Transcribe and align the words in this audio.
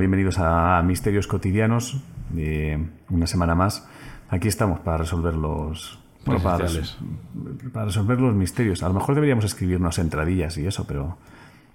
bienvenidos 0.00 0.38
a 0.38 0.82
Misterios 0.82 1.26
Cotidianos, 1.26 2.00
eh, 2.36 2.82
una 3.10 3.26
semana 3.26 3.54
más. 3.54 3.86
Aquí 4.30 4.48
estamos 4.48 4.80
para 4.80 4.96
resolver 4.96 5.34
los, 5.34 5.98
bueno, 6.24 6.42
para, 6.42 6.66
para, 7.72 7.84
resolver 7.84 8.18
los 8.18 8.34
misterios. 8.34 8.82
A 8.82 8.88
lo 8.88 8.94
mejor 8.94 9.14
deberíamos 9.14 9.44
escribirnos 9.44 9.98
entradillas 9.98 10.56
y 10.58 10.66
eso, 10.66 10.86
pero... 10.86 11.18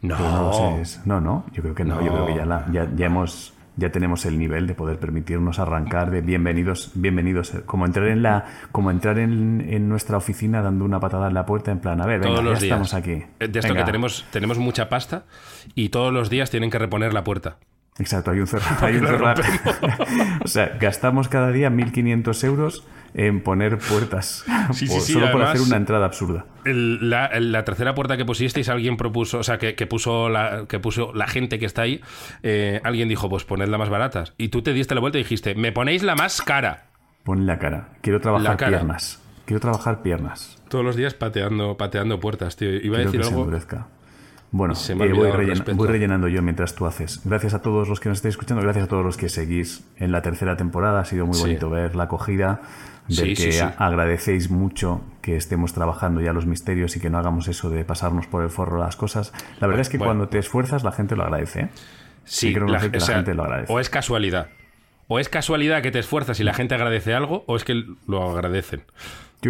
No, 0.01 0.17
no, 0.19 0.81
no, 1.05 1.21
no, 1.21 1.45
yo 1.53 1.63
creo 1.63 1.73
que 1.73 1.85
no, 1.85 2.01
yo 2.03 2.11
creo 2.11 2.25
que 2.27 2.35
ya, 2.35 2.45
la, 2.45 2.67
ya, 2.71 2.87
ya 2.95 3.05
hemos 3.05 3.53
ya 3.77 3.91
tenemos 3.91 4.25
el 4.25 4.37
nivel 4.37 4.67
de 4.67 4.75
poder 4.75 4.99
permitirnos 4.99 5.59
arrancar 5.59 6.11
de 6.11 6.21
bienvenidos, 6.21 6.91
bienvenidos, 6.93 7.53
como 7.65 7.85
entrar 7.85 8.07
en 8.07 8.21
la, 8.21 8.45
como 8.71 8.91
entrar 8.91 9.17
en, 9.19 9.65
en 9.67 9.89
nuestra 9.89 10.17
oficina 10.17 10.61
dando 10.61 10.85
una 10.85 10.99
patada 10.99 11.27
en 11.27 11.33
la 11.33 11.45
puerta 11.45 11.71
en 11.71 11.79
plan, 11.79 12.01
a 12.01 12.05
ver, 12.05 12.19
venga, 12.19 12.33
todos 12.33 12.43
los 12.43 12.59
ya 12.59 12.65
días. 12.65 12.71
estamos 12.71 12.93
aquí. 12.93 13.23
De 13.39 13.45
esto 13.59 13.67
Venga. 13.67 13.81
que 13.81 13.85
tenemos, 13.85 14.25
tenemos 14.31 14.57
mucha 14.59 14.89
pasta 14.89 15.25
y 15.73 15.89
todos 15.89 16.13
los 16.13 16.29
días 16.29 16.51
tienen 16.51 16.69
que 16.69 16.79
reponer 16.79 17.13
la 17.13 17.23
puerta. 17.23 17.57
Exacto, 17.97 18.31
hay 18.31 18.39
un 18.39 18.47
cerrar. 18.47 18.77
Hay 18.83 18.97
un 18.97 19.07
cerrar. 19.07 19.41
o 20.43 20.47
sea, 20.47 20.77
gastamos 20.79 21.29
cada 21.29 21.51
día 21.51 21.69
1.500 21.69 22.43
euros 22.43 22.83
en 23.13 23.41
poner 23.41 23.77
puertas 23.77 24.43
Sí, 24.73 24.87
por- 24.87 24.99
sí, 24.99 24.99
sí, 24.99 25.13
solo 25.13 25.31
por 25.31 25.43
hacer 25.43 25.61
una 25.61 25.77
entrada 25.77 26.05
absurda. 26.05 26.45
El- 26.65 27.09
la, 27.09 27.63
tercera 27.63 27.95
puerta 27.95 28.17
que 28.17 28.25
pusisteis, 28.25 28.67
alguien 28.67 28.97
propuso, 28.97 29.39
o 29.39 29.43
sea, 29.43 29.57
que, 29.57 29.75
que 29.75 29.87
puso 29.87 30.27
la, 30.27 30.65
que 30.67 30.79
puso 30.79 31.13
la 31.13 31.25
gente 31.27 31.57
que 31.57 31.65
está 31.65 31.83
ahí, 31.83 32.01
eh, 32.43 32.81
alguien 32.83 33.07
dijo, 33.07 33.29
pues 33.29 33.45
ponedla 33.45 33.77
más 33.77 33.87
baratas. 33.89 34.33
Y 34.37 34.49
tú 34.49 34.61
te 34.61 34.73
diste 34.73 34.93
la 34.93 34.99
vuelta 35.01 35.17
y 35.17 35.23
dijiste, 35.23 35.55
me 35.55 35.71
ponéis 35.71 36.03
la 36.03 36.15
más 36.15 36.41
cara. 36.41 36.87
Pon 37.23 37.45
la 37.45 37.57
cara. 37.59 37.89
Quiero 38.01 38.19
trabajar 38.19 38.57
cara. 38.57 38.71
piernas. 38.77 39.21
Quiero 39.45 39.61
trabajar 39.61 40.01
piernas. 40.01 40.61
Todos 40.67 40.83
los 40.83 40.95
días 40.97 41.13
pateando, 41.13 41.77
pateando 41.77 42.19
puertas, 42.19 42.57
tío. 42.57 42.69
Iba 42.69 42.97
a 42.97 43.03
Quiero 43.03 43.11
decir 43.11 43.21
que 43.21 43.27
algo. 43.27 43.45
Bueno, 44.57 44.73
eh, 44.73 44.93
voy, 44.93 45.31
rellena- 45.31 45.65
rellenando 45.87 46.29
yo 46.29 46.41
mientras 46.41 46.75
tú 46.75 46.85
haces. 46.85 47.19
Gracias 47.25 47.53
a 47.53 47.61
todos 47.61 47.89
los 47.89 47.99
que 47.99 48.07
nos 48.07 48.19
estáis 48.19 48.35
escuchando, 48.35 48.63
gracias 48.63 48.85
a 48.85 48.87
todos 48.87 49.03
los 49.03 49.17
que 49.17 49.27
seguís 49.27 49.83
en 49.97 50.13
la 50.13 50.21
tercera 50.21 50.55
temporada. 50.55 51.01
Ha 51.01 51.05
sido 51.05 51.25
muy 51.25 51.35
Sí. 51.35 51.41
bonito 51.41 51.69
ver 51.69 51.93
la 51.97 52.05
acogida, 52.05 52.61
ver 53.09 53.17
Sí, 53.17 53.33
que 53.35 53.51
sí, 53.51 53.59
agradecéis 53.77 54.49
mucho 54.49 55.01
que 55.21 55.35
estemos 55.35 55.73
trabajando 55.73 56.21
ya 56.21 56.31
los 56.31 56.45
misterios 56.45 56.95
y 56.95 57.01
que 57.01 57.09
no 57.09 57.17
hagamos 57.17 57.49
eso 57.49 57.69
de 57.69 57.83
pasarnos 57.83 58.27
por 58.27 58.43
el 58.43 58.49
forro 58.49 58.79
las 58.79 58.95
cosas. 58.95 59.33
La 59.59 59.67
verdad 59.67 59.81
es 59.81 59.89
que 59.89 59.97
Bueno. 59.97 60.11
cuando 60.11 60.29
te 60.29 60.37
esfuerzas 60.39 60.85
la 60.85 60.93
gente 60.93 61.17
lo 61.17 61.23
agradece. 61.23 61.59
¿eh? 61.63 61.69
Sí, 62.23 62.53
creo 62.53 62.65
que 62.67 62.71
la, 62.71 62.79
gente- 62.79 62.99
la 63.33 63.33
lo 63.33 63.43
agradece. 63.43 63.73
O 63.73 63.79
es 63.81 63.89
casualidad. 63.89 64.47
O 65.09 65.19
es 65.19 65.27
casualidad 65.27 65.81
que 65.81 65.91
te 65.91 65.99
esfuerzas 65.99 66.39
y 66.39 66.45
la 66.45 66.53
gente 66.53 66.75
agradece 66.75 67.13
algo, 67.13 67.43
o 67.47 67.57
es 67.57 67.65
que 67.65 67.83
lo 68.07 68.23
agradecen. 68.31 68.83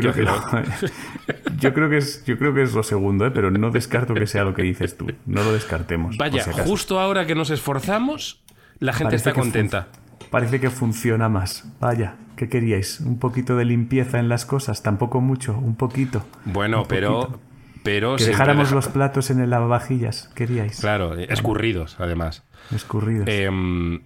Yo 0.01 0.11
creo, 0.11 0.13
que 0.13 0.21
lo- 0.23 1.55
yo 1.59 1.73
creo 1.73 1.89
que 1.89 1.97
es 1.97 2.23
yo 2.25 2.37
creo 2.37 2.53
que 2.53 2.61
es 2.63 2.73
lo 2.73 2.83
segundo, 2.83 3.25
¿eh? 3.25 3.31
pero 3.31 3.51
no 3.51 3.71
descarto 3.71 4.13
que 4.13 4.27
sea 4.27 4.43
lo 4.43 4.53
que 4.53 4.61
dices 4.63 4.97
tú. 4.97 5.07
No 5.25 5.43
lo 5.43 5.53
descartemos. 5.53 6.17
Vaya, 6.17 6.43
si 6.43 6.51
justo 6.51 6.99
ahora 6.99 7.25
que 7.25 7.35
nos 7.35 7.49
esforzamos, 7.49 8.43
la 8.79 8.91
gente 8.93 9.11
Parece 9.11 9.29
está 9.29 9.33
contenta. 9.39 9.87
Parece 10.31 10.59
que 10.59 10.69
funciona 10.69 11.29
más. 11.29 11.65
Vaya, 11.79 12.15
¿qué 12.35 12.49
queríais? 12.49 12.99
¿Un 12.99 13.19
poquito 13.19 13.55
de 13.55 13.65
limpieza 13.65 14.19
en 14.19 14.27
las 14.27 14.45
cosas? 14.45 14.83
Tampoco 14.83 15.21
mucho, 15.21 15.57
un 15.57 15.75
poquito. 15.75 16.25
Bueno, 16.45 16.81
Un 16.81 16.87
pero. 16.87 17.19
poquito. 17.21 17.39
pero 17.83 18.15
Que 18.15 18.25
dejáramos 18.25 18.65
deja- 18.69 18.75
los 18.75 18.87
platos 18.87 19.29
en 19.29 19.39
el 19.39 19.49
lavavajillas, 19.51 20.29
queríais. 20.35 20.79
Claro, 20.79 21.17
eh, 21.17 21.27
escurridos, 21.29 21.97
además. 21.99 22.43
Escurridos. 22.73 23.27
Em, 23.29 24.01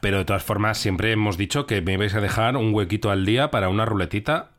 pero 0.00 0.18
de 0.18 0.24
todas 0.24 0.42
formas, 0.42 0.78
siempre 0.78 1.12
hemos 1.12 1.36
dicho 1.36 1.66
que 1.66 1.82
me 1.82 1.92
ibais 1.94 2.14
a 2.14 2.20
dejar 2.20 2.56
un 2.56 2.72
huequito 2.74 3.10
al 3.10 3.26
día 3.26 3.50
para 3.50 3.68
una 3.68 3.84
ruletita 3.84 4.52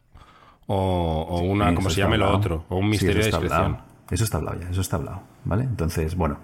o, 0.74 1.26
o 1.30 1.42
una, 1.42 1.74
como 1.76 1.90
se 1.90 2.02
llame 2.02 2.18
lo 2.18 2.26
hablado. 2.26 2.40
otro, 2.40 2.66
o 2.70 2.78
un 2.78 2.90
misterio 2.90 3.16
de 3.18 3.26
discreción. 3.26 3.54
hablado. 3.64 3.84
Eso 4.10 4.24
está 4.24 4.38
hablado 4.38 4.60
ya, 4.60 4.70
eso 4.70 4.82
está 4.82 4.98
hablado. 4.98 5.22
¿Vale? 5.46 5.64
Entonces, 5.64 6.16
bueno, 6.16 6.38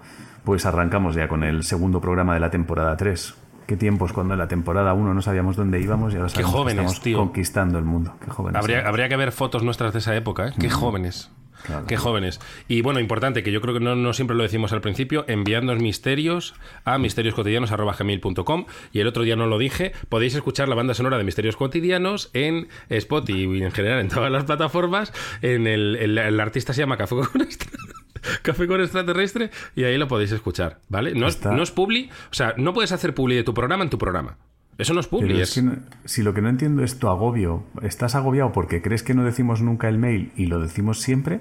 pues 0.44 0.64
arrancamos 0.66 1.14
ya 1.14 1.28
con 1.28 1.44
el 1.44 1.62
segundo 1.64 2.00
programa 2.00 2.34
de 2.34 2.40
la 2.40 2.50
temporada 2.50 2.96
3. 2.96 3.34
Qué 3.66 3.76
tiempos 3.76 4.14
cuando 4.14 4.32
en 4.32 4.38
la 4.38 4.48
temporada 4.48 4.94
1 4.94 5.12
no 5.12 5.20
sabíamos 5.22 5.54
dónde 5.56 5.78
íbamos 5.80 6.14
y 6.14 6.16
ahora 6.16 6.30
sabemos 6.30 6.50
que 6.52 6.58
jóvenes, 6.58 6.84
estamos 6.84 7.00
tío. 7.02 7.18
conquistando 7.18 7.78
el 7.78 7.84
mundo. 7.84 8.14
Qué 8.24 8.30
jóvenes. 8.30 8.58
Habría, 8.58 8.88
habría 8.88 9.08
que 9.10 9.16
ver 9.16 9.30
fotos 9.32 9.62
nuestras 9.62 9.92
de 9.92 9.98
esa 9.98 10.16
época, 10.16 10.48
¿eh? 10.48 10.52
Qué 10.58 10.70
jóvenes. 10.70 11.30
Claro. 11.64 11.86
Qué 11.86 11.96
jóvenes. 11.96 12.40
Y 12.68 12.80
bueno, 12.82 13.00
importante, 13.00 13.42
que 13.42 13.52
yo 13.52 13.60
creo 13.60 13.74
que 13.74 13.80
no, 13.80 13.94
no 13.96 14.12
siempre 14.12 14.36
lo 14.36 14.42
decimos 14.42 14.72
al 14.72 14.80
principio, 14.80 15.24
enviadnos 15.28 15.78
misterios 15.80 16.54
a 16.84 16.98
misterioscotidianos.gmail.com 16.98 18.66
y 18.92 19.00
el 19.00 19.06
otro 19.06 19.22
día 19.22 19.36
no 19.36 19.46
lo 19.46 19.58
dije, 19.58 19.92
podéis 20.08 20.34
escuchar 20.34 20.68
la 20.68 20.74
banda 20.74 20.94
sonora 20.94 21.18
de 21.18 21.24
Misterios 21.24 21.56
Cotidianos 21.56 22.30
en 22.32 22.68
Spotify 22.88 23.48
y 23.58 23.62
en 23.62 23.72
general 23.72 24.00
en 24.00 24.08
todas 24.08 24.30
las 24.30 24.44
plataformas. 24.44 25.12
En 25.42 25.66
el, 25.66 25.96
el- 25.96 26.18
el 26.18 26.40
artista 26.40 26.72
se 26.72 26.80
llama 26.82 26.96
Café 26.96 27.16
con, 27.16 27.28
Café 28.42 28.66
con 28.66 28.80
Extraterrestre 28.80 29.50
y 29.76 29.84
ahí 29.84 29.96
lo 29.98 30.08
podéis 30.08 30.32
escuchar, 30.32 30.78
¿vale? 30.88 31.14
No 31.14 31.26
es, 31.28 31.44
no 31.44 31.62
es 31.62 31.70
publi, 31.70 32.10
o 32.30 32.34
sea, 32.34 32.54
no 32.56 32.72
puedes 32.72 32.92
hacer 32.92 33.14
publi 33.14 33.36
de 33.36 33.44
tu 33.44 33.54
programa 33.54 33.84
en 33.84 33.90
tu 33.90 33.98
programa. 33.98 34.36
Eso 34.78 34.94
no 34.94 35.00
es 35.00 35.08
publi, 35.08 35.26
Pero 35.28 35.40
es... 35.40 35.48
es 35.50 35.54
que 35.56 35.62
no- 35.62 35.76
si 36.04 36.22
lo 36.22 36.32
que 36.34 36.40
no 36.40 36.48
entiendo 36.48 36.82
es 36.84 36.98
tu 36.98 37.08
agobio, 37.08 37.64
estás 37.82 38.14
agobiado 38.14 38.52
porque 38.52 38.80
crees 38.80 39.02
que 39.02 39.12
no 39.14 39.24
decimos 39.24 39.60
nunca 39.60 39.88
el 39.88 39.98
mail 39.98 40.32
y 40.36 40.46
lo 40.46 40.60
decimos 40.60 41.00
siempre, 41.00 41.40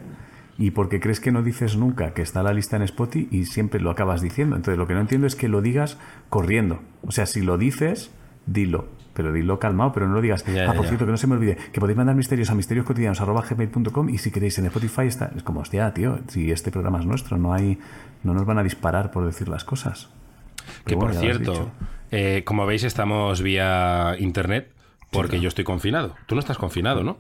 y 0.58 0.72
porque 0.72 1.00
crees 1.00 1.20
que 1.20 1.32
no 1.32 1.44
dices 1.44 1.78
nunca 1.78 2.14
que 2.16 2.24
está 2.24 2.42
la 2.42 2.52
lista 2.52 2.78
en 2.78 2.82
Spotify 2.82 3.28
y 3.30 3.46
siempre 3.46 3.80
lo 3.80 3.92
acabas 3.92 4.22
diciendo. 4.22 4.56
Entonces 4.56 4.80
lo 4.80 4.88
que 4.88 4.96
no 4.96 5.02
entiendo 5.02 5.28
es 5.28 5.36
que 5.36 5.48
lo 5.50 5.62
digas 5.62 6.00
corriendo. 6.30 6.80
O 7.04 7.12
sea, 7.12 7.28
si 7.28 7.42
lo 7.42 7.60
dices, 7.60 8.10
dilo. 8.48 8.88
Pero 9.14 9.32
dilo 9.34 9.60
calmado, 9.60 9.94
pero 9.94 10.08
no 10.08 10.14
lo 10.16 10.22
digas. 10.22 10.44
Ya, 10.46 10.70
ah, 10.70 10.74
por 10.74 10.84
ya. 10.84 10.90
cierto, 10.90 11.06
que 11.06 11.12
no 11.12 11.18
se 11.18 11.28
me 11.28 11.36
olvide, 11.36 11.58
que 11.72 11.80
podéis 11.80 11.98
mandar 11.98 12.16
misterios 12.16 12.50
a 12.50 12.56
misterioscotidianos.gmail.com 12.56 14.10
y 14.10 14.18
si 14.18 14.32
queréis 14.32 14.58
en 14.60 14.66
Spotify 14.66 15.04
está. 15.08 15.32
Es 15.36 15.44
como, 15.44 15.60
hostia, 15.62 15.94
tío, 15.94 16.20
si 16.28 16.52
este 16.52 16.72
programa 16.72 17.00
es 17.00 17.06
nuestro, 17.06 17.38
no 17.38 17.54
hay. 17.54 17.78
No 18.24 18.34
nos 18.34 18.46
van 18.46 18.58
a 18.58 18.64
disparar 18.64 19.12
por 19.12 19.26
decir 19.26 19.48
las 19.50 19.64
cosas. 19.64 20.10
Que 20.86 20.96
Pero 20.96 21.00
por 21.00 21.08
bueno, 21.10 21.22
cierto. 21.22 21.72
Eh, 22.12 22.44
como 22.46 22.66
veis, 22.66 22.84
estamos 22.84 23.42
vía 23.42 24.16
internet 24.20 24.72
porque 25.12 25.40
yo 25.40 25.48
estoy 25.48 25.64
confinado. 25.64 26.16
Tú 26.26 26.36
no 26.36 26.40
estás 26.40 26.58
confinado, 26.58 27.04
¿no? 27.04 27.18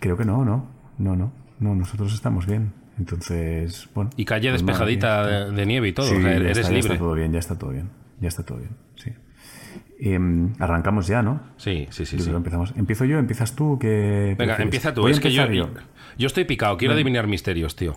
Creo 0.00 0.16
que 0.16 0.24
no, 0.24 0.44
no, 0.44 0.68
no, 0.98 1.16
no, 1.16 1.32
no, 1.58 1.74
nosotros 1.74 2.14
estamos 2.14 2.46
bien. 2.46 2.72
Entonces, 2.98 3.88
bueno. 3.94 4.10
Y 4.16 4.24
calle 4.24 4.50
pues 4.50 4.60
despejadita 4.60 5.22
ya 5.22 5.44
de, 5.46 5.52
de 5.52 5.66
nieve 5.66 5.88
y 5.88 5.92
todo. 5.92 6.06
Sí, 6.06 6.16
o 6.16 6.20
sea, 6.20 6.30
ya 6.30 6.36
eres 6.36 6.58
está, 6.58 6.70
ya 6.70 6.74
libre. 6.74 6.92
está 6.94 6.98
todo 6.98 7.14
bien, 7.14 7.32
ya 7.32 7.38
está 7.38 7.58
todo 7.58 7.70
bien, 7.70 7.90
ya 8.20 8.28
está 8.28 8.42
todo 8.42 8.58
bien, 8.58 8.70
sí. 8.96 9.12
Em, 10.00 10.52
arrancamos 10.58 11.06
ya, 11.06 11.22
¿no? 11.22 11.40
Sí, 11.56 11.86
sí, 11.90 12.06
sí. 12.06 12.18
Yo 12.18 12.24
sí. 12.24 12.30
empezamos. 12.30 12.72
Empiezo 12.76 13.04
yo, 13.04 13.18
empiezas 13.18 13.54
tú, 13.54 13.78
que 13.78 14.36
Venga, 14.38 14.56
empieza 14.56 14.94
tú. 14.94 15.02
Voy 15.02 15.12
es 15.12 15.20
que 15.20 15.32
yo 15.32 16.26
estoy 16.26 16.44
picado. 16.44 16.76
Quiero 16.76 16.94
adivinar 16.94 17.26
misterios, 17.26 17.76
tío. 17.76 17.96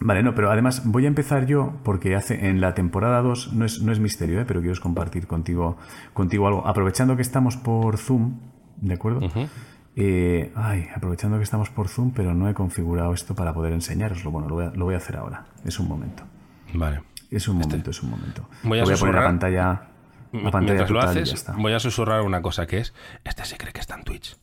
Vale, 0.00 0.22
no, 0.22 0.34
pero 0.34 0.50
además 0.50 0.82
voy 0.84 1.04
a 1.04 1.08
empezar 1.08 1.46
yo 1.46 1.74
porque 1.82 2.14
hace 2.14 2.48
en 2.48 2.60
la 2.60 2.74
temporada 2.74 3.20
2 3.22 3.52
no 3.54 3.64
es, 3.64 3.82
no 3.82 3.90
es 3.90 3.98
misterio, 3.98 4.40
¿eh? 4.40 4.44
pero 4.46 4.60
quiero 4.60 4.80
compartir 4.80 5.26
contigo, 5.26 5.76
contigo 6.12 6.46
algo. 6.46 6.66
Aprovechando 6.66 7.16
que 7.16 7.22
estamos 7.22 7.56
por 7.56 7.98
Zoom, 7.98 8.38
¿de 8.76 8.94
acuerdo? 8.94 9.20
Eh, 9.96 10.52
ay, 10.54 10.86
aprovechando 10.94 11.38
que 11.38 11.42
estamos 11.42 11.70
por 11.70 11.88
Zoom, 11.88 12.12
pero 12.12 12.32
no 12.32 12.48
he 12.48 12.54
configurado 12.54 13.12
esto 13.12 13.34
para 13.34 13.52
poder 13.52 13.72
enseñaroslo. 13.72 14.30
Bueno, 14.30 14.48
lo 14.48 14.54
voy 14.54 14.66
a, 14.66 14.70
lo 14.70 14.84
voy 14.84 14.94
a 14.94 14.98
hacer 14.98 15.16
ahora. 15.16 15.46
Es 15.64 15.80
un 15.80 15.88
momento. 15.88 16.22
Vale. 16.74 17.02
Es 17.30 17.48
un 17.48 17.58
momento, 17.58 17.90
es 17.90 18.02
un 18.02 18.10
momento. 18.10 18.48
Este. 18.52 18.68
Voy 18.68 18.78
a 18.78 18.84
voy 18.84 18.94
a 18.94 18.96
poner 18.96 19.14
la 19.16 19.24
pantalla, 19.24 19.82
la 20.32 20.50
pantalla 20.50 20.60
Mientras 20.60 20.90
lo 20.90 21.00
haces, 21.00 21.28
ya 21.28 21.34
está. 21.34 21.52
voy 21.58 21.72
a 21.72 21.80
susurrar 21.80 22.22
una 22.22 22.40
cosa 22.40 22.66
que 22.66 22.78
es: 22.78 22.94
Este 23.24 23.44
se 23.44 23.56
cree 23.56 23.72
que 23.72 23.80
está 23.80 23.96
en 23.96 24.04
Twitch. 24.04 24.38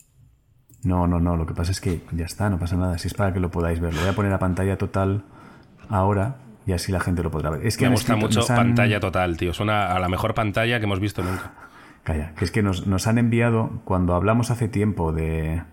No, 0.84 1.08
no, 1.08 1.20
no. 1.20 1.38
Lo 1.38 1.46
que 1.46 1.54
pasa 1.54 1.72
es 1.72 1.80
que 1.80 2.04
ya 2.12 2.26
está, 2.26 2.50
no 2.50 2.60
pasa 2.60 2.76
nada. 2.76 2.98
Si 2.98 3.08
es 3.08 3.14
para 3.14 3.34
que 3.34 3.40
lo 3.40 3.50
podáis 3.50 3.80
ver. 3.80 3.94
Lo 3.94 4.02
voy 4.02 4.10
a 4.10 4.14
poner 4.14 4.34
a 4.34 4.40
pantalla 4.40 4.78
total 4.78 5.24
ahora 5.90 6.38
y 6.68 6.72
así 6.74 6.92
la 6.92 7.00
gente 7.00 7.22
lo 7.24 7.32
podrá 7.32 7.50
ver. 7.52 7.66
Es 7.66 7.78
que 7.78 7.86
Me 7.86 7.92
gusta 7.92 8.14
escrito- 8.14 8.40
mucho 8.42 8.52
han- 8.52 8.58
pantalla 8.58 9.00
total, 9.00 9.38
tío. 9.38 9.54
Suena 9.54 9.94
a 9.96 10.00
la 10.00 10.10
mejor 10.10 10.34
pantalla 10.34 10.80
que 10.80 10.86
hemos 10.86 11.00
visto 11.00 11.22
nunca. 11.24 11.52
Calla, 12.04 12.34
que 12.36 12.46
es 12.46 12.52
que 12.52 12.62
nos, 12.62 12.86
nos 12.88 13.08
han 13.08 13.18
enviado, 13.18 13.82
cuando 13.84 14.14
hablamos 14.16 14.52
hace 14.52 14.68
tiempo 14.68 15.12
de... 15.12 15.64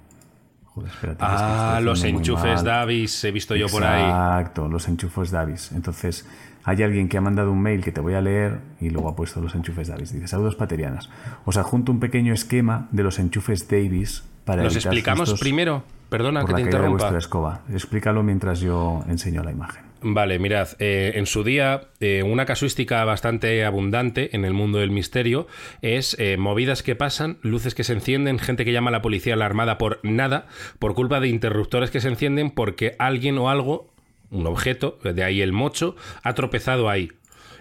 Joder, 0.64 0.91
espérate. 0.91 1.23
es 1.25 1.31
que 1.31 1.37
Ah, 1.37 1.81
los 1.82 2.03
enchufes. 2.05 2.64
Davis, 2.64 3.23
he 3.25 3.31
visto 3.31 3.55
yo 3.55 3.67
por 3.69 3.85
ahí. 3.85 4.03
Exacto, 4.03 4.69
los 4.69 4.88
enchufes 4.88 5.31
Davis. 5.31 5.70
Entonces, 5.73 6.26
hay 6.65 6.82
alguien 6.82 7.11
que 7.11 7.19
ha 7.19 7.20
mandado 7.20 7.53
un 7.53 7.61
mail 7.61 7.85
que 7.85 7.93
te 7.93 8.00
voy 8.00 8.15
a 8.15 8.23
leer 8.23 8.61
y 8.81 8.88
luego 8.88 9.11
ha 9.11 9.15
puesto 9.17 9.43
los 9.43 9.55
enchufes 9.55 9.88
Davis. 9.88 10.12
Dice, 10.15 10.26
saludos 10.29 10.56
paterianas. 10.56 11.11
Os 11.44 11.58
adjunto 11.58 11.93
un 11.93 12.00
pequeño 12.00 12.32
esquema 12.32 12.88
de 12.93 13.03
los 13.03 13.19
enchufes 13.19 13.69
Davis 13.69 14.25
para 14.47 14.62
¿Nos 14.62 14.73
evitar 14.75 14.93
explicamos 14.94 15.38
primero? 15.38 15.82
Perdona 16.08 16.44
que 16.47 16.55
te 16.55 16.61
interrumpa. 16.62 16.91
vuestra 16.99 17.19
escoba. 17.19 17.61
Explícalo 17.70 18.23
mientras 18.23 18.61
yo 18.61 19.05
enseño 19.08 19.43
la 19.43 19.50
imagen. 19.53 19.85
Vale, 20.05 20.41
mirad, 20.41 20.71
eh, 20.81 21.13
en 21.15 21.27
su 21.27 21.45
día 21.45 21.89
eh, 22.01 22.25
una 22.25 22.45
casuística 22.45 23.05
bastante 23.05 23.65
abundante 23.65 24.35
en 24.35 24.45
el 24.45 24.53
mundo 24.53 24.79
del 24.79 24.91
misterio 24.91 25.47
es 25.81 26.17
eh, 26.19 26.37
movidas 26.37 26.83
que 26.83 26.97
pasan, 26.97 27.39
luces 27.43 27.77
que 27.77 27.85
se 27.85 27.93
encienden, 27.93 28.41
gente 28.41 28.65
que 28.65 28.73
llama 28.73 28.89
a 28.89 28.93
la 28.93 29.03
policía 29.03 29.35
alarmada 29.35 29.79
por 29.79 30.01
nada, 30.03 30.49
por 30.81 30.95
culpa 30.95 31.21
de 31.21 31.29
interruptores 31.29 31.93
que 31.93 32.01
se 32.01 32.09
encienden 32.09 32.51
porque 32.51 32.97
alguien 32.99 33.39
o 33.39 33.49
algo, 33.49 33.95
un 34.31 34.45
objeto, 34.47 34.99
de 35.05 35.23
ahí 35.23 35.41
el 35.41 35.53
mocho, 35.53 35.95
ha 36.25 36.35
tropezado 36.35 36.89
ahí. 36.89 37.13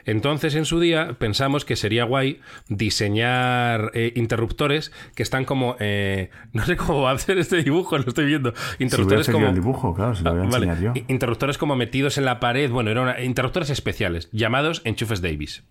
Entonces, 0.05 0.55
en 0.55 0.65
su 0.65 0.79
día, 0.79 1.15
pensamos 1.19 1.65
que 1.65 1.75
sería 1.75 2.03
guay 2.05 2.39
diseñar 2.69 3.91
eh, 3.93 4.13
interruptores 4.15 4.91
que 5.15 5.23
están 5.23 5.45
como. 5.45 5.75
eh, 5.79 6.29
no 6.53 6.65
sé 6.65 6.75
cómo 6.77 7.01
va 7.01 7.11
a 7.11 7.15
hacer 7.15 7.37
este 7.37 7.63
dibujo, 7.63 7.97
lo 7.97 8.07
estoy 8.07 8.25
viendo. 8.25 8.53
Interruptores 8.79 9.29
como. 9.29 9.47
el 9.47 9.55
dibujo, 9.55 9.93
claro, 9.93 10.15
si 10.15 10.23
lo 10.23 10.31
voy 10.31 10.41
a 10.41 10.43
Ah, 10.43 10.49
vale. 10.51 10.81
yo. 10.81 10.93
Interruptores 11.07 11.57
como 11.57 11.75
metidos 11.75 12.17
en 12.17 12.25
la 12.25 12.39
pared. 12.39 12.69
Bueno, 12.69 12.91
eran 12.91 13.23
interruptores 13.23 13.69
especiales, 13.69 14.29
llamados 14.31 14.81
enchufes 14.85 15.21
Davis. 15.21 15.63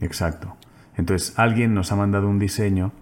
Exacto. 0.00 0.56
Entonces, 0.96 1.38
alguien 1.38 1.74
nos 1.74 1.92
ha 1.92 1.96
mandado 1.96 2.28
un 2.28 2.38
diseño 2.38 2.92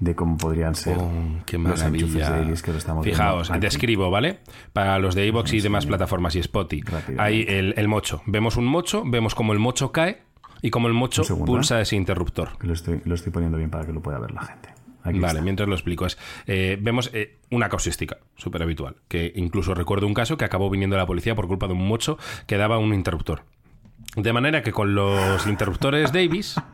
de 0.00 0.14
cómo 0.14 0.36
podrían 0.36 0.74
ser 0.74 0.96
Oh, 0.98 1.10
qué 1.46 1.58
los. 1.58 1.80
Davis 1.80 2.62
que 2.62 2.72
lo 2.72 2.78
estamos 2.78 3.04
Fijaos, 3.04 3.48
viendo 3.48 3.60
te 3.60 3.66
aquí. 3.66 3.76
escribo, 3.76 4.10
¿vale? 4.10 4.40
Para 4.72 4.98
los 4.98 5.14
de 5.14 5.26
iVoox 5.26 5.52
y 5.54 5.60
demás 5.60 5.86
plataformas 5.86 6.34
y 6.36 6.40
Spotify. 6.40 6.94
Hay 7.18 7.44
el, 7.48 7.74
el 7.76 7.88
mocho. 7.88 8.22
Vemos 8.26 8.56
un 8.56 8.66
mocho, 8.66 9.02
vemos 9.06 9.34
cómo 9.34 9.52
el 9.52 9.58
mocho 9.58 9.92
cae 9.92 10.22
y 10.62 10.70
cómo 10.70 10.88
el 10.88 10.94
mocho 10.94 11.22
pulsa 11.44 11.80
ese 11.80 11.96
interruptor. 11.96 12.50
Lo 12.60 12.72
estoy, 12.72 13.00
lo 13.04 13.14
estoy 13.14 13.32
poniendo 13.32 13.58
bien 13.58 13.70
para 13.70 13.86
que 13.86 13.92
lo 13.92 14.00
pueda 14.00 14.18
ver 14.18 14.32
la 14.32 14.42
gente. 14.42 14.70
Aquí 15.02 15.20
Vale, 15.20 15.34
está. 15.34 15.42
mientras 15.42 15.68
lo 15.68 15.74
explico. 15.76 16.04
Es, 16.04 16.18
eh, 16.46 16.78
vemos 16.80 17.10
eh, 17.14 17.38
una 17.50 17.68
causística 17.68 18.18
súper 18.36 18.62
habitual, 18.62 18.96
que 19.08 19.32
incluso 19.36 19.72
recuerdo 19.72 20.06
un 20.06 20.14
caso 20.14 20.36
que 20.36 20.44
acabó 20.44 20.68
viniendo 20.68 20.96
la 20.96 21.06
policía 21.06 21.34
por 21.36 21.46
culpa 21.46 21.68
de 21.68 21.74
un 21.74 21.86
mocho 21.86 22.18
que 22.48 22.56
daba 22.56 22.78
un 22.78 22.92
interruptor. 22.92 23.44
De 24.16 24.32
manera 24.32 24.62
que 24.62 24.72
con 24.72 24.94
los 24.94 25.46
interruptores 25.46 26.12
Davis... 26.12 26.56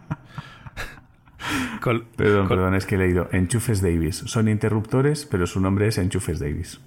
Perdón, 2.17 2.49
perdón, 2.49 2.75
es 2.75 2.87
que 2.87 2.95
he 2.95 2.99
leído 2.99 3.29
Enchufes 3.33 3.83
Davis. 3.83 4.23
Son 4.27 4.49
interruptores, 4.49 5.27
pero 5.27 5.47
su 5.47 5.61
nombre 5.61 5.89
es 5.89 5.99
Enchufes 5.99 6.39
Davis. 6.39 6.81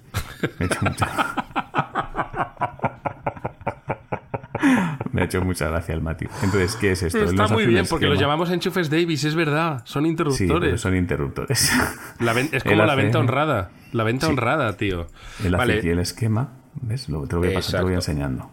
Me 0.58 0.64
ha 0.64 0.66
hecho 0.66 0.80
mucha, 0.84 1.34
Me 5.12 5.22
ha 5.22 5.24
hecho 5.24 5.40
mucha 5.42 5.68
gracia 5.68 5.94
el 5.94 6.02
Mati. 6.02 6.26
Entonces, 6.42 6.76
¿qué 6.76 6.92
es 6.92 7.02
esto? 7.02 7.24
Está 7.24 7.48
muy 7.48 7.66
bien, 7.66 7.86
porque 7.88 8.06
los 8.06 8.14
esquema. 8.14 8.30
llamamos 8.32 8.50
enchufes 8.50 8.90
Davis, 8.90 9.24
es 9.24 9.34
verdad. 9.34 9.82
Son 9.84 10.02
Sí, 10.04 10.10
interruptores. 10.10 10.60
pero 10.60 10.78
son 10.78 10.96
interruptores. 10.96 11.72
La 12.20 12.32
es 12.38 12.62
como 12.64 12.84
la 12.84 12.94
venta 12.94 13.18
honrada. 13.18 13.70
La 13.92 14.04
venta 14.04 14.28
honrada, 14.28 14.76
tío. 14.76 15.06
Hace 15.38 15.50
Vale, 15.50 15.78
aquí 15.78 15.88
el 15.88 16.00
esquema. 16.00 16.50
¿Ves? 16.82 17.08
Lo, 17.08 17.26
te 17.26 17.34
lo 17.36 17.40
voy 17.40 17.52
a 17.52 17.54
pasar, 17.54 17.72
te 17.72 17.76
lo 17.78 17.84
voy 17.84 17.94
enseñando. 17.94 18.50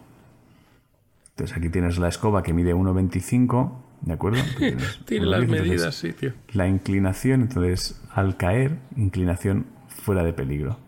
Entonces, 1.30 1.56
aquí 1.56 1.68
tienes 1.68 1.98
la 1.98 2.08
escoba 2.08 2.42
que 2.42 2.54
mide 2.54 2.74
1,25. 2.74 3.83
¿De 4.04 4.12
acuerdo? 4.12 4.38
Tiene 5.06 5.26
1,10, 5.26 5.30
las 5.30 5.40
entonces, 5.42 5.48
medidas, 5.66 5.94
sí, 5.94 6.12
tío. 6.12 6.32
La 6.52 6.68
inclinación, 6.68 7.40
entonces, 7.42 8.00
al 8.12 8.36
caer, 8.36 8.78
inclinación 8.96 9.66
fuera 9.88 10.22
de 10.22 10.32
peligro. 10.32 10.78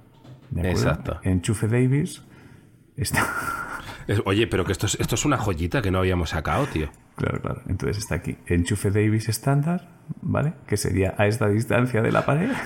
¿De 0.51 0.61
acuerdo? 0.61 0.79
Exacto. 0.91 1.21
Enchufe 1.23 1.67
Davis 1.69 2.23
está. 2.97 3.27
Es- 4.07 4.23
Oye, 4.25 4.47
pero 4.47 4.65
que 4.65 4.73
esto 4.73 4.87
es, 4.87 4.97
esto 5.01 5.15
es 5.15 5.25
una 5.25 5.39
joyita 5.39 5.83
que 5.83 5.91
no 5.91 5.99
habíamos 5.99 6.31
sacado, 6.31 6.67
tío. 6.67 6.89
Claro, 7.17 7.41
claro. 7.41 7.63
Entonces 7.69 7.99
está 7.99 8.15
aquí. 8.17 8.37
Enchufe 8.47 8.91
Davis 8.91 9.29
estándar, 9.29 9.89
¿vale? 10.23 10.53
Que 10.67 10.77
sería 10.77 11.15
a 11.19 11.27
esta 11.27 11.49
distancia 11.49 12.03
de 12.03 12.13
la 12.13 12.25
pared. 12.25 12.51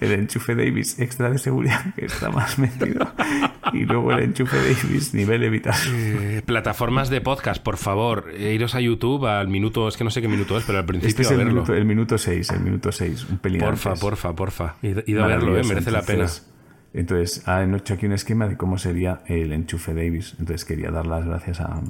El 0.00 0.10
enchufe 0.12 0.54
Davis 0.56 0.98
extra 0.98 1.30
de 1.30 1.38
seguridad, 1.38 1.94
que 1.94 2.04
está 2.04 2.28
más 2.28 2.58
metido. 2.58 3.10
Y 3.72 3.84
luego 3.84 4.12
el 4.12 4.24
enchufe 4.24 4.56
Davis 4.56 5.14
nivel 5.14 5.42
evitar. 5.44 5.74
Eh, 5.88 6.42
plataformas 6.44 7.08
de 7.10 7.20
podcast, 7.20 7.62
por 7.62 7.76
favor, 7.78 8.26
eh, 8.34 8.52
iros 8.52 8.74
a 8.74 8.80
YouTube 8.80 9.24
al 9.26 9.48
minuto, 9.48 9.86
es 9.88 9.96
que 9.96 10.04
no 10.04 10.10
sé 10.10 10.20
qué 10.20 10.28
minuto 10.28 10.58
es, 10.58 10.64
pero 10.64 10.78
al 10.78 10.84
Este 10.84 10.98
principio 10.98 11.22
es 11.22 11.28
a 11.30 11.32
el 11.34 11.38
verlo. 11.38 11.52
minuto, 11.54 11.74
el 11.74 11.84
minuto 11.86 12.18
6, 12.18 12.50
el 12.50 12.60
minuto 12.60 12.92
6, 12.92 13.24
un 13.30 13.38
pelín 13.38 13.60
Porfa, 13.60 13.90
antes. 13.90 14.00
porfa, 14.02 14.34
porfa. 14.34 14.74
Id, 14.82 14.98
a 15.18 15.26
verlo, 15.26 15.56
eh, 15.56 15.62
merece 15.64 15.90
la 15.92 16.02
pena. 16.02 16.24
Entonces- 16.24 16.50
Entonces, 16.92 17.48
han 17.48 17.74
hecho 17.74 17.94
aquí 17.94 18.06
un 18.06 18.12
esquema 18.12 18.46
de 18.48 18.56
cómo 18.56 18.78
sería 18.78 19.22
el 19.26 19.52
enchufe 19.52 19.94
Davis. 19.94 20.34
Entonces, 20.38 20.64
quería 20.64 20.90
dar 20.90 21.06
las 21.06 21.24
gracias 21.24 21.60
a. 21.60 21.80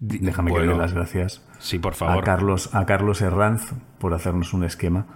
Déjame 0.00 0.52
que 0.52 0.60
le 0.60 0.66
dé 0.66 0.74
las 0.76 0.94
gracias 0.94 1.42
Sí, 1.58 1.78
por 1.78 1.92
a 1.92 1.96
favor. 1.96 2.24
Carlos, 2.24 2.74
a 2.74 2.86
Carlos 2.86 3.20
Herranz 3.20 3.72
por 3.98 4.14
hacernos 4.14 4.54
un 4.54 4.64
esquema. 4.64 5.06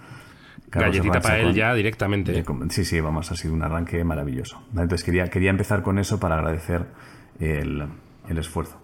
Carlos 0.70 0.90
Galletita 0.96 1.08
Herranz 1.18 1.22
para 1.22 1.38
él 1.38 1.44
con- 1.46 1.54
ya 1.54 1.74
directamente. 1.74 2.44
Sí, 2.70 2.84
sí, 2.84 3.00
vamos, 3.00 3.32
ha 3.32 3.36
sido 3.36 3.54
un 3.54 3.62
arranque 3.62 4.04
maravilloso. 4.04 4.62
Entonces, 4.72 5.02
quería, 5.04 5.28
quería 5.30 5.50
empezar 5.50 5.82
con 5.82 5.98
eso 5.98 6.20
para 6.20 6.34
agradecer 6.36 6.84
el, 7.40 7.86
el 8.28 8.38
esfuerzo 8.38 8.78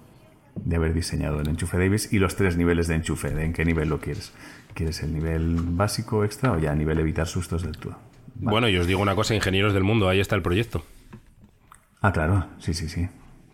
de 0.54 0.76
haber 0.76 0.94
diseñado 0.94 1.40
el 1.40 1.48
enchufe 1.48 1.76
Davis 1.78 2.12
y 2.12 2.18
los 2.18 2.34
tres 2.34 2.56
niveles 2.56 2.88
de 2.88 2.94
enchufe. 2.96 3.30
De 3.30 3.44
en 3.44 3.52
qué 3.52 3.64
nivel 3.64 3.88
lo 3.88 4.00
quieres. 4.00 4.32
¿Quieres 4.74 5.02
el 5.02 5.12
nivel 5.12 5.56
básico 5.60 6.24
extra 6.24 6.52
o 6.52 6.58
ya 6.58 6.72
a 6.72 6.74
nivel 6.76 6.98
evitar 7.00 7.26
sustos 7.26 7.62
del 7.62 7.76
todo? 7.76 7.98
Bueno, 8.36 8.68
y 8.68 8.76
os 8.78 8.86
digo 8.86 9.02
una 9.02 9.14
cosa, 9.14 9.34
ingenieros 9.34 9.74
del 9.74 9.82
mundo, 9.84 10.08
ahí 10.08 10.18
está 10.20 10.34
el 10.36 10.42
proyecto. 10.42 10.82
Ah, 12.00 12.12
claro, 12.12 12.46
sí, 12.58 12.72
sí, 12.72 12.88
sí. 12.88 13.06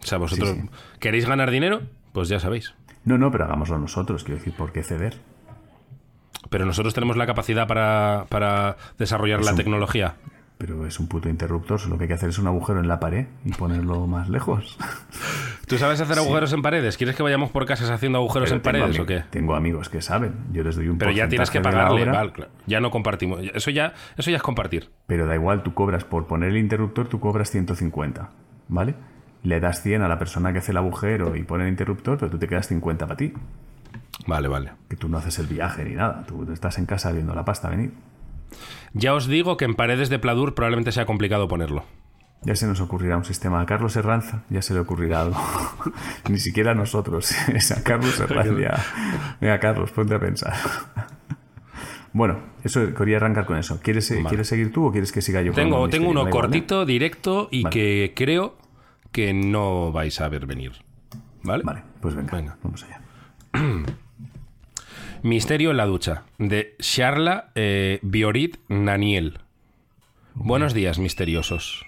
O 0.03 0.07
sea, 0.07 0.19
vosotros 0.19 0.51
Sí, 0.51 0.61
sí. 0.61 0.69
queréis 1.01 1.27
ganar 1.27 1.51
dinero, 1.51 1.83
pues 2.17 2.29
ya 2.31 2.41
sabéis. 2.41 2.75
No, 3.05 3.19
no, 3.19 3.31
pero 3.31 3.45
hagámoslo 3.45 3.79
nosotros, 3.79 4.25
quiero 4.25 4.39
decir, 4.39 4.55
¿por 4.55 4.73
qué 4.73 4.83
ceder? 4.83 5.19
Pero 6.49 6.65
nosotros 6.65 6.95
tenemos 6.95 7.17
la 7.19 7.27
capacidad 7.27 7.67
para, 7.69 8.25
para 8.31 8.77
desarrollar 8.99 9.45
la 9.45 9.51
un- 9.51 9.57
tecnología. 9.57 10.15
Pero 10.59 10.87
es 10.87 10.99
un 10.99 11.07
puto 11.07 11.29
interruptor, 11.29 11.79
solo 11.79 11.99
que 11.99 12.05
hay 12.05 12.09
que 12.09 12.15
hacer 12.15 12.31
es 12.31 12.39
un 12.39 12.47
agujero 12.47 12.81
en 12.81 12.89
la 12.89 12.99
pared 12.99 13.27
y 13.45 13.53
ponerlo 13.53 14.07
más 14.07 14.31
lejos. 14.31 14.79
¿Tú 15.67 15.77
sabes 15.77 16.01
hacer 16.01 16.17
agujeros 16.19 16.51
en 16.55 16.63
paredes? 16.63 16.97
¿Quieres 16.97 17.15
que 17.15 17.23
vayamos 17.23 17.51
por 17.51 17.67
casas 17.67 17.91
haciendo 17.91 18.17
agujeros 18.17 18.49
Pero 18.49 18.57
en 18.57 18.63
paredes 18.63 18.99
o 18.99 19.05
qué? 19.05 19.25
Tengo 19.29 19.55
amigos 19.55 19.91
que 19.91 20.01
saben, 20.01 20.33
yo 20.53 20.63
les 20.63 20.77
doy 20.77 20.89
un 20.89 20.97
Pero 20.97 21.11
ya 21.11 21.29
tienes 21.29 21.51
que 21.51 21.61
pagarle, 21.61 22.07
vale, 22.07 22.33
ya 22.67 22.81
no 22.81 22.91
compartimos. 22.91 23.41
Eso 23.53 23.71
ya, 23.71 23.93
eso 24.17 24.31
ya 24.31 24.39
es 24.39 24.43
compartir. 24.43 24.89
Pero 25.07 25.27
da 25.27 25.35
igual, 25.35 25.63
tú 25.63 25.75
cobras 25.75 26.05
por 26.05 26.27
poner 26.27 26.49
el 26.53 26.57
interruptor, 26.57 27.07
tú 27.09 27.21
cobras 27.21 27.51
150, 27.51 28.31
¿vale? 28.69 28.95
Le 29.43 29.61
das 29.61 29.83
100 29.83 30.03
a 30.03 30.09
la 30.09 30.19
persona 30.19 30.53
que 30.53 30.59
hace 30.59 30.73
el 30.73 30.79
agujero 30.79 31.37
y 31.37 31.45
pone 31.45 31.65
el 31.65 31.71
interruptor, 31.71 32.19
pero 32.19 32.31
tú 32.31 32.39
te 32.39 32.49
quedas 32.49 32.69
50 32.69 33.07
para 33.07 33.17
ti. 33.17 33.33
Vale, 34.27 34.49
vale. 34.49 34.73
Que 34.89 34.97
tú 34.97 35.09
no 35.09 35.19
haces 35.19 35.39
el 35.39 35.47
viaje 35.47 35.85
ni 35.85 35.95
nada, 35.95 36.25
tú 36.27 36.51
estás 36.53 36.79
en 36.79 36.87
casa 36.87 37.13
viendo 37.13 37.35
la 37.35 37.45
pasta 37.45 37.69
venir. 37.69 37.93
Ya 38.93 39.15
os 39.15 39.27
digo 39.27 39.57
que 39.57 39.65
en 39.65 39.75
paredes 39.75 40.09
de 40.09 40.19
Pladur 40.19 40.55
probablemente 40.55 40.93
sea 40.93 41.07
complicado 41.07 41.49
ponerlo. 41.49 41.85
Ya 42.43 42.55
se 42.55 42.67
nos 42.67 42.81
ocurrirá 42.81 43.17
un 43.17 43.25
sistema. 43.25 43.61
A 43.61 43.67
Carlos 43.67 43.97
Herranza 43.97 44.45
ya 44.51 44.63
se 44.63 44.75
le 44.75 44.81
ocurrirá 44.81 45.23
algo. 45.23 45.37
Ni 46.31 46.39
siquiera 46.39 46.73
a 46.73 46.75
nosotros. 46.75 47.33
Es 47.55 47.73
a 47.73 47.83
Carlos 47.83 48.19
Herranza 48.21 48.55
ya. 48.61 49.37
Venga, 49.41 49.59
Carlos, 49.59 49.91
ponte 49.91 50.15
a 50.15 50.21
pensar. 50.21 50.55
Bueno, 52.13 52.39
eso 52.65 52.95
quería 52.95 53.19
arrancar 53.19 53.45
con 53.45 53.59
eso. 53.59 53.79
¿Quieres, 53.83 54.11
¿quieres 54.27 54.49
seguir 54.49 54.73
tú 54.73 54.87
o 54.87 54.91
quieres 54.91 55.13
que 55.13 55.21
siga 55.21 55.43
yo? 55.43 55.53
Tengo, 55.53 55.87
tengo 55.91 56.09
uno 56.09 56.27
¿eh? 56.27 56.31
cortito, 56.31 56.87
directo 56.87 57.49
y 57.51 57.65
Vale. 57.65 57.75
que 57.75 58.13
creo 58.17 58.57
que 59.13 59.33
no 59.35 59.93
vais 59.93 60.21
a 60.21 60.29
ver 60.29 60.47
venir. 60.47 60.73
¿Vale? 61.43 61.63
Vale, 61.65 61.83
pues 62.01 62.15
venga, 62.15 62.37
Venga. 62.37 62.59
vamos 62.63 62.85
allá. 62.85 63.01
Misterio 65.23 65.71
en 65.71 65.77
la 65.77 65.87
ducha, 65.87 66.25
de 66.39 66.77
Charla 66.79 67.51
eh, 67.55 67.99
Biorit 68.03 68.59
Naniel. 68.69 69.39
Buenos 70.35 70.75
días, 70.75 70.99
misteriosos. 70.99 71.85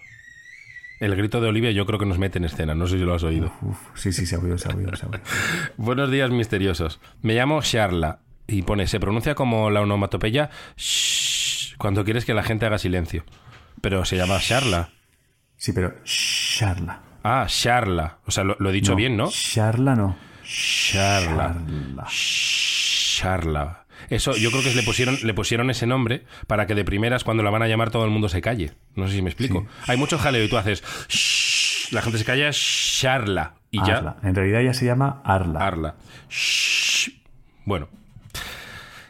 El 1.01 1.15
grito 1.15 1.41
de 1.41 1.49
Olivia 1.49 1.71
yo 1.71 1.87
creo 1.87 1.99
que 1.99 2.07
nos 2.07 2.19
mete 2.19 2.39
en 2.39 2.45
escena, 2.47 2.75
no 2.75 2.87
sé 2.89 2.99
si 2.99 3.05
lo 3.05 3.15
has 3.15 3.23
oído. 3.23 3.53
Uf, 3.63 3.79
sí, 3.95 4.13
sí, 4.13 4.27
se 4.27 4.35
ha 4.35 4.39
oído, 4.39 4.59
se 4.59 4.69
ha 4.69 4.75
oído, 4.75 4.97
se 4.97 5.07
ha 5.07 5.09
oído. 5.11 5.21
Buenos 5.77 6.11
días, 6.11 6.31
misteriosos. 6.31 6.99
Me 7.23 7.35
llamo 7.35 7.61
Charla 7.63 8.21
y 8.49 8.63
pone, 8.63 8.87
se 8.89 8.99
pronuncia 8.99 9.35
como 9.37 9.71
la 9.71 9.81
onomatopeya 9.83 10.51
shh, 10.77 11.77
cuando 11.77 12.05
quieres 12.05 12.25
que 12.25 12.35
la 12.35 12.43
gente 12.43 12.67
haga 12.67 12.79
silencio. 12.79 13.25
Pero 13.81 14.05
se 14.05 14.17
llama 14.17 14.41
Charla. 14.41 14.91
Sí, 15.57 15.73
pero 15.73 15.95
Charla. 16.05 17.03
Ah, 17.31 17.47
Charla. 17.47 18.19
O 18.27 18.31
sea, 18.31 18.45
lo, 18.45 18.57
lo 18.59 18.71
he 18.71 18.73
dicho 18.73 18.95
bien, 18.95 19.17
¿no? 19.17 19.29
Charla 19.31 19.95
no. 19.95 20.17
Charla. 20.45 21.55
Charla. 21.55 22.07
Charla. 23.17 23.85
Eso, 24.11 24.35
yo 24.37 24.51
creo 24.51 24.63
que 24.63 24.75
le 24.75 24.83
pusieron, 24.83 25.19
le 25.23 25.35
pusieron 25.35 25.69
ese 25.71 25.87
nombre 25.87 26.25
para 26.47 26.67
que 26.67 26.75
de 26.75 26.85
primeras, 26.85 27.25
cuando 27.25 27.43
la 27.43 27.51
van 27.51 27.63
a 27.63 27.69
llamar, 27.69 27.91
todo 27.91 28.05
el 28.05 28.11
mundo 28.11 28.29
se 28.31 28.41
calle. 28.41 28.73
No 28.95 29.07
sé 29.09 29.15
si 29.17 29.23
me 29.23 29.29
explico. 29.29 29.67
Hay 29.87 29.97
mucho 29.99 30.17
jaleo 30.19 30.43
y 30.45 30.49
tú 30.49 30.57
haces. 30.57 30.83
"Shh", 31.09 31.93
la 31.93 32.01
gente 32.01 32.17
se 32.19 32.25
calla, 32.25 32.49
Charla. 32.53 33.55
Y 33.71 33.85
ya. 33.85 34.17
En 34.23 34.35
realidad 34.35 34.61
ya 34.63 34.73
se 34.73 34.87
llama 34.87 35.21
Arla. 35.25 35.61
Arla. 35.61 35.95
Shh. 36.31 37.11
Bueno. 37.67 37.89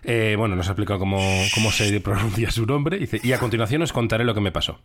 Eh, 0.05 0.35
bueno, 0.39 0.55
nos 0.57 0.69
ha 0.69 0.73
explicado 0.73 0.99
cómo, 0.99 1.19
cómo 1.55 1.71
se 1.71 2.01
pronuncia 2.01 2.51
su 2.51 2.67
nombre. 2.67 2.99
Dice, 2.99 3.21
y 3.23 3.33
a 3.33 3.39
continuación 3.39 3.83
os 3.83 3.93
contaré 3.93 4.25
lo 4.25 4.35
que 4.35 4.41
me 4.41 4.53
pasó. 4.53 4.81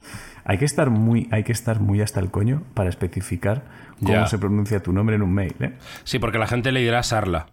Hay 0.45 0.57
que 0.57 0.65
estar 0.65 0.89
muy, 0.89 1.27
hay 1.31 1.43
que 1.43 1.51
estar 1.51 1.79
muy 1.79 2.01
hasta 2.01 2.19
el 2.19 2.31
coño 2.31 2.63
para 2.73 2.89
especificar 2.89 3.63
cómo 3.99 4.11
Ya. 4.13 4.25
se 4.27 4.37
pronuncia 4.37 4.81
tu 4.81 4.91
nombre 4.93 5.15
en 5.15 5.21
un 5.21 5.33
mail, 5.33 5.55
¿eh? 5.59 5.73
Sí, 6.03 6.19
porque 6.19 6.37
la 6.39 6.47
gente 6.47 6.71
le 6.71 6.79
dirá 6.81 7.03
Sarla. 7.03 7.47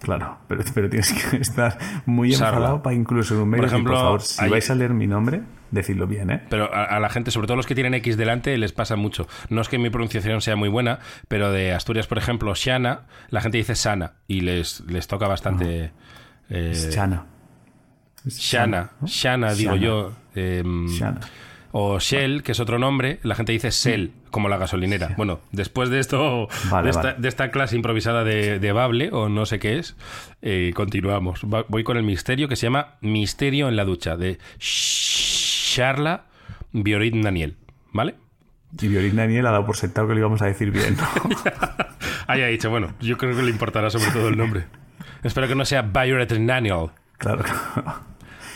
Claro, 0.00 0.36
pero, 0.48 0.62
pero 0.74 0.90
tienes 0.90 1.12
que 1.12 1.36
estar 1.40 1.78
muy 2.04 2.32
Sarla. 2.32 2.56
enfadado 2.56 2.82
para 2.82 2.94
incluso 2.96 3.34
en 3.34 3.40
un 3.40 3.48
mail. 3.48 3.60
Por 3.60 3.70
decir, 3.70 3.76
ejemplo, 3.76 3.94
por 3.94 4.02
favor, 4.04 4.22
si 4.22 4.44
hay- 4.44 4.50
vais 4.50 4.70
a 4.70 4.74
leer 4.74 4.92
mi 4.92 5.06
nombre, 5.06 5.40
decidlo 5.70 6.06
bien, 6.06 6.30
¿eh? 6.30 6.42
Pero 6.50 6.72
a, 6.74 6.84
a 6.84 7.00
la 7.00 7.08
gente, 7.08 7.30
sobre 7.30 7.46
todo 7.46 7.56
los 7.56 7.66
que 7.66 7.74
tienen 7.74 7.94
X 7.94 8.16
delante, 8.18 8.58
les 8.58 8.72
pasa 8.72 8.96
mucho. 8.96 9.26
No 9.48 9.62
es 9.62 9.68
que 9.68 9.78
mi 9.78 9.88
pronunciación 9.90 10.40
sea 10.42 10.56
muy 10.56 10.68
buena, 10.68 10.98
pero 11.28 11.52
de 11.52 11.72
Asturias, 11.72 12.06
por 12.06 12.18
ejemplo, 12.18 12.52
Shana, 12.54 13.06
la 13.30 13.40
gente 13.40 13.56
dice 13.58 13.74
Sana 13.76 14.14
y 14.28 14.40
les, 14.42 14.80
les 14.88 15.06
toca 15.06 15.26
bastante. 15.26 15.92
Eh, 16.54 16.70
Es. 16.72 16.84
Es 18.26 18.38
Shana, 18.38 18.90
¿no? 19.00 19.06
Shana, 19.06 19.52
digo 19.54 19.72
Shana. 19.74 19.82
yo. 19.84 20.12
em, 20.34 20.86
Shana. 20.88 21.20
O 21.76 21.98
Shell, 21.98 22.44
que 22.44 22.52
es 22.52 22.60
otro 22.60 22.78
nombre, 22.78 23.18
la 23.24 23.34
gente 23.34 23.50
dice 23.50 23.70
Shell, 23.70 24.12
como 24.30 24.48
la 24.48 24.56
gasolinera. 24.58 25.12
Bueno, 25.16 25.40
después 25.50 25.90
de 25.90 25.98
esto, 25.98 26.46
Vale, 26.70 26.84
de, 26.84 26.90
esta, 26.90 27.02
vale. 27.02 27.16
de 27.20 27.28
esta 27.28 27.50
clase 27.50 27.74
improvisada 27.74 28.22
de, 28.22 28.60
de 28.60 28.72
Bable, 28.72 29.10
o 29.12 29.28
no 29.28 29.44
sé 29.44 29.58
qué 29.58 29.78
es, 29.80 29.96
eh, 30.40 30.70
continuamos. 30.76 31.40
Va- 31.52 31.64
voy 31.68 31.82
con 31.82 31.96
el 31.96 32.04
misterio 32.04 32.46
que 32.48 32.54
se 32.54 32.66
llama 32.66 32.94
Misterio 33.00 33.68
en 33.68 33.74
la 33.74 33.84
ducha, 33.84 34.16
de 34.16 34.38
Charla 35.74 36.26
Biorit 36.72 37.14
Daniel. 37.16 37.56
¿Vale? 37.92 38.14
Y 38.80 38.88
Violín 38.88 39.16
Daniel 39.16 39.46
ha 39.46 39.50
dado 39.52 39.66
por 39.66 39.76
sentado 39.76 40.08
que 40.08 40.14
lo 40.14 40.20
íbamos 40.20 40.42
a 40.42 40.46
decir 40.46 40.70
bien. 40.70 40.96
¿no? 40.96 41.04
Ahí 42.26 42.42
ha 42.42 42.46
dicho, 42.46 42.70
bueno, 42.70 42.92
yo 43.00 43.16
creo 43.18 43.36
que 43.36 43.42
le 43.42 43.50
importará 43.50 43.90
sobre 43.90 44.10
todo 44.10 44.28
el 44.28 44.36
nombre. 44.36 44.64
Espero 45.24 45.48
que 45.48 45.54
no 45.54 45.64
sea 45.64 45.82
Violet 45.82 46.32
Daniel. 46.32 46.90
Claro. 47.18 47.42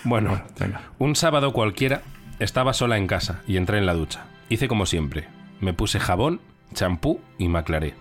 Bueno, 0.05 0.41
venga. 0.61 0.81
un 0.99 1.17
sábado 1.17 1.53
cualquiera 1.53 2.03
estaba 2.39 2.73
sola 2.73 2.97
en 2.97 3.07
casa 3.07 3.41
y 3.47 3.57
entré 3.57 3.79
en 3.79 3.87
la 3.87 3.95
ducha. 3.95 4.27
Hice 4.49 4.69
como 4.69 4.87
siempre. 4.87 5.27
Me 5.61 5.73
puse 5.73 5.99
jabón, 5.99 6.41
champú 6.75 7.21
y 7.37 7.49
me 7.49 7.59
aclaré. 7.59 7.95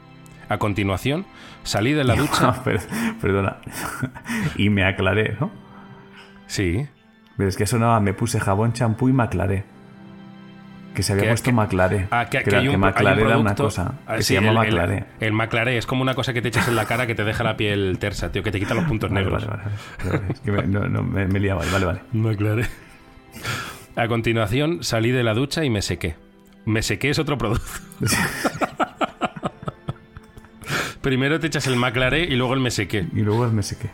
A 0.49 0.57
continuación, 0.59 1.25
salí 1.63 1.93
de 1.93 2.03
la 2.03 2.15
ducha. 2.17 2.63
Per- 2.63 2.81
Perdona. 3.19 3.57
Y 4.57 4.69
me 4.69 4.85
aclaré, 4.85 5.35
¿no? 5.39 5.49
Sí. 6.45 6.87
Pero 7.35 7.49
es 7.49 7.57
que 7.57 7.65
sonaba, 7.65 7.99
me 7.99 8.13
puse 8.13 8.39
jabón, 8.39 8.73
champú 8.73 9.09
y 9.09 9.13
me 9.13 9.23
aclaré. 9.23 9.63
Que 10.97 11.03
se 11.03 11.11
había 11.13 11.25
Que- 11.25 11.29
puesto 11.29 11.45
que- 11.51 11.53
Maclaré. 11.53 12.07
Ah, 12.09 12.25
que, 12.25 12.41
que, 12.41 12.55
hay 12.55 12.61
un, 12.61 12.63
que 12.63 12.69
hay 12.69 12.75
un 12.75 12.79
Maclaré 12.81 13.21
era 13.21 13.37
una 13.37 13.53
cosa. 13.53 13.93
Ah, 14.07 14.15
Que 14.15 14.23
sí, 14.23 14.29
se 14.29 14.41
llama 14.41 14.47
el, 14.63 14.69
el- 14.69 14.73
Maclaré. 14.73 15.03
El 15.19 15.31
Maclaré 15.31 15.77
es 15.77 15.85
como 15.85 16.01
una 16.01 16.15
cosa 16.15 16.33
que 16.33 16.41
te 16.41 16.47
echas 16.47 16.67
en 16.67 16.75
la 16.75 16.85
cara 16.85 17.05
que 17.05 17.13
te 17.13 17.23
deja 17.23 17.43
la 17.43 17.55
piel 17.55 17.97
tersa, 17.99 18.31
tío, 18.31 18.41
que 18.41 18.49
te 18.51 18.57
quita 18.59 18.73
los 18.73 18.85
puntos 18.85 19.11
Vale, 19.11 19.21
negros. 19.23 19.45
vale, 19.45 19.61
vale, 20.03 20.17
vale. 20.17 20.33
Es 20.33 20.39
que 20.39 20.51
me, 20.51 20.63
no, 20.63 20.87
no, 20.89 21.03
me, 21.03 21.27
me 21.27 21.39
liaba 21.39 21.61
ahí. 21.63 21.69
Vale, 21.71 21.85
vale. 21.85 21.99
Maclaré. 22.13 22.65
A 23.95 24.07
continuación, 24.07 24.79
salí 24.83 25.11
de 25.11 25.23
la 25.23 25.35
ducha 25.35 25.63
y 25.63 25.69
me 25.69 25.83
sequé. 25.83 26.15
Me 26.65 26.81
sequé 26.81 27.11
es 27.11 27.19
otro 27.19 27.37
producto. 27.37 27.63
Primero 31.01 31.39
te 31.39 31.45
echas 31.47 31.67
el 31.67 31.75
Maclaré 31.75 32.23
y 32.23 32.35
luego 32.35 32.53
el 32.55 32.59
me 32.59 32.71
sequé. 32.71 33.05
Y 33.13 33.21
luego 33.21 33.47
me 33.51 33.61
sequé. 33.63 33.89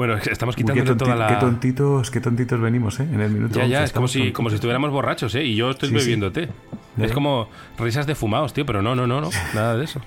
Bueno, 0.00 0.14
estamos 0.30 0.56
quitando 0.56 0.96
toda 0.96 1.14
la... 1.14 1.26
qué 1.26 1.34
tontitos, 1.34 2.10
qué 2.10 2.20
tontitos 2.22 2.58
venimos, 2.58 2.98
¿eh? 3.00 3.02
En 3.02 3.20
el 3.20 3.30
minuto. 3.30 3.56
Ya, 3.56 3.64
11 3.64 3.70
ya, 3.70 3.84
es 3.84 3.92
como 3.92 4.08
si, 4.08 4.18
tontitos. 4.20 4.36
como 4.36 4.48
si 4.48 4.54
estuviéramos 4.54 4.90
borrachos, 4.90 5.34
¿eh? 5.34 5.44
Y 5.44 5.56
yo 5.56 5.68
estoy 5.68 5.90
Sí, 5.90 5.94
bebiendo 5.94 6.32
té. 6.32 6.48
Ya, 6.96 7.04
Es 7.04 7.12
como 7.12 7.50
risas 7.78 8.06
de 8.06 8.14
fumados, 8.14 8.54
tío, 8.54 8.64
pero 8.64 8.80
no, 8.80 8.94
no, 8.94 9.06
no, 9.06 9.20
no, 9.20 9.28
nada 9.54 9.76
de 9.76 9.84
eso. 9.84 10.00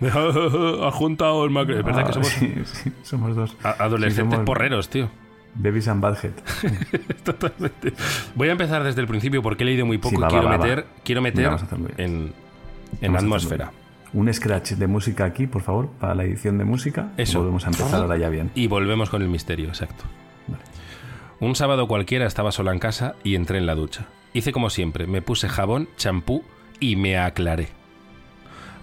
Has 0.00 0.94
juntado 0.94 1.44
el 1.44 1.50
Maclaré. 1.50 1.80
Es 1.80 1.84
verdad 1.84 2.04
que 2.04 2.08
Ah, 2.08 2.12
somos 2.14 2.28
sí, 2.28 2.54
sí, 2.64 2.90
somos 3.02 3.36
dos. 3.36 3.54
adolescentes 3.62 4.32
somos 4.32 4.46
porreros, 4.46 4.88
tío. 4.88 5.10
Babies 5.56 5.88
and 5.88 6.00
Badhead. 6.00 6.32
Totalmente. 7.22 7.92
Voy 8.34 8.48
a 8.48 8.52
empezar 8.52 8.82
desde 8.82 9.02
el 9.02 9.06
principio 9.08 9.42
porque 9.42 9.64
he 9.64 9.66
leído 9.66 9.84
muy 9.84 9.98
poco 9.98 10.16
Sí, 10.16 10.22
va, 10.22 10.28
quiero 10.28 10.44
va, 10.46 10.56
meter, 10.56 10.78
va. 10.80 10.84
quiero 11.04 11.20
meter 11.20 11.50
bien. 11.76 11.92
en, 11.98 12.32
en 13.02 13.14
atmósfera. 13.16 13.72
Un 14.12 14.32
scratch 14.32 14.72
de 14.72 14.86
música 14.86 15.24
aquí, 15.24 15.46
por 15.46 15.62
favor, 15.62 15.90
para 16.00 16.14
la 16.14 16.24
edición 16.24 16.58
de 16.58 16.64
música. 16.64 17.12
Eso. 17.16 17.40
Volvemos 17.40 17.64
a 17.64 17.68
empezar 17.68 18.00
ahora 18.00 18.16
ya 18.16 18.28
bien. 18.28 18.50
Y 18.54 18.66
volvemos 18.66 19.10
con 19.10 19.22
el 19.22 19.28
misterio, 19.28 19.68
exacto. 19.68 20.04
Un 21.40 21.54
sábado 21.54 21.86
cualquiera 21.86 22.26
estaba 22.26 22.50
sola 22.50 22.72
en 22.72 22.78
casa 22.78 23.14
y 23.22 23.34
entré 23.34 23.58
en 23.58 23.66
la 23.66 23.74
ducha. 23.74 24.06
Hice 24.32 24.52
como 24.52 24.70
siempre, 24.70 25.06
me 25.06 25.22
puse 25.22 25.48
jabón, 25.48 25.88
champú 25.96 26.42
y 26.80 26.96
me 26.96 27.18
aclaré. 27.18 27.68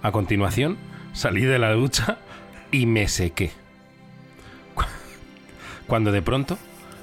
A 0.02 0.12
continuación, 0.12 0.78
salí 1.12 1.42
de 1.42 1.58
la 1.58 1.72
ducha 1.72 2.18
y 2.70 2.86
me 2.86 3.08
sequé. 3.08 3.50
Cuando 5.86 6.12
de 6.12 6.22
pronto 6.22 6.56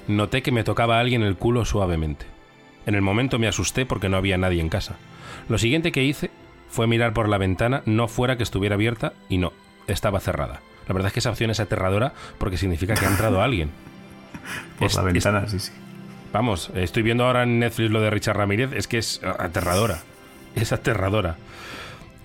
noté 0.08 0.42
que 0.42 0.52
me 0.52 0.64
tocaba 0.64 0.96
a 0.96 1.00
alguien 1.00 1.22
el 1.22 1.36
culo 1.36 1.64
suavemente. 1.64 2.26
En 2.86 2.94
el 2.94 3.02
momento 3.02 3.38
me 3.38 3.48
asusté 3.48 3.86
porque 3.86 4.08
no 4.08 4.16
había 4.16 4.38
nadie 4.38 4.60
en 4.60 4.68
casa. 4.68 4.96
Lo 5.48 5.58
siguiente 5.58 5.92
que 5.92 6.04
hice 6.04 6.30
fue 6.74 6.86
mirar 6.88 7.12
por 7.14 7.28
la 7.28 7.38
ventana, 7.38 7.82
no 7.86 8.08
fuera 8.08 8.36
que 8.36 8.42
estuviera 8.42 8.74
abierta, 8.74 9.12
y 9.28 9.38
no, 9.38 9.52
estaba 9.86 10.18
cerrada. 10.18 10.60
La 10.88 10.92
verdad 10.92 11.06
es 11.06 11.12
que 11.12 11.20
esa 11.20 11.30
opción 11.30 11.50
es 11.50 11.60
aterradora 11.60 12.12
porque 12.38 12.56
significa 12.58 12.94
que 12.94 13.06
ha 13.06 13.10
entrado 13.10 13.40
alguien. 13.42 13.70
Por 14.78 14.88
Es- 14.88 14.94
la 14.96 15.02
es- 15.02 15.12
ventana, 15.14 15.46
sí, 15.48 15.58
sí. 15.60 15.72
Vamos, 16.32 16.72
estoy 16.74 17.04
viendo 17.04 17.24
ahora 17.24 17.44
en 17.44 17.60
Netflix 17.60 17.92
lo 17.92 18.00
de 18.00 18.10
Richard 18.10 18.36
Ramírez, 18.36 18.72
es 18.72 18.88
que 18.88 18.98
es 18.98 19.20
aterradora. 19.22 20.00
Es 20.56 20.72
aterradora. 20.72 21.36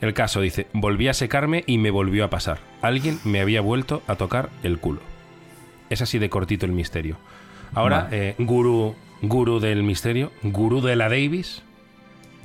El 0.01 0.15
caso 0.15 0.41
dice, 0.41 0.65
volví 0.73 1.07
a 1.09 1.13
secarme 1.13 1.63
y 1.67 1.77
me 1.77 1.91
volvió 1.91 2.25
a 2.25 2.29
pasar. 2.31 2.57
Alguien 2.81 3.19
me 3.23 3.39
había 3.39 3.61
vuelto 3.61 4.01
a 4.07 4.15
tocar 4.15 4.49
el 4.63 4.79
culo. 4.79 5.01
Es 5.91 6.01
así 6.01 6.17
de 6.17 6.29
cortito 6.29 6.65
el 6.65 6.71
misterio. 6.71 7.17
Ahora, 7.75 8.07
eh, 8.11 8.33
gurú, 8.39 8.95
gurú 9.21 9.59
del 9.59 9.83
misterio, 9.83 10.31
gurú 10.41 10.81
de 10.81 10.95
la 10.95 11.07
Davis. 11.09 11.61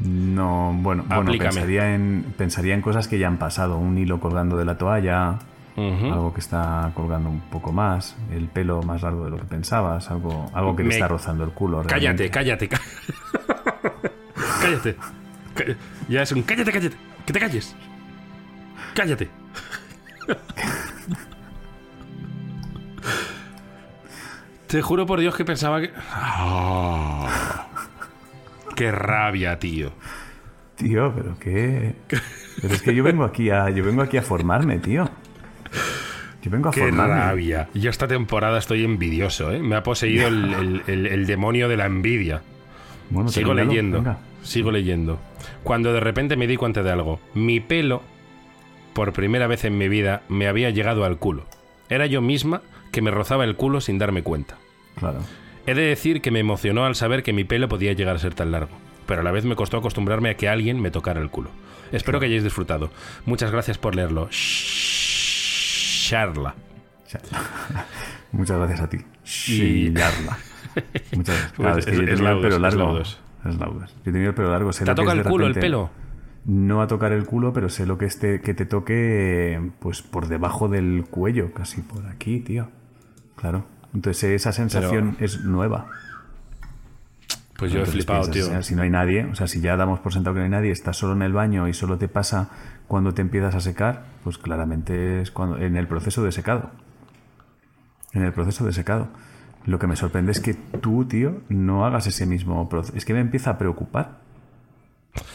No, 0.05 0.73
bueno, 0.77 1.05
bueno 1.09 1.33
pensaría, 1.39 1.95
en, 1.95 2.27
pensaría 2.37 2.75
en 2.75 2.83
cosas 2.83 3.09
que 3.09 3.19
ya 3.19 3.27
han 3.27 3.39
pasado. 3.39 3.79
Un 3.79 3.97
hilo 3.99 4.21
colgando 4.21 4.57
de 4.57 4.65
la 4.67 4.77
toalla, 4.79 5.39
algo 5.77 6.33
que 6.35 6.41
está 6.41 6.93
colgando 6.95 7.31
un 7.31 7.41
poco 7.41 7.73
más, 7.73 8.17
el 8.31 8.49
pelo 8.49 8.83
más 8.83 9.03
largo 9.03 9.25
de 9.25 9.31
lo 9.31 9.39
que 9.39 9.45
pensabas, 9.45 10.11
algo, 10.11 10.51
algo 10.55 10.77
que 10.77 10.83
te 10.83 10.89
Me- 10.91 10.95
está 10.95 11.09
rozando 11.09 11.43
el 11.45 11.51
culo. 11.51 11.83
Cállate, 11.87 12.31
cállate, 12.31 12.69
cá- 12.69 12.81
cállate. 14.61 14.97
Cá- 15.55 15.65
Ya 16.09 16.23
es 16.23 16.33
un 16.33 16.43
cállate, 16.43 16.71
cállate. 16.73 16.97
Que 17.27 17.33
te 17.33 17.41
calles. 17.41 17.75
Cállate. 18.95 19.29
Te 24.67 24.83
juro 24.83 25.07
por 25.07 25.21
Dios 25.21 25.37
que 25.37 25.45
pensaba 25.45 25.81
que. 25.81 25.93
Ah. 26.13 27.67
¡Qué 28.75 28.91
rabia, 28.91 29.59
tío! 29.59 29.93
Tío, 30.77 31.13
pero 31.15 31.39
qué. 31.39 31.95
Pero 32.61 32.75
es 32.75 32.83
que 32.83 32.95
yo 32.95 33.05
vengo 33.05 33.25
aquí 33.25 33.51
a, 33.51 33.71
yo 33.71 33.85
vengo 33.85 34.03
aquí 34.03 34.17
a 34.17 34.23
formarme, 34.23 34.79
tío. 34.79 35.09
Yo 36.43 36.51
vengo 36.51 36.69
a 36.69 36.73
¡Qué 36.73 36.81
formarme. 36.81 37.15
rabia! 37.15 37.69
Yo 37.75 37.91
esta 37.91 38.07
temporada 38.09 38.59
estoy 38.59 38.85
envidioso, 38.85 39.51
¿eh? 39.53 39.61
Me 39.61 39.77
ha 39.77 39.83
poseído 39.83 40.29
el, 40.29 40.53
el- 40.55 40.83
el- 40.87 41.07
el 41.07 41.27
demonio 41.27 41.69
de 41.69 41.77
la 41.77 41.87
envidia. 41.87 42.43
Bueno, 43.11 43.29
Sigo 43.29 43.55
leyendo. 43.55 43.99
venga. 43.99 44.19
Sigo 44.43 44.71
leyendo. 44.71 45.19
Cuando 45.63 45.93
de 45.93 46.01
repente 46.01 46.37
me 46.37 46.47
di 46.47 46.57
cuenta 46.57 46.83
de 46.83 46.91
algo. 46.91 47.21
Mi 47.35 47.61
pelo, 47.61 48.03
por 48.95 49.13
primera 49.13 49.47
vez 49.47 49.65
en 49.65 49.79
mi 49.79 49.89
vida, 49.89 50.23
me 50.29 50.49
había 50.49 50.71
llegado 50.71 51.05
al 51.05 51.19
culo. 51.19 51.45
Era 51.89 52.07
yo 52.07 52.21
misma 52.21 52.61
que 52.93 53.01
me 53.01 53.11
rozaba 53.11 53.45
el 53.45 53.57
culo 53.57 53.81
sin 53.81 53.99
darme 53.99 54.23
cuenta. 54.23 54.57
Claro. 54.97 55.21
He 55.67 55.75
de 55.75 55.83
decir 55.83 56.21
que 56.21 56.31
me 56.31 56.41
emocionó 56.41 56.85
al 56.85 56.95
saber 56.95 57.23
que 57.23 57.33
mi 57.33 57.45
pelo 57.45 57.69
podía 57.69 57.93
llegar 57.93 58.17
a 58.17 58.19
ser 58.19 58.35
tan 58.35 58.51
largo, 58.53 58.77
pero 59.07 59.21
a 59.21 59.25
la 59.25 59.31
vez 59.33 59.45
me 59.45 59.57
costó 59.57 59.79
acostumbrarme 59.79 60.31
a 60.31 60.37
que 60.37 60.49
alguien 60.49 60.81
me 60.81 60.91
tocara 60.91 61.21
el 61.21 61.31
culo. 61.31 61.51
Espero 61.93 62.21
que 62.21 62.27
hayáis 62.27 62.43
disfrutado. 62.45 62.91
Muchas 63.25 63.51
gracias 63.51 63.79
por 63.79 63.95
leerlo. 63.95 64.29
Charla. 66.09 66.55
Muchas 68.33 68.59
gracias 68.59 68.81
a 68.81 68.89
ti. 68.91 68.99
Yarla. 69.93 70.39
Muchas 71.17 71.37
gracias. 71.37 71.53
Claro, 71.53 71.79
es 71.79 71.85
que 71.87 71.93
Es- 71.93 71.99
yo 71.99 72.05
tenía 72.07 72.31
el 72.33 72.41
pelo 72.41 72.59
largo. 72.59 72.99
Es. 73.01 73.19
Yo 74.05 74.13
tenía 74.13 74.29
el 74.29 74.35
pelo 74.35 74.51
largo. 74.51 74.73
sé 74.73 74.85
¿Te 74.85 74.91
ha 74.91 74.95
tocado 74.95 75.19
el 75.21 75.25
culo 75.25 75.47
el 75.47 75.55
repente- 75.55 75.67
pelo? 75.67 75.91
No 76.47 76.83
a 76.83 76.87
tocar 76.87 77.13
el 77.13 77.25
culo, 77.25 77.55
pero 77.55 77.71
sé 77.71 77.87
lo 77.87 77.97
que, 77.97 78.05
este, 78.05 78.43
que 78.43 78.53
te 78.53 78.67
toque 78.67 79.71
pues 79.79 80.03
por 80.03 80.29
debajo 80.29 80.69
del 80.69 81.05
cuello, 81.09 81.55
casi 81.55 81.81
por 81.81 82.05
aquí, 82.07 82.41
tío. 82.41 82.69
Claro. 83.37 83.65
Entonces 83.95 84.25
esa 84.25 84.53
sensación 84.53 85.17
es 85.21 85.45
nueva. 85.45 85.87
Pues 87.57 87.73
yo 87.73 87.83
he 87.83 87.87
flipado, 87.87 88.23
piensas, 88.23 88.35
tío. 88.35 88.47
o 88.47 88.49
sea, 88.49 88.63
si 88.65 88.75
no 88.75 88.83
hay 88.83 88.91
nadie, 88.91 89.25
o 89.27 89.35
sea, 89.37 89.47
si 89.47 89.61
ya 89.61 89.77
damos 89.77 90.01
por 90.01 90.13
sentado 90.13 90.35
que 90.35 90.41
no 90.41 90.45
hay 90.45 90.51
nadie, 90.51 90.73
estás 90.73 90.97
solo 90.97 91.13
en 91.13 91.23
el 91.23 91.33
baño 91.33 91.69
y 91.69 91.73
solo 91.73 91.97
te 91.99 92.09
pasa 92.09 92.51
cuando 92.89 93.15
te 93.15 93.23
empiezas 93.23 93.55
a 93.55 93.61
secar, 93.61 94.05
pues 94.25 94.39
claramente 94.39 95.23
es 95.23 95.31
cuando 95.31 95.59
en 95.59 95.77
el 95.77 95.87
proceso 95.87 96.25
de 96.25 96.33
secado. 96.33 96.71
En 98.13 98.23
el 98.23 98.33
proceso 98.33 98.65
de 98.67 98.73
secado. 98.73 99.09
Lo 99.67 99.79
que 99.79 99.87
me 99.87 99.97
sorprende 99.97 100.33
es 100.33 100.41
que 100.41 100.55
tú, 100.55 101.07
tío, 101.07 101.41
no 101.49 101.87
hagas 101.87 102.07
ese 102.07 102.27
mismo 102.27 102.69
proceso. 102.69 102.97
Es 102.97 103.05
que 103.05 103.15
me 103.15 103.21
empieza 103.21 103.51
a 103.51 103.59
preocupar. 103.59 104.19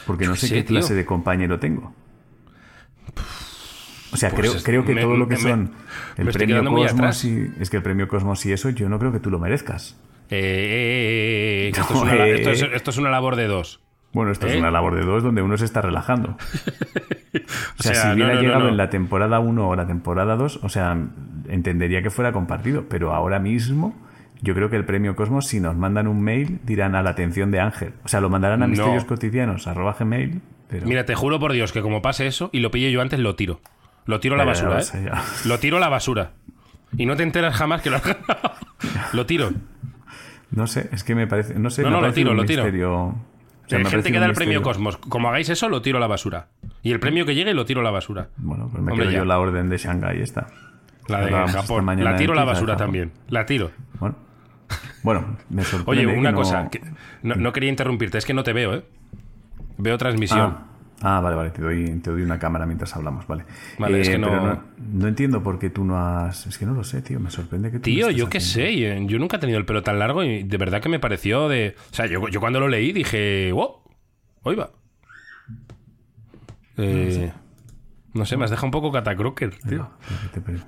Porque 0.06 0.26
no 0.26 0.36
sé 0.36 0.48
qué 0.48 0.62
tío. 0.62 0.76
clase 0.76 0.94
de 0.94 1.04
compañero 1.04 1.58
tengo. 1.58 1.94
O 4.12 4.16
sea, 4.16 4.30
Pues 4.30 4.40
creo, 4.40 4.54
es- 4.56 4.64
creo 4.64 4.84
que 4.84 4.94
me- 4.94 5.02
todo 5.02 5.16
lo 5.16 5.28
que 5.28 5.36
me- 5.36 5.40
son 5.42 5.70
el 6.16 6.26
premio 6.28 6.64
Cosmos 6.64 7.24
y 7.24 7.50
es 7.60 7.70
que 7.70 7.76
el 7.76 7.82
premio 7.82 8.08
Cosmos 8.08 8.44
y 8.46 8.52
eso 8.52 8.70
yo 8.70 8.88
no 8.88 8.98
creo 8.98 9.12
que 9.12 9.20
tú 9.20 9.30
lo 9.30 9.38
merezcas. 9.38 9.96
Eh, 10.30 10.38
eh, 10.38 10.42
eh, 10.42 11.66
eh, 11.66 11.68
esto, 11.68 11.94
es 11.94 12.00
una, 12.02 12.26
eh. 12.26 12.34
esto 12.34 12.50
es- 12.50 12.62
esto 12.74 12.90
es 12.90 12.98
una 12.98 13.10
labor 13.10 13.36
de 13.36 13.46
dos. 13.46 13.80
Bueno, 14.12 14.32
esto 14.32 14.46
¿Eh? 14.48 14.50
es 14.54 14.56
una 14.58 14.70
labor 14.72 14.96
de 14.96 15.04
dos 15.04 15.22
donde 15.22 15.42
uno 15.42 15.56
se 15.56 15.64
está 15.64 15.80
relajando. 15.82 16.36
O 17.78 17.82
sea, 17.82 17.94
sea, 17.94 18.02
si 18.02 18.08
no, 18.08 18.14
hubiera 18.26 18.34
no, 18.34 18.40
llegado 18.42 18.68
en 18.68 18.76
la 18.76 18.90
temporada 18.90 19.38
1 19.38 19.68
o 19.68 19.74
la 19.76 19.86
temporada 19.86 20.36
2, 20.36 20.60
o 20.62 20.68
sea, 20.68 20.98
entendería 21.48 22.02
que 22.02 22.10
fuera 22.10 22.32
compartido. 22.32 22.84
Pero 22.90 23.14
ahora 23.14 23.38
mismo, 23.38 23.96
yo 24.42 24.54
creo 24.54 24.68
que 24.68 24.76
el 24.76 24.84
premio 24.84 25.16
Cosmos, 25.16 25.46
si 25.46 25.60
nos 25.60 25.76
mandan 25.76 26.06
un 26.06 26.20
mail, 26.20 26.58
dirán 26.64 26.94
a 26.94 27.02
la 27.02 27.10
atención 27.10 27.50
de 27.50 27.60
Ángel. 27.60 27.92
O 28.04 28.08
sea, 28.08 28.20
lo 28.20 28.28
mandarán 28.28 28.62
a 28.62 28.66
No. 28.66 28.70
misterios 28.72 29.04
cotidianos, 29.06 29.66
arroba 29.66 29.96
gmail. 29.98 30.40
Pero... 30.68 30.86
Mira, 30.86 31.06
te 31.06 31.14
juro 31.14 31.40
por 31.40 31.52
Dios 31.52 31.72
que 31.72 31.80
como 31.82 32.02
pase 32.02 32.26
eso 32.26 32.50
y 32.52 32.60
lo 32.60 32.70
pille 32.70 32.92
yo 32.92 33.00
antes, 33.00 33.18
lo 33.20 33.34
tiro. 33.36 33.60
Lo 34.06 34.20
tiro 34.20 34.34
a 34.34 34.38
la 34.38 34.44
basura, 34.44 34.80
¿eh? 34.80 35.10
Lo 35.46 35.58
tiro 35.58 35.76
a 35.76 35.80
la 35.80 35.88
basura. 35.88 36.32
Y 36.96 37.06
no 37.06 37.16
te 37.16 37.22
enteras 37.22 37.54
jamás 37.54 37.82
que 37.82 37.90
lo. 37.90 38.00
Lo 39.12 39.26
tiro. 39.26 39.50
No 40.50 40.66
sé, 40.66 40.88
es 40.92 41.04
que 41.04 41.14
me 41.14 41.26
parece. 41.28 41.54
No 41.58 41.70
sé, 41.70 41.82
No, 41.82 42.00
lo 42.00 42.12
tiro, 42.12 42.34
lo 42.34 42.44
tiro. 42.44 42.64
misterio- 42.64 42.92
o 43.04 43.14
sea, 43.68 43.78
Hay 43.78 43.84
gente 43.84 44.10
que 44.10 44.18
da 44.18 44.26
el 44.26 44.32
premio. 44.32 44.62
Cosmos. 44.62 44.96
Como 44.96 45.28
hagáis 45.28 45.48
eso, 45.48 45.68
lo 45.68 45.80
tiro 45.82 45.98
a 45.98 46.00
la 46.00 46.08
basura. 46.08 46.48
Y 46.82 46.90
el 46.90 46.98
premio 46.98 47.24
que 47.24 47.36
llegue, 47.36 47.54
lo 47.54 47.64
tiro 47.64 47.82
a 47.82 47.84
la 47.84 47.92
basura. 47.92 48.28
Bueno, 48.38 48.68
pues 48.68 48.82
me 48.82 48.90
Hombre, 48.90 49.06
quedo 49.06 49.12
ya. 49.12 49.18
yo 49.18 49.24
la 49.24 49.38
orden 49.38 49.68
de 49.68 49.78
Shanghái 49.78 50.20
esta. 50.20 50.48
La 51.06 51.20
de 51.20 51.30
Japón. 51.48 51.86
La 52.02 52.16
tiro 52.16 52.32
a 52.32 52.36
la 52.36 52.44
basura 52.44 52.76
también. 52.76 53.12
La 53.28 53.46
tiro. 53.46 53.70
Bueno, 54.00 54.16
bueno 55.04 55.36
me 55.50 55.62
sorprende. 55.62 55.90
Oye, 56.02 56.12
que 56.12 56.18
una 56.18 56.32
no- 56.32 56.36
cosa. 56.38 56.68
que- 56.68 56.82
no, 57.22 57.36
no 57.36 57.52
quería 57.52 57.70
interrumpirte, 57.70 58.18
es 58.18 58.24
que 58.26 58.34
no 58.34 58.42
te 58.42 58.52
veo, 58.52 58.74
¿eh? 58.74 58.84
Veo 59.78 59.96
transmisión. 59.98 60.56
Ah, 60.58 60.66
Ah, 61.02 61.20
vale, 61.20 61.34
vale, 61.36 61.50
te 61.50 61.62
doy, 61.62 61.86
te 62.00 62.10
doy 62.10 62.22
una 62.22 62.38
cámara 62.38 62.66
mientras 62.66 62.94
hablamos, 62.94 63.26
vale. 63.26 63.44
Vale, 63.78 64.00
es 64.02 64.08
Eh, 64.08 64.12
que 64.12 64.18
no- 64.18 64.28
pero 64.28 64.62
no... 64.92 65.06
entiendo 65.08 65.42
por 65.42 65.58
qué 65.58 65.70
tú 65.70 65.82
no 65.84 65.98
has... 65.98 66.46
Es 66.46 66.58
que 66.58 66.66
no 66.66 66.74
lo 66.74 66.84
sé, 66.84 67.00
tío, 67.00 67.18
me 67.20 67.30
sorprende 67.30 67.70
que 67.70 67.78
tú 67.78 67.84
Tío, 67.84 68.06
no 68.06 68.12
yo 68.12 68.28
qué 68.28 68.40
sé, 68.40 68.76
yo 69.06 69.18
nunca 69.18 69.38
he 69.38 69.40
tenido 69.40 69.58
el 69.58 69.64
pelo 69.64 69.82
tan 69.82 69.98
largo 69.98 70.22
y 70.24 70.42
de 70.42 70.56
verdad 70.58 70.82
que 70.82 70.88
me 70.90 70.98
pareció 71.00 71.48
de... 71.48 71.74
O 71.90 71.94
sea, 71.94 72.04
yo, 72.06 72.28
yo 72.28 72.40
cuando 72.40 72.60
lo 72.60 72.68
leí 72.68 72.92
dije, 72.92 73.50
wow, 73.52 73.76
hoy 74.42 74.56
va. 74.56 74.70
Eh, 76.76 77.32
no 78.12 78.24
sé, 78.26 78.36
me 78.36 78.44
has 78.44 78.50
dejado 78.50 78.66
un 78.66 78.70
poco 78.72 78.90
catacroker, 78.92 79.54
tío. 79.68 79.88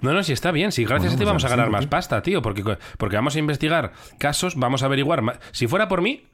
No, 0.01 0.13
no, 0.13 0.23
si 0.23 0.33
está 0.33 0.51
bien, 0.51 0.73
si 0.73 0.85
gracias 0.85 1.13
Bueno, 1.13 1.17
a 1.17 1.19
ti 1.19 1.25
vamos 1.27 1.45
a 1.45 1.49
ganar 1.49 1.71
más 1.71 1.87
pasta, 1.87 2.23
tío, 2.23 2.41
porque, 2.43 2.63
porque 2.99 3.17
vamos 3.17 3.35
a 3.37 3.39
investigar 3.39 3.93
casos, 4.19 4.57
vamos 4.57 4.83
a 4.83 4.87
averiguar 4.87 5.23
más. 5.23 5.39
Si 5.51 5.67
fuera 5.67 5.89
por 5.89 6.03
mí, 6.03 6.25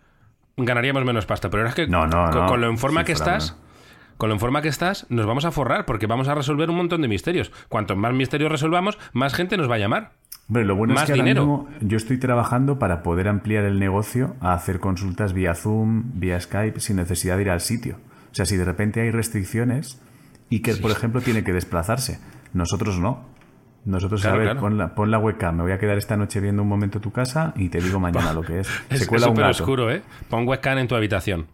ganaríamos 0.56 1.04
menos 1.04 1.26
pasta, 1.26 1.48
pero 1.50 1.62
ahora 1.62 1.70
es 1.70 1.74
que 1.76 1.86
No, 1.86 2.06
no, 2.06 2.30
con, 2.30 2.40
no, 2.42 2.46
con 2.46 2.60
lo 2.60 2.68
en 2.68 2.78
forma 2.78 3.00
si 3.00 3.06
que 3.06 3.12
estás. 3.12 3.56
Con 4.18 4.28
lo 4.28 4.34
en 4.34 4.40
forma 4.40 4.60
que 4.60 4.68
estás, 4.68 5.06
nos 5.08 5.24
vamos 5.26 5.46
a 5.46 5.50
forrar 5.50 5.86
porque 5.86 6.06
vamos 6.06 6.28
a 6.28 6.34
resolver 6.34 6.68
un 6.68 6.76
montón 6.76 7.00
de 7.00 7.08
misterios. 7.08 7.50
Cuanto 7.68 7.96
más 7.96 8.12
misterios 8.12 8.52
resolvamos, 8.52 8.98
más 9.14 9.32
gente 9.32 9.56
nos 9.56 9.70
va 9.70 9.76
a 9.76 9.78
llamar. 9.78 10.12
Hombre, 10.48 10.64
lo 10.64 10.76
bueno 10.76 10.94
Más 10.94 11.04
es 11.04 11.06
que 11.06 11.12
ahora 11.12 11.24
dinero. 11.24 11.46
mismo 11.46 11.68
yo 11.80 11.96
estoy 11.96 12.18
trabajando 12.18 12.78
para 12.78 13.02
poder 13.02 13.28
ampliar 13.28 13.64
el 13.64 13.78
negocio 13.78 14.34
a 14.40 14.52
hacer 14.54 14.80
consultas 14.80 15.32
vía 15.32 15.54
Zoom, 15.54 16.18
vía 16.20 16.40
Skype, 16.40 16.80
sin 16.80 16.96
necesidad 16.96 17.36
de 17.36 17.42
ir 17.42 17.50
al 17.50 17.60
sitio. 17.60 17.96
O 18.30 18.34
sea, 18.34 18.44
si 18.46 18.56
de 18.56 18.64
repente 18.64 19.00
hay 19.00 19.10
restricciones, 19.10 20.00
Iker, 20.50 20.80
por 20.80 20.90
ejemplo, 20.90 21.20
tiene 21.20 21.44
que 21.44 21.52
desplazarse. 21.52 22.18
Nosotros 22.54 22.98
no. 22.98 23.26
Nosotros, 23.84 24.22
Claro, 24.22 24.36
a 24.36 24.38
ver, 24.38 24.46
claro. 24.48 24.60
Pon, 24.60 24.78
la, 24.78 24.94
pon 24.94 25.10
la 25.10 25.18
webcam, 25.18 25.56
me 25.56 25.62
voy 25.62 25.72
a 25.72 25.78
quedar 25.78 25.96
esta 25.98 26.16
noche 26.16 26.40
viendo 26.40 26.62
un 26.62 26.68
momento 26.68 27.00
tu 27.00 27.12
casa 27.12 27.52
y 27.56 27.68
te 27.68 27.80
digo 27.80 28.00
mañana 28.00 28.32
lo 28.34 28.42
que 28.42 28.60
es. 28.60 28.68
Es 28.90 29.00
Se 29.00 29.06
cuela 29.06 29.26
un 29.28 29.32
súper 29.36 29.44
gato. 29.44 29.62
oscuro, 29.62 29.90
¿eh? 29.90 30.02
Pon 30.28 30.46
webcam 30.48 30.78
en 30.78 30.88
tu 30.88 30.94
habitación. 30.94 31.46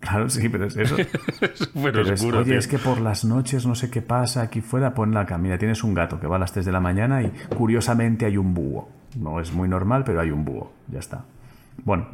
Claro, 0.00 0.28
sí, 0.30 0.48
pero 0.48 0.66
es 0.66 0.76
eso. 0.76 0.96
Es 1.40 1.58
súper 1.58 1.92
Pero 1.92 2.02
es, 2.02 2.10
oscuro, 2.20 2.38
Oye, 2.38 2.50
tío. 2.50 2.58
es 2.58 2.68
que 2.68 2.78
por 2.78 3.00
las 3.00 3.24
noches 3.24 3.66
no 3.66 3.74
sé 3.74 3.90
qué 3.90 4.00
pasa 4.02 4.42
aquí 4.42 4.60
fuera, 4.60 4.94
pon 4.94 5.12
la 5.12 5.26
cam. 5.26 5.42
Mira, 5.42 5.58
tienes 5.58 5.82
un 5.82 5.92
gato 5.94 6.20
que 6.20 6.26
va 6.26 6.36
a 6.36 6.38
las 6.38 6.52
3 6.52 6.64
de 6.66 6.72
la 6.72 6.80
mañana 6.80 7.22
y 7.22 7.32
curiosamente 7.56 8.24
hay 8.24 8.36
un 8.36 8.54
búho. 8.54 8.88
No 9.18 9.40
es 9.40 9.52
muy 9.52 9.68
normal, 9.68 10.04
pero 10.04 10.20
hay 10.20 10.30
un 10.30 10.44
búho. 10.44 10.72
Ya 10.88 11.00
está. 11.00 11.24
Bueno, 11.84 12.06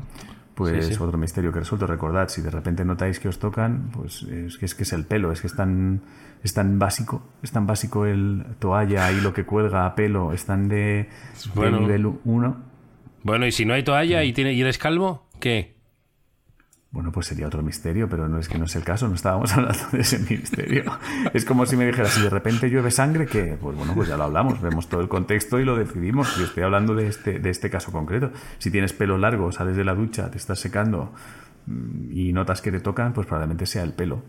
pues 0.54 0.86
Sí, 0.86 0.94
sí. 0.94 1.02
otro 1.02 1.18
misterio 1.18 1.52
que 1.52 1.58
resuelto. 1.60 1.86
Recordad, 1.86 2.28
si 2.28 2.40
de 2.40 2.50
repente 2.50 2.84
notáis 2.84 3.20
que 3.20 3.28
os 3.28 3.38
tocan, 3.38 3.90
pues 3.92 4.22
es 4.22 4.56
que 4.56 4.64
es, 4.64 4.74
que 4.74 4.84
es 4.84 4.92
el 4.94 5.04
pelo, 5.04 5.30
es 5.32 5.40
que 5.42 5.48
es 5.48 5.54
tan, 5.56 6.00
es 6.42 6.54
tan 6.54 6.78
básico, 6.78 7.22
es 7.42 7.52
tan 7.52 7.66
básico 7.66 8.06
el 8.06 8.44
toalla 8.60 9.12
y 9.12 9.20
lo 9.20 9.34
que 9.34 9.44
cuelga 9.44 9.84
a 9.84 9.94
pelo, 9.94 10.32
están 10.32 10.68
de, 10.68 10.76
de 10.76 11.08
Bueno. 11.54 11.80
nivel 11.80 12.06
1. 12.24 12.56
Bueno, 13.24 13.46
y 13.46 13.52
si 13.52 13.64
no 13.66 13.74
hay 13.74 13.82
toalla 13.82 14.22
y, 14.24 14.32
tiene, 14.32 14.52
y 14.54 14.60
eres 14.60 14.78
calvo, 14.78 15.28
¿qué? 15.40 15.74
Bueno, 16.94 17.10
pues 17.10 17.26
sería 17.26 17.48
otro 17.48 17.60
misterio, 17.60 18.08
pero 18.08 18.28
no 18.28 18.38
es 18.38 18.48
que 18.48 18.56
no 18.56 18.66
es 18.66 18.76
el 18.76 18.84
caso, 18.84 19.08
no 19.08 19.16
estábamos 19.16 19.52
hablando 19.56 19.82
de 19.90 20.00
ese 20.00 20.20
misterio. 20.20 20.84
Es 21.32 21.44
como 21.44 21.66
si 21.66 21.76
me 21.76 21.84
dijeras, 21.86 22.10
si 22.12 22.22
de 22.22 22.30
repente 22.30 22.70
llueve 22.70 22.92
sangre, 22.92 23.26
que 23.26 23.58
Pues 23.60 23.76
bueno, 23.76 23.94
pues 23.94 24.08
ya 24.08 24.16
lo 24.16 24.22
hablamos, 24.22 24.60
vemos 24.62 24.88
todo 24.88 25.00
el 25.00 25.08
contexto 25.08 25.58
y 25.58 25.64
lo 25.64 25.76
decidimos. 25.76 26.36
Yo 26.36 26.44
estoy 26.44 26.62
hablando 26.62 26.94
de 26.94 27.08
este, 27.08 27.40
de 27.40 27.50
este 27.50 27.68
caso 27.68 27.90
concreto. 27.90 28.30
Si 28.58 28.70
tienes 28.70 28.92
pelo 28.92 29.18
largo, 29.18 29.50
sales 29.50 29.76
de 29.76 29.82
la 29.84 29.92
ducha, 29.96 30.30
te 30.30 30.38
estás 30.38 30.60
secando 30.60 31.12
mm, 31.66 32.12
y 32.16 32.32
notas 32.32 32.62
que 32.62 32.70
te 32.70 32.78
tocan, 32.78 33.12
pues 33.12 33.26
probablemente 33.26 33.66
sea 33.66 33.82
el 33.82 33.92
pelo. 33.92 34.22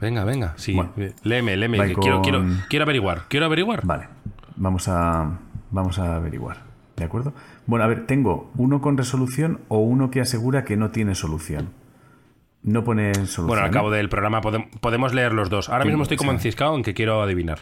Venga, 0.00 0.24
venga, 0.24 0.54
sí. 0.56 0.72
Bueno. 0.74 0.92
eh, 0.96 1.12
léeme, 1.22 1.54
léeme. 1.58 1.78
Que 1.86 1.92
con- 1.92 2.02
quiero, 2.02 2.22
quiero, 2.22 2.44
quiero 2.70 2.82
averiguar. 2.84 3.24
Quiero 3.28 3.44
averiguar. 3.44 3.84
Vale, 3.84 4.08
vamos 4.56 4.88
a, 4.88 5.38
vamos 5.70 5.98
a 5.98 6.16
averiguar. 6.16 6.62
¿De 6.96 7.04
acuerdo? 7.04 7.34
Bueno, 7.68 7.84
a 7.84 7.88
ver, 7.88 8.06
tengo 8.06 8.50
uno 8.56 8.80
con 8.80 8.96
resolución 8.96 9.60
o 9.68 9.78
uno 9.78 10.10
que 10.10 10.22
asegura 10.22 10.64
que 10.64 10.76
no 10.78 10.90
tiene 10.90 11.14
solución. 11.14 11.68
No 12.62 12.82
pone 12.82 13.14
solución. 13.14 13.46
Bueno, 13.46 13.62
al 13.62 13.68
¿eh? 13.68 13.72
cabo 13.72 13.90
del 13.90 14.08
programa 14.08 14.40
podem- 14.40 14.70
podemos 14.80 15.12
leer 15.12 15.32
los 15.34 15.50
dos. 15.50 15.68
Ahora 15.68 15.84
mismo 15.84 16.02
estoy 16.02 16.16
como 16.16 16.32
enciscado 16.32 16.74
en 16.74 16.82
que 16.82 16.94
quiero 16.94 17.20
adivinar. 17.22 17.58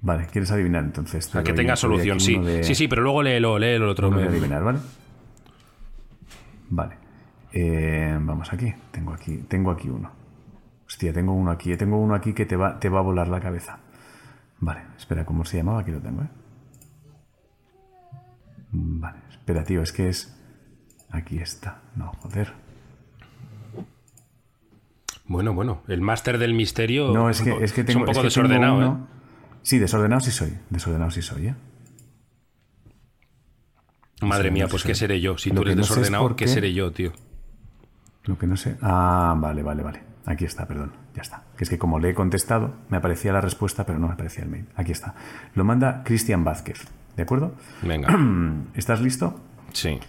Vale, 0.00 0.26
¿quieres 0.32 0.50
adivinar 0.50 0.82
entonces? 0.84 1.28
Te 1.30 1.38
A 1.38 1.42
que 1.42 1.52
doy- 1.52 1.56
tenga 1.58 1.76
solución, 1.76 2.20
sí. 2.20 2.38
de- 2.38 2.64
Sí, 2.64 2.74
sí, 2.74 2.88
pero 2.88 3.02
luego 3.02 3.22
léelo, 3.22 3.58
léelo 3.58 3.84
el 3.84 3.90
otro. 3.90 4.08
uno 4.08 4.16
de 4.18 4.24
Me- 4.24 4.30
adivinar, 4.30 4.64
¿vale? 4.64 4.78
Vale. 6.70 6.96
Eh, 7.52 8.18
vamos 8.20 8.50
aquí. 8.52 8.72
Tengo 8.90 9.12
aquí. 9.12 9.44
Tengo 9.48 9.70
aquí 9.70 9.88
uno. 9.90 10.10
Hostia, 10.86 11.12
tengo 11.12 11.32
uno 11.34 11.50
aquí. 11.50 11.76
Tengo 11.76 11.98
uno 11.98 12.14
aquí 12.14 12.32
que 12.32 12.46
te 12.46 12.56
va, 12.56 12.78
te 12.80 12.88
va 12.88 12.98
a 12.98 13.02
volar 13.02 13.28
la 13.28 13.40
cabeza. 13.40 13.78
Vale, 14.60 14.80
espera, 14.96 15.24
¿cómo 15.26 15.44
se 15.44 15.58
llamaba? 15.58 15.80
Aquí 15.80 15.90
lo 15.90 16.00
tengo, 16.00 16.22
¿eh? 16.22 16.28
Mm, 18.74 19.00
Vale, 19.00 19.18
espera, 19.30 19.64
tío, 19.64 19.82
es 19.82 19.92
que 19.92 20.08
es. 20.08 20.36
Aquí 21.10 21.38
está. 21.38 21.80
No, 21.96 22.12
joder. 22.20 22.52
Bueno, 25.26 25.54
bueno, 25.54 25.82
el 25.88 26.00
máster 26.02 26.36
del 26.38 26.52
misterio 26.52 27.12
No, 27.14 27.30
es 27.30 27.40
que, 27.40 27.50
es 27.64 27.72
que 27.72 27.82
tengo. 27.84 28.00
un 28.00 28.06
poco 28.06 28.18
es 28.26 28.34
que 28.34 28.40
tengo 28.40 28.48
desordenado, 28.48 28.76
uno- 28.76 29.08
¿eh? 29.10 29.58
Sí, 29.62 29.78
desordenado 29.78 30.20
sí 30.20 30.30
soy. 30.30 30.52
Desordenado 30.68 31.10
sí 31.10 31.22
soy, 31.22 31.46
¿eh? 31.48 31.54
Madre 34.20 34.50
mía, 34.50 34.68
pues 34.68 34.84
qué 34.84 34.94
seré 34.94 35.20
yo. 35.20 35.38
Si 35.38 35.50
Lo 35.50 35.56
tú 35.56 35.62
eres 35.62 35.76
no 35.76 35.82
desordenado, 35.82 36.22
por 36.24 36.36
¿qué 36.36 36.44
qué- 36.46 36.50
seré 36.50 36.72
yo, 36.74 36.92
tío? 36.92 37.12
Lo 38.24 38.38
que 38.38 38.46
no 38.46 38.56
sé. 38.56 38.76
Ah, 38.82 39.34
vale, 39.38 39.62
vale, 39.62 39.82
vale. 39.82 40.02
Aquí 40.26 40.44
está, 40.44 40.66
perdón. 40.66 40.92
Ya 41.14 41.22
está. 41.22 41.42
Que 41.56 41.64
es 41.64 41.70
que 41.70 41.78
como 41.78 41.98
le 42.00 42.10
he 42.10 42.14
contestado, 42.14 42.74
me 42.88 42.96
aparecía 42.96 43.32
la 43.32 43.40
respuesta, 43.40 43.84
pero 43.84 43.98
no 43.98 44.06
me 44.08 44.14
aparecía 44.14 44.42
el 44.44 44.50
mail. 44.50 44.66
Aquí 44.76 44.92
está. 44.92 45.14
Lo 45.54 45.64
manda 45.64 46.02
Cristian 46.04 46.44
Vázquez. 46.44 46.80
¿De 47.16 47.22
acuerdo? 47.22 47.54
Venga, 47.82 48.08
¿Estás 48.74 49.00
listo? 49.00 49.40
sí. 49.72 50.00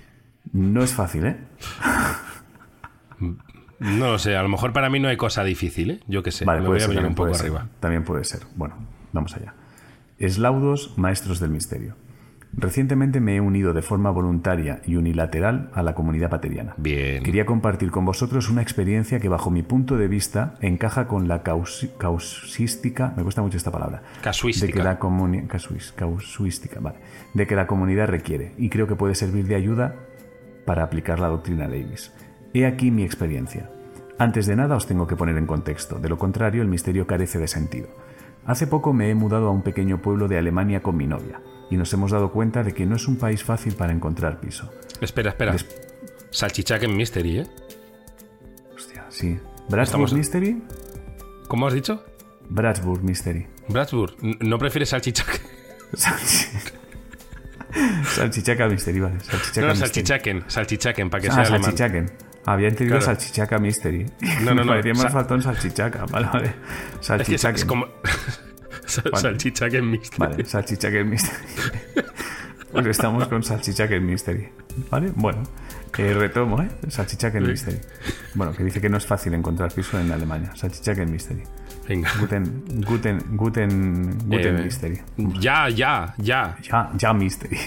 No 0.54 0.84
es 0.84 0.94
fácil, 0.94 1.26
¿eh? 1.26 1.38
No 3.80 4.12
lo 4.12 4.20
sé, 4.20 4.36
a 4.38 4.44
lo 4.44 4.48
mejor 4.50 4.72
para 4.74 4.90
mí 4.90 5.00
no 5.00 5.08
hay 5.10 5.18
cosa 5.18 5.44
difícil, 5.44 5.90
¿eh? 5.92 6.00
Yo 6.08 6.24
qué 6.24 6.32
sé, 6.32 6.46
Vale, 6.46 6.62
me 6.62 6.68
puede 6.68 6.78
voy 6.80 6.84
a 6.84 6.86
ser, 6.88 6.96
también 6.96 7.10
un 7.10 7.16
poco 7.16 7.28
puede 7.30 7.36
ser. 7.40 7.46
arriba. 7.52 7.68
También 7.80 8.04
puede 8.06 8.24
ser. 8.24 8.42
Bueno, 8.56 8.76
vamos 9.12 9.36
allá. 9.36 9.54
Eslaudos, 10.18 10.98
maestros 10.98 11.40
del 11.40 11.50
misterio. 11.50 11.96
Recientemente 12.58 13.20
me 13.20 13.36
he 13.36 13.42
unido 13.42 13.74
de 13.74 13.82
forma 13.82 14.12
voluntaria 14.12 14.80
y 14.86 14.96
unilateral 14.96 15.70
a 15.74 15.84
la 15.84 15.94
comunidad 15.94 16.30
pateriana. 16.30 16.74
Bien. 16.78 17.22
Quería 17.22 17.46
compartir 17.46 17.92
con 17.92 18.06
vosotros 18.06 18.50
una 18.50 18.62
experiencia 18.62 19.20
que 19.20 19.28
bajo 19.28 19.52
mi 19.52 19.62
punto 19.62 19.98
de 19.98 20.08
vista 20.08 20.54
encaja 20.62 21.06
con 21.08 21.28
la 21.28 21.44
causi- 21.44 21.92
causística, 21.98 23.14
me 23.18 23.24
cuesta 23.24 23.42
mucho 23.42 23.58
esta 23.58 23.72
palabra, 23.72 24.04
Casuística. 24.22 24.68
de 24.68 24.74
que 24.74 24.84
la 24.84 24.98
casuis- 25.00 25.94
casuística, 25.96 26.80
vale, 26.80 27.00
de 27.34 27.46
que 27.46 27.56
la 27.58 27.68
comunidad 27.68 28.08
requiere 28.08 28.54
y 28.58 28.70
creo 28.70 28.88
que 28.88 28.96
puede 28.96 29.16
servir 29.16 29.48
de 29.48 29.56
ayuda 29.56 29.96
para 30.66 30.84
aplicar 30.84 31.20
la 31.20 31.28
doctrina 31.28 31.68
Davis. 31.68 32.14
He 32.54 32.66
aquí 32.66 32.90
mi 32.90 33.04
experiencia. 33.04 33.70
Antes 34.18 34.46
de 34.46 34.56
nada 34.56 34.78
os 34.78 34.88
tengo 34.88 35.08
que 35.08 35.18
poner 35.18 35.38
en 35.38 35.46
contexto, 35.46 36.00
de 36.00 36.08
lo 36.08 36.18
contrario 36.18 36.62
el 36.62 36.70
misterio 36.70 37.06
carece 37.06 37.38
de 37.38 37.50
sentido. 37.50 37.90
Hace 38.46 38.66
poco 38.66 38.94
me 38.94 39.10
he 39.10 39.16
mudado 39.16 39.48
a 39.50 39.52
un 39.52 39.62
pequeño 39.62 40.02
pueblo 40.02 40.30
de 40.30 40.38
Alemania 40.38 40.82
con 40.82 40.96
mi 40.96 41.06
novia 41.06 41.42
y 41.70 41.78
nos 41.78 41.92
hemos 41.94 42.12
dado 42.12 42.32
cuenta 42.32 42.64
de 42.64 42.74
que 42.74 42.86
no 42.86 42.96
es 42.96 43.08
un 43.08 43.18
país 43.18 43.44
fácil 43.44 43.74
para 43.76 43.92
encontrar 43.94 44.40
piso. 44.40 44.72
Espera, 45.02 45.30
espera. 45.30 45.52
Des- 45.54 45.66
Salchichaken 46.32 46.96
Mystery, 46.96 47.40
¿eh? 47.40 47.48
Hostia, 48.76 49.06
sí. 49.10 49.40
Estamos- 49.82 50.14
Mystery? 50.14 50.62
¿Cómo 51.48 51.68
has 51.68 51.74
dicho? 51.74 52.04
Bradsburg 52.50 53.04
Mystery. 53.04 53.48
Bradsburg. 53.70 54.16
N- 54.22 54.38
¿No 54.42 54.58
prefieres 54.60 54.90
salchichaken? 54.90 55.42
Salchi- 55.94 56.72
Salchichaca 58.16 58.68
Mystery, 58.68 59.00
vale. 59.00 59.20
Salchichaca 59.22 61.04
No, 61.04 61.10
para 61.10 61.22
que 61.22 61.28
Ah, 61.30 61.32
sea 61.34 61.42
alemán. 61.44 61.64
salchichaken. 61.64 62.12
Había 62.46 62.68
entendido 62.68 63.00
Claro. 63.00 63.16
salchichaca 63.16 63.58
mystery. 63.58 64.06
No, 64.44 64.54
no, 64.54 64.56
Me 64.56 64.62
no, 64.62 64.68
parecía 64.68 64.94
más 64.94 65.12
faltón 65.12 65.42
salchichaca. 65.42 66.06
Vale, 66.06 66.28
vale. 66.32 66.46
Es 66.48 66.54
que 67.28 67.36
es, 67.36 67.42
Salchichaken. 67.42 67.86
es 68.86 69.02
como... 69.02 69.16
Sal- 69.18 69.24
Vale. 69.24 69.40
Salchichaken 69.40 69.92
Mystery. 69.92 70.18
Vale, 70.20 70.46
salchichaken 70.46 71.10
mystery. 71.10 71.38
pues 72.72 72.86
estamos 72.88 73.28
con 73.28 73.44
salchichaken 73.44 74.06
mystery. 74.06 74.50
¿Vale? 74.92 75.12
Bueno, 75.16 75.44
eh, 75.98 76.14
retomo, 76.14 76.62
¿eh? 76.62 76.70
Salchichaken 76.90 77.44
Sí. 77.44 77.50
mystery. 77.52 77.80
Bueno, 78.34 78.54
que 78.54 78.64
dice 78.64 78.82
que 78.82 78.90
no 78.90 78.98
es 78.98 79.06
fácil 79.06 79.34
encontrar 79.34 79.72
piso 79.74 80.00
en 80.00 80.12
Alemania. 80.12 80.52
Salchichaken 80.56 81.10
mystery. 81.12 81.44
Venga. 81.88 82.10
Guten, 82.20 82.64
guten, 82.86 83.20
guten, 83.38 84.18
guten 84.28 84.58
Eh, 84.58 84.64
mystery. 84.64 85.02
Ya, 85.40 85.70
ya, 85.70 86.14
ya. 86.18 86.58
Ya, 86.62 86.90
ya 86.98 87.14
mystery. 87.14 87.58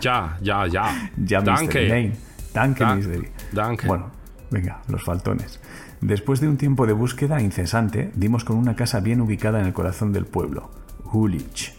Ya, 0.00 0.36
ya, 0.42 0.66
ya. 0.66 1.10
Ya 1.16 1.40
mystery. 1.40 1.44
Danke. 1.44 1.88
Nein. 1.88 2.12
Danke 2.52 2.84
Da- 2.84 2.94
mystery. 2.96 3.28
Danke. 3.52 3.86
Bueno, 3.86 4.10
venga, 4.50 4.82
los 4.88 5.02
faltones. 5.02 5.58
Después 6.04 6.38
de 6.38 6.48
un 6.48 6.58
tiempo 6.58 6.86
de 6.86 6.92
búsqueda 6.92 7.40
incesante, 7.40 8.10
dimos 8.14 8.44
con 8.44 8.58
una 8.58 8.76
casa 8.76 9.00
bien 9.00 9.22
ubicada 9.22 9.58
en 9.58 9.64
el 9.64 9.72
corazón 9.72 10.12
del 10.12 10.26
pueblo, 10.26 10.68
Hulich, 11.10 11.72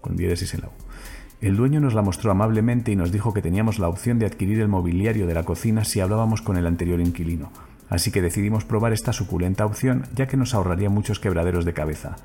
con 0.00 0.16
diéresis 0.16 0.54
en 0.54 0.62
la 0.62 0.66
U. 0.66 0.72
El 1.40 1.56
dueño 1.56 1.78
nos 1.78 1.94
la 1.94 2.02
mostró 2.02 2.32
amablemente 2.32 2.90
y 2.90 2.96
nos 2.96 3.12
dijo 3.12 3.32
que 3.32 3.42
teníamos 3.42 3.78
la 3.78 3.86
opción 3.86 4.18
de 4.18 4.26
adquirir 4.26 4.58
el 4.58 4.66
mobiliario 4.66 5.28
de 5.28 5.34
la 5.34 5.44
cocina 5.44 5.84
si 5.84 6.00
hablábamos 6.00 6.42
con 6.42 6.56
el 6.56 6.66
anterior 6.66 6.98
inquilino. 6.98 7.52
Así 7.88 8.10
que 8.10 8.22
decidimos 8.22 8.64
probar 8.64 8.92
esta 8.92 9.12
suculenta 9.12 9.66
opción, 9.66 10.02
ya 10.16 10.26
que 10.26 10.36
nos 10.36 10.52
ahorraría 10.52 10.90
muchos 10.90 11.20
quebraderos 11.20 11.64
de 11.64 11.72
cabeza. 11.72 12.16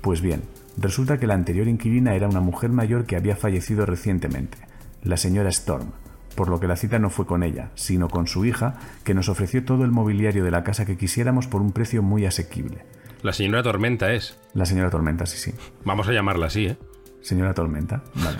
Pues 0.00 0.22
bien, 0.22 0.44
resulta 0.78 1.18
que 1.18 1.26
la 1.26 1.34
anterior 1.34 1.68
inquilina 1.68 2.14
era 2.14 2.26
una 2.26 2.40
mujer 2.40 2.70
mayor 2.70 3.04
que 3.04 3.16
había 3.16 3.36
fallecido 3.36 3.84
recientemente, 3.84 4.56
la 5.02 5.18
señora 5.18 5.50
Storm, 5.50 5.88
por 6.36 6.48
lo 6.48 6.60
que 6.60 6.68
la 6.68 6.76
cita 6.76 6.98
no 6.98 7.10
fue 7.10 7.26
con 7.26 7.42
ella, 7.42 7.70
sino 7.74 8.08
con 8.08 8.26
su 8.26 8.44
hija, 8.44 8.78
que 9.02 9.14
nos 9.14 9.28
ofreció 9.28 9.64
todo 9.64 9.84
el 9.84 9.90
mobiliario 9.90 10.44
de 10.44 10.50
la 10.50 10.62
casa 10.62 10.86
que 10.86 10.96
quisiéramos 10.96 11.48
por 11.48 11.62
un 11.62 11.72
precio 11.72 12.02
muy 12.02 12.26
asequible. 12.26 12.84
La 13.22 13.32
señora 13.32 13.62
Tormenta 13.62 14.12
es. 14.12 14.38
La 14.54 14.66
señora 14.66 14.90
Tormenta, 14.90 15.26
sí, 15.26 15.38
sí. 15.38 15.54
Vamos 15.84 16.06
a 16.08 16.12
llamarla 16.12 16.46
así, 16.46 16.66
¿eh? 16.66 16.76
Señora 17.22 17.54
Tormenta, 17.54 18.04
vale. 18.14 18.38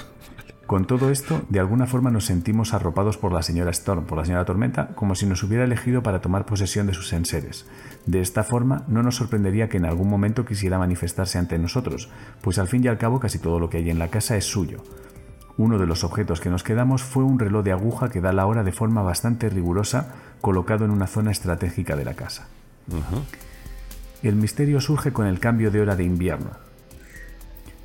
Con 0.66 0.84
todo 0.84 1.10
esto, 1.10 1.46
de 1.48 1.60
alguna 1.60 1.86
forma 1.86 2.10
nos 2.10 2.24
sentimos 2.24 2.74
arropados 2.74 3.16
por 3.16 3.32
la 3.32 3.42
señora 3.42 3.70
Storm, 3.70 4.04
por 4.04 4.18
la 4.18 4.24
señora 4.24 4.44
Tormenta, 4.44 4.88
como 4.96 5.14
si 5.14 5.24
nos 5.24 5.44
hubiera 5.44 5.62
elegido 5.62 6.02
para 6.02 6.20
tomar 6.20 6.44
posesión 6.44 6.88
de 6.88 6.94
sus 6.94 7.12
enseres. 7.12 7.66
De 8.04 8.20
esta 8.20 8.42
forma, 8.42 8.84
no 8.88 9.04
nos 9.04 9.14
sorprendería 9.14 9.68
que 9.68 9.76
en 9.76 9.84
algún 9.84 10.10
momento 10.10 10.44
quisiera 10.44 10.78
manifestarse 10.78 11.38
ante 11.38 11.56
nosotros, 11.58 12.08
pues 12.40 12.58
al 12.58 12.66
fin 12.66 12.82
y 12.82 12.88
al 12.88 12.98
cabo 12.98 13.20
casi 13.20 13.38
todo 13.38 13.60
lo 13.60 13.70
que 13.70 13.76
hay 13.76 13.90
en 13.90 14.00
la 14.00 14.08
casa 14.08 14.36
es 14.36 14.44
suyo. 14.44 14.82
Uno 15.58 15.78
de 15.78 15.86
los 15.86 16.04
objetos 16.04 16.40
que 16.40 16.50
nos 16.50 16.62
quedamos 16.62 17.02
fue 17.02 17.24
un 17.24 17.38
reloj 17.38 17.64
de 17.64 17.72
aguja 17.72 18.10
que 18.10 18.20
da 18.20 18.32
la 18.32 18.46
hora 18.46 18.62
de 18.62 18.72
forma 18.72 19.02
bastante 19.02 19.48
rigurosa, 19.48 20.14
colocado 20.40 20.84
en 20.84 20.90
una 20.90 21.06
zona 21.06 21.30
estratégica 21.30 21.96
de 21.96 22.04
la 22.04 22.14
casa. 22.14 22.48
El 24.22 24.36
misterio 24.36 24.80
surge 24.80 25.12
con 25.12 25.26
el 25.26 25.40
cambio 25.40 25.70
de 25.70 25.80
hora 25.80 25.96
de 25.96 26.04
invierno. 26.04 26.50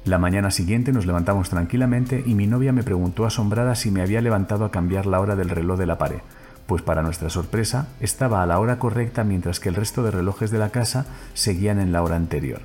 La 0.04 0.18
mañana 0.18 0.52
siguiente 0.52 0.92
nos 0.92 1.06
levantamos 1.06 1.50
tranquilamente 1.50 2.24
y 2.26 2.34
mi 2.34 2.48
novia 2.48 2.74
me 2.74 2.84
preguntó 2.84 3.26
asombrada 3.26 3.76
si 3.76 3.92
me 3.92 4.02
había 4.02 4.22
levantado 4.22 4.66
a 4.66 4.72
cambiar 4.72 5.06
la 5.06 5.20
hora 5.20 5.36
del 5.36 5.50
reloj 5.50 5.78
de 5.78 5.86
la 5.86 5.98
pared, 5.98 6.22
pues 6.66 6.82
para 6.82 7.04
nuestra 7.04 7.30
sorpresa 7.30 7.88
estaba 8.00 8.42
a 8.42 8.46
la 8.48 8.60
hora 8.60 8.80
correcta 8.80 9.24
mientras 9.24 9.60
que 9.60 9.70
el 9.70 9.76
resto 9.76 10.04
de 10.04 10.12
relojes 10.12 10.50
de 10.50 10.58
la 10.58 10.72
casa 10.72 11.06
seguían 11.34 11.80
en 11.80 11.92
la 11.92 12.02
hora 12.02 12.16
anterior. 12.16 12.62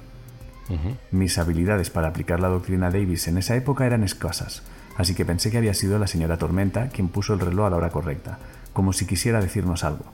Mis 1.13 1.39
habilidades 1.39 1.91
para 1.91 2.09
aplicar 2.09 2.41
la 2.41 2.49
doctrina 2.49 2.91
Davis 2.91 3.29
en 3.29 3.39
esa 3.39 3.55
época 3.55 3.87
eran 3.87 4.03
escasas, 4.03 4.63
así 4.97 5.15
que 5.15 5.25
pensé 5.25 5.51
que 5.51 5.59
había 5.59 5.75
sido 5.75 5.99
la 5.99 6.07
señora 6.07 6.39
Tormenta 6.39 6.89
quien 6.89 7.09
puso 7.09 7.35
el 7.35 7.41
reloj 7.41 7.67
a 7.67 7.71
la 7.71 7.77
hora 7.77 7.91
correcta, 7.91 8.39
como 8.73 8.93
si 8.93 9.07
quisiera 9.07 9.41
decirnos 9.41 9.85
algo 9.85 10.05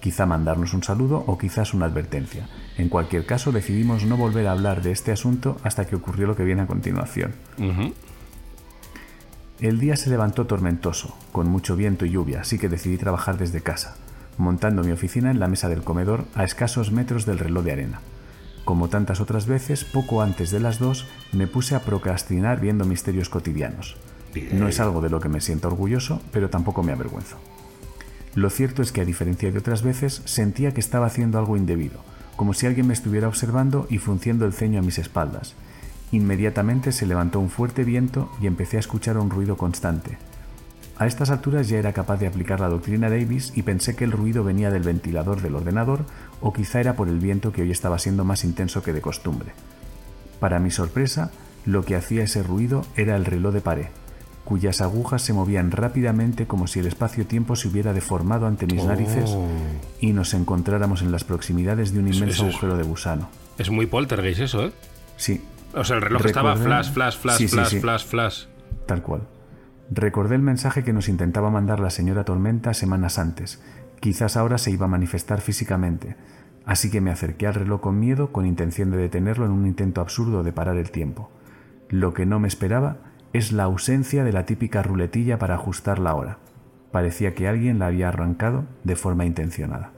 quizá 0.00 0.26
mandarnos 0.26 0.74
un 0.74 0.82
saludo 0.82 1.24
o 1.26 1.38
quizás 1.38 1.74
una 1.74 1.86
advertencia. 1.86 2.48
En 2.76 2.88
cualquier 2.88 3.26
caso, 3.26 3.52
decidimos 3.52 4.04
no 4.04 4.16
volver 4.16 4.46
a 4.46 4.52
hablar 4.52 4.82
de 4.82 4.92
este 4.92 5.12
asunto 5.12 5.56
hasta 5.62 5.86
que 5.86 5.96
ocurrió 5.96 6.26
lo 6.26 6.36
que 6.36 6.44
viene 6.44 6.62
a 6.62 6.66
continuación. 6.66 7.34
El 9.60 9.80
día 9.80 9.96
se 9.96 10.10
levantó 10.10 10.46
tormentoso, 10.46 11.16
con 11.32 11.48
mucho 11.48 11.74
viento 11.74 12.06
y 12.06 12.10
lluvia, 12.10 12.42
así 12.42 12.58
que 12.58 12.68
decidí 12.68 12.96
trabajar 12.96 13.38
desde 13.38 13.60
casa, 13.60 13.96
montando 14.36 14.84
mi 14.84 14.92
oficina 14.92 15.32
en 15.32 15.40
la 15.40 15.48
mesa 15.48 15.68
del 15.68 15.82
comedor 15.82 16.26
a 16.34 16.44
escasos 16.44 16.92
metros 16.92 17.26
del 17.26 17.40
reloj 17.40 17.64
de 17.64 17.72
arena. 17.72 18.00
Como 18.64 18.88
tantas 18.88 19.20
otras 19.20 19.46
veces, 19.46 19.84
poco 19.84 20.22
antes 20.22 20.50
de 20.50 20.60
las 20.60 20.78
dos, 20.78 21.06
me 21.32 21.48
puse 21.48 21.74
a 21.74 21.80
procrastinar 21.80 22.60
viendo 22.60 22.84
misterios 22.84 23.28
cotidianos. 23.28 23.96
No 24.52 24.68
es 24.68 24.80
algo 24.80 25.00
de 25.00 25.10
lo 25.10 25.20
que 25.20 25.28
me 25.28 25.40
siento 25.40 25.68
orgulloso, 25.68 26.20
pero 26.32 26.50
tampoco 26.50 26.82
me 26.82 26.92
avergüenzo. 26.92 27.36
Lo 28.34 28.50
cierto 28.50 28.82
es 28.82 28.92
que 28.92 29.00
a 29.00 29.04
diferencia 29.04 29.50
de 29.50 29.58
otras 29.58 29.82
veces, 29.82 30.22
sentía 30.24 30.72
que 30.72 30.80
estaba 30.80 31.06
haciendo 31.06 31.38
algo 31.38 31.56
indebido, 31.56 32.00
como 32.36 32.54
si 32.54 32.66
alguien 32.66 32.86
me 32.86 32.94
estuviera 32.94 33.28
observando 33.28 33.86
y 33.90 33.98
frunciendo 33.98 34.44
el 34.44 34.52
ceño 34.52 34.78
a 34.78 34.82
mis 34.82 34.98
espaldas. 34.98 35.54
Inmediatamente 36.12 36.92
se 36.92 37.06
levantó 37.06 37.40
un 37.40 37.50
fuerte 37.50 37.84
viento 37.84 38.30
y 38.40 38.46
empecé 38.46 38.76
a 38.76 38.80
escuchar 38.80 39.18
un 39.18 39.30
ruido 39.30 39.56
constante. 39.56 40.18
A 40.98 41.06
estas 41.06 41.30
alturas 41.30 41.68
ya 41.68 41.78
era 41.78 41.92
capaz 41.92 42.18
de 42.18 42.26
aplicar 42.26 42.60
la 42.60 42.68
doctrina 42.68 43.08
Davis 43.08 43.52
y 43.54 43.62
pensé 43.62 43.94
que 43.94 44.04
el 44.04 44.12
ruido 44.12 44.42
venía 44.42 44.70
del 44.70 44.82
ventilador 44.82 45.42
del 45.42 45.54
ordenador 45.54 46.04
o 46.40 46.52
quizá 46.52 46.80
era 46.80 46.94
por 46.94 47.08
el 47.08 47.18
viento 47.18 47.52
que 47.52 47.62
hoy 47.62 47.70
estaba 47.70 47.98
siendo 47.98 48.24
más 48.24 48.44
intenso 48.44 48.82
que 48.82 48.92
de 48.92 49.00
costumbre. 49.00 49.52
Para 50.40 50.58
mi 50.58 50.70
sorpresa, 50.70 51.30
lo 51.64 51.84
que 51.84 51.94
hacía 51.94 52.24
ese 52.24 52.42
ruido 52.42 52.84
era 52.96 53.16
el 53.16 53.24
reloj 53.24 53.52
de 53.54 53.60
pared, 53.60 53.86
cuyas 54.48 54.80
agujas 54.80 55.20
se 55.20 55.34
movían 55.34 55.70
rápidamente 55.72 56.46
como 56.46 56.66
si 56.68 56.78
el 56.78 56.86
espacio-tiempo 56.86 57.54
se 57.54 57.68
hubiera 57.68 57.92
deformado 57.92 58.46
ante 58.46 58.64
mis 58.66 58.82
narices 58.82 59.28
Oh. 59.34 59.46
y 60.00 60.14
nos 60.14 60.32
encontráramos 60.32 61.02
en 61.02 61.12
las 61.12 61.22
proximidades 61.22 61.92
de 61.92 61.98
un 61.98 62.08
inmenso 62.08 62.44
agujero 62.46 62.78
de 62.78 62.82
gusano. 62.82 63.28
Es 63.58 63.68
muy 63.70 63.84
poltergeist 63.84 64.40
eso, 64.40 64.64
¿eh? 64.64 64.72
Sí, 65.18 65.42
O 65.74 65.84
sea, 65.84 65.96
el 65.96 66.02
reloj 66.02 66.24
estaba 66.24 66.56
flash, 66.56 66.90
flash, 66.92 67.18
flash, 67.18 67.36
Sí, 67.36 67.46
sí, 67.48 67.54
flash, 67.54 67.68
sí. 67.68 67.80
flash, 67.80 68.06
flash. 68.06 68.44
tal 68.86 69.02
cual. 69.02 69.28
Recordé 69.90 70.34
el 70.36 70.40
mensaje 70.42 70.82
que 70.82 70.94
nos 70.94 71.10
intentaba 71.10 71.50
mandar 71.50 71.78
la 71.78 71.90
señora 71.90 72.24
Tormenta 72.24 72.72
semanas 72.72 73.18
antes. 73.18 73.60
Quizás 74.00 74.38
ahora 74.38 74.56
se 74.56 74.70
iba 74.70 74.86
a 74.86 74.88
manifestar 74.88 75.42
físicamente. 75.42 76.16
Así 76.64 76.90
que 76.90 77.02
me 77.02 77.10
acerqué 77.10 77.46
al 77.46 77.54
reloj 77.54 77.82
con 77.82 78.00
miedo, 78.00 78.32
con 78.32 78.46
intención 78.46 78.90
de 78.90 78.96
detenerlo 78.96 79.44
en 79.44 79.52
un 79.52 79.66
intento 79.66 80.00
absurdo 80.00 80.42
de 80.42 80.52
parar 80.52 80.76
el 80.78 80.90
tiempo. 80.90 81.30
Lo 81.90 82.14
que 82.14 82.24
no 82.24 82.38
me 82.40 82.48
esperaba 82.48 82.96
es 83.32 83.52
la 83.52 83.64
ausencia 83.64 84.24
de 84.24 84.32
la 84.32 84.46
típica 84.46 84.82
ruletilla 84.82 85.38
para 85.38 85.54
ajustar 85.54 85.98
la 85.98 86.14
hora. 86.14 86.38
Parecía 86.92 87.34
que 87.34 87.48
alguien 87.48 87.78
la 87.78 87.86
había 87.86 88.08
arrancado 88.08 88.64
de 88.84 88.96
forma 88.96 89.26
intencionada. 89.26 89.92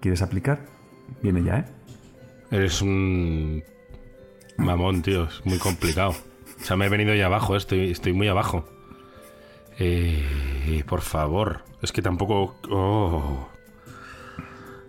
¿Quieres 0.00 0.22
aplicar? 0.22 0.60
Viene 1.22 1.42
ya, 1.42 1.58
¿eh? 1.58 1.64
Eres 2.50 2.82
un 2.82 3.62
mamón, 4.56 5.02
tío. 5.02 5.24
Es 5.24 5.44
muy 5.44 5.58
complicado. 5.58 6.10
O 6.60 6.64
sea, 6.64 6.76
me 6.76 6.86
he 6.86 6.88
venido 6.88 7.14
ya 7.14 7.26
abajo, 7.26 7.54
eh, 7.54 7.58
estoy, 7.58 7.90
estoy 7.90 8.12
muy 8.12 8.28
abajo. 8.28 8.68
Eh, 9.78 10.82
por 10.86 11.00
favor. 11.00 11.62
Es 11.82 11.92
que 11.92 12.02
tampoco... 12.02 12.56
oh. 12.70 13.48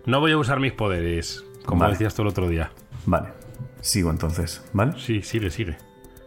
No 0.06 0.20
voy 0.20 0.32
a 0.32 0.38
usar 0.38 0.60
mis 0.60 0.72
poderes, 0.72 1.44
como 1.64 1.82
Vale. 1.82 1.92
decías 1.92 2.14
tú 2.14 2.22
el 2.22 2.28
otro 2.28 2.48
día. 2.48 2.72
Vale. 3.06 3.28
Sigo 3.80 4.10
entonces, 4.10 4.64
¿vale? 4.72 4.94
Sí, 4.98 5.22
sigue, 5.22 5.50
sigue. 5.50 5.76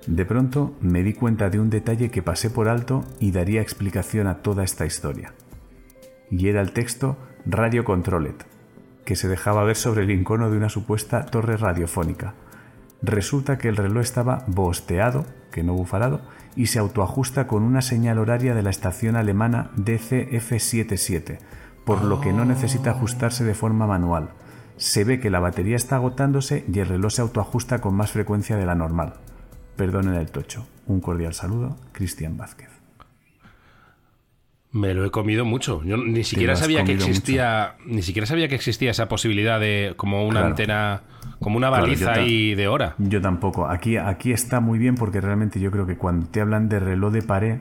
De 0.07 0.25
pronto 0.25 0.75
me 0.81 1.01
di 1.01 1.13
cuenta 1.13 1.49
de 1.49 1.59
un 1.59 1.69
detalle 1.69 2.11
que 2.11 2.21
pasé 2.21 2.49
por 2.49 2.67
alto 2.67 3.05
y 3.19 3.31
daría 3.31 3.61
explicación 3.61 4.27
a 4.27 4.39
toda 4.41 4.63
esta 4.63 4.85
historia. 4.85 5.33
Y 6.29 6.49
era 6.49 6.61
el 6.61 6.73
texto 6.73 7.17
Radio 7.45 7.85
Controlled, 7.85 8.35
que 9.05 9.15
se 9.15 9.29
dejaba 9.29 9.63
ver 9.63 9.77
sobre 9.77 10.03
el 10.03 10.11
icono 10.11 10.49
de 10.49 10.57
una 10.57 10.69
supuesta 10.69 11.25
torre 11.25 11.55
radiofónica. 11.55 12.33
Resulta 13.01 13.57
que 13.57 13.69
el 13.69 13.77
reloj 13.77 14.03
estaba 14.03 14.43
bosteado, 14.47 15.25
que 15.51 15.63
no 15.63 15.73
bufarado, 15.73 16.21
y 16.55 16.67
se 16.67 16.79
autoajusta 16.79 17.47
con 17.47 17.63
una 17.63 17.81
señal 17.81 18.19
horaria 18.19 18.53
de 18.53 18.61
la 18.61 18.69
estación 18.69 19.15
alemana 19.15 19.71
DCF77, 19.77 21.39
por 21.85 22.03
lo 22.03 22.19
que 22.19 22.33
no 22.33 22.43
necesita 22.43 22.91
ajustarse 22.91 23.45
de 23.45 23.53
forma 23.53 23.87
manual. 23.87 24.31
Se 24.75 25.05
ve 25.05 25.19
que 25.19 25.29
la 25.29 25.39
batería 25.39 25.77
está 25.77 25.95
agotándose 25.95 26.65
y 26.71 26.79
el 26.79 26.87
reloj 26.87 27.13
se 27.13 27.21
autoajusta 27.21 27.79
con 27.79 27.93
más 27.93 28.11
frecuencia 28.11 28.57
de 28.57 28.65
la 28.65 28.75
normal. 28.75 29.15
Perdonen 29.75 30.15
el 30.15 30.29
tocho. 30.31 30.67
Un 30.85 30.99
cordial 31.01 31.33
saludo, 31.33 31.77
Cristian 31.91 32.37
Vázquez. 32.37 32.69
Me 34.71 34.93
lo 34.95 35.05
he 35.05 35.11
comido 35.11 35.45
mucho. 35.45 35.83
Yo 35.83 35.97
ni 35.97 36.23
siquiera 36.23 36.55
sabía 36.55 36.83
que 36.83 36.93
existía. 36.93 37.75
Ni 37.85 38.01
siquiera 38.01 38.25
sabía 38.25 38.47
que 38.47 38.55
existía 38.55 38.89
esa 38.91 39.07
posibilidad 39.07 39.59
de 39.59 39.93
como 39.97 40.23
una 40.23 40.39
Claro. 40.39 40.47
antena. 40.47 41.01
Como 41.39 41.57
una 41.57 41.67
Claro, 41.67 41.83
baliza 41.83 42.05
ta- 42.05 42.13
ahí 42.21 42.55
de 42.55 42.67
hora. 42.67 42.95
Yo 42.97 43.21
tampoco. 43.21 43.67
Aquí, 43.67 43.97
aquí 43.97 44.31
está 44.31 44.61
muy 44.61 44.79
bien 44.79 44.95
porque 44.95 45.21
realmente 45.21 45.59
yo 45.59 45.69
creo 45.71 45.85
que 45.85 45.95
cuando 45.97 46.25
te 46.27 46.41
hablan 46.41 46.69
de 46.69 46.79
reloj 46.79 47.13
de 47.13 47.21
pared, 47.21 47.59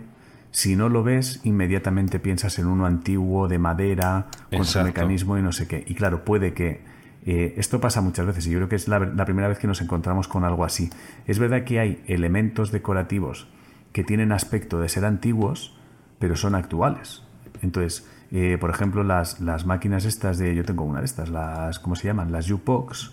si 0.52 0.74
no 0.76 0.88
lo 0.88 1.02
ves, 1.02 1.40
inmediatamente 1.44 2.18
piensas 2.18 2.58
en 2.58 2.66
uno 2.66 2.86
antiguo, 2.86 3.46
de 3.48 3.58
madera, 3.58 4.28
con 4.50 4.64
su 4.64 4.80
mecanismo 4.82 5.36
y 5.36 5.42
no 5.42 5.52
sé 5.52 5.66
qué. 5.68 5.84
Y 5.86 5.94
claro, 5.94 6.24
puede 6.24 6.54
que... 6.54 6.80
eh, 7.24 7.54
esto 7.56 7.80
pasa 7.80 8.00
muchas 8.00 8.26
veces 8.26 8.46
y 8.46 8.50
yo 8.50 8.58
creo 8.58 8.68
que 8.68 8.76
es 8.76 8.88
la, 8.88 9.24
primera 9.24 9.48
vez 9.48 9.58
que 9.58 9.66
nos 9.66 9.80
encontramos 9.80 10.28
con 10.28 10.44
algo 10.44 10.64
así. 10.64 10.90
Es 11.26 11.38
verdad 11.38 11.64
que 11.64 11.78
hay 11.78 12.02
elementos 12.06 12.72
decorativos 12.72 13.48
que 13.92 14.04
tienen 14.04 14.32
aspecto 14.32 14.80
de 14.80 14.88
ser 14.88 15.04
antiguos, 15.04 15.76
pero 16.18 16.36
son 16.36 16.54
actuales. 16.54 17.22
Entonces, 17.62 18.08
eh, 18.32 18.58
por 18.58 18.70
ejemplo, 18.70 19.04
las, 19.04 19.40
las 19.40 19.66
máquinas 19.66 20.04
estas 20.04 20.38
de... 20.38 20.54
Yo 20.54 20.64
tengo 20.64 20.84
una 20.84 21.00
de 21.00 21.06
estas, 21.06 21.28
las... 21.28 21.78
¿Cómo 21.78 21.94
se 21.94 22.08
llaman? 22.08 22.32
Las 22.32 22.50
jukebox. 22.50 23.12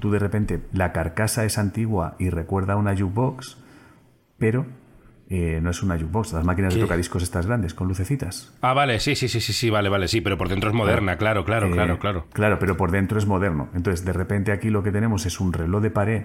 Tú 0.00 0.10
de 0.10 0.18
repente, 0.18 0.62
la 0.72 0.92
carcasa 0.92 1.44
es 1.44 1.56
antigua 1.56 2.16
y 2.18 2.28
recuerda 2.28 2.74
a 2.74 2.76
una 2.76 2.94
jukebox, 2.94 3.56
pero 4.36 4.66
eh, 5.28 5.60
no 5.62 5.70
es 5.70 5.82
una 5.82 5.94
jukebox. 5.96 6.32
Las 6.32 6.44
máquinas 6.44 6.74
de 6.74 6.80
¿Qué? 6.80 6.84
tocadiscos 6.84 7.22
estas 7.22 7.46
grandes, 7.46 7.74
con 7.74 7.88
lucecitas. 7.88 8.52
Ah, 8.60 8.74
vale, 8.74 9.00
sí, 9.00 9.16
sí, 9.16 9.28
sí, 9.28 9.40
sí, 9.40 9.52
sí, 9.52 9.70
vale, 9.70 9.88
vale, 9.88 10.08
sí, 10.08 10.20
pero 10.20 10.38
por 10.38 10.48
dentro 10.48 10.70
es 10.70 10.76
moderna, 10.76 11.16
claro, 11.16 11.44
claro, 11.44 11.68
Eh, 11.68 11.72
claro, 11.72 11.98
claro. 11.98 12.26
Claro, 12.32 12.58
pero 12.58 12.76
por 12.76 12.90
dentro 12.90 13.18
es 13.18 13.26
moderno. 13.26 13.68
Entonces, 13.74 14.04
de 14.04 14.12
repente 14.12 14.52
aquí 14.52 14.70
lo 14.70 14.82
que 14.82 14.92
tenemos 14.92 15.26
es 15.26 15.40
un 15.40 15.52
reloj 15.52 15.82
de 15.82 15.90
pared 15.90 16.22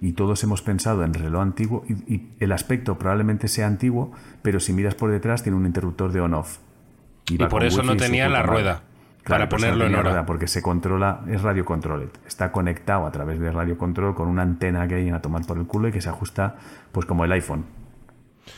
y 0.00 0.12
todos 0.12 0.42
hemos 0.44 0.62
pensado 0.62 1.04
en 1.04 1.12
reloj 1.12 1.42
antiguo 1.42 1.84
y, 1.88 2.14
y 2.14 2.28
el 2.40 2.52
aspecto 2.52 2.98
probablemente 2.98 3.48
sea 3.48 3.66
antiguo, 3.66 4.12
pero 4.42 4.60
si 4.60 4.72
miras 4.72 4.94
por 4.94 5.10
detrás 5.10 5.42
tiene 5.42 5.58
un 5.58 5.66
interruptor 5.66 6.12
de 6.12 6.20
on-off. 6.20 6.58
Y 7.28 7.36
por 7.38 7.64
eso 7.64 7.82
no 7.82 7.96
tenía 7.96 8.28
la 8.28 8.42
rueda 8.42 8.82
para 9.26 9.48
ponerlo 9.48 9.84
en 9.86 9.94
hora. 9.94 10.02
rueda, 10.04 10.26
porque 10.26 10.46
se 10.46 10.62
controla, 10.62 11.20
es 11.28 11.42
radio 11.42 11.64
control. 11.64 12.10
Está 12.26 12.50
conectado 12.52 13.06
a 13.06 13.12
través 13.12 13.38
de 13.38 13.52
radio 13.52 13.76
control 13.76 14.14
con 14.14 14.28
una 14.28 14.42
antena 14.42 14.88
que 14.88 14.94
hay 14.94 15.08
en 15.08 15.14
a 15.14 15.20
tomar 15.20 15.44
por 15.44 15.58
el 15.58 15.66
culo 15.66 15.88
y 15.88 15.92
que 15.92 16.00
se 16.00 16.08
ajusta, 16.08 16.56
pues 16.92 17.04
como 17.06 17.24
el 17.24 17.32
iPhone. 17.32 17.64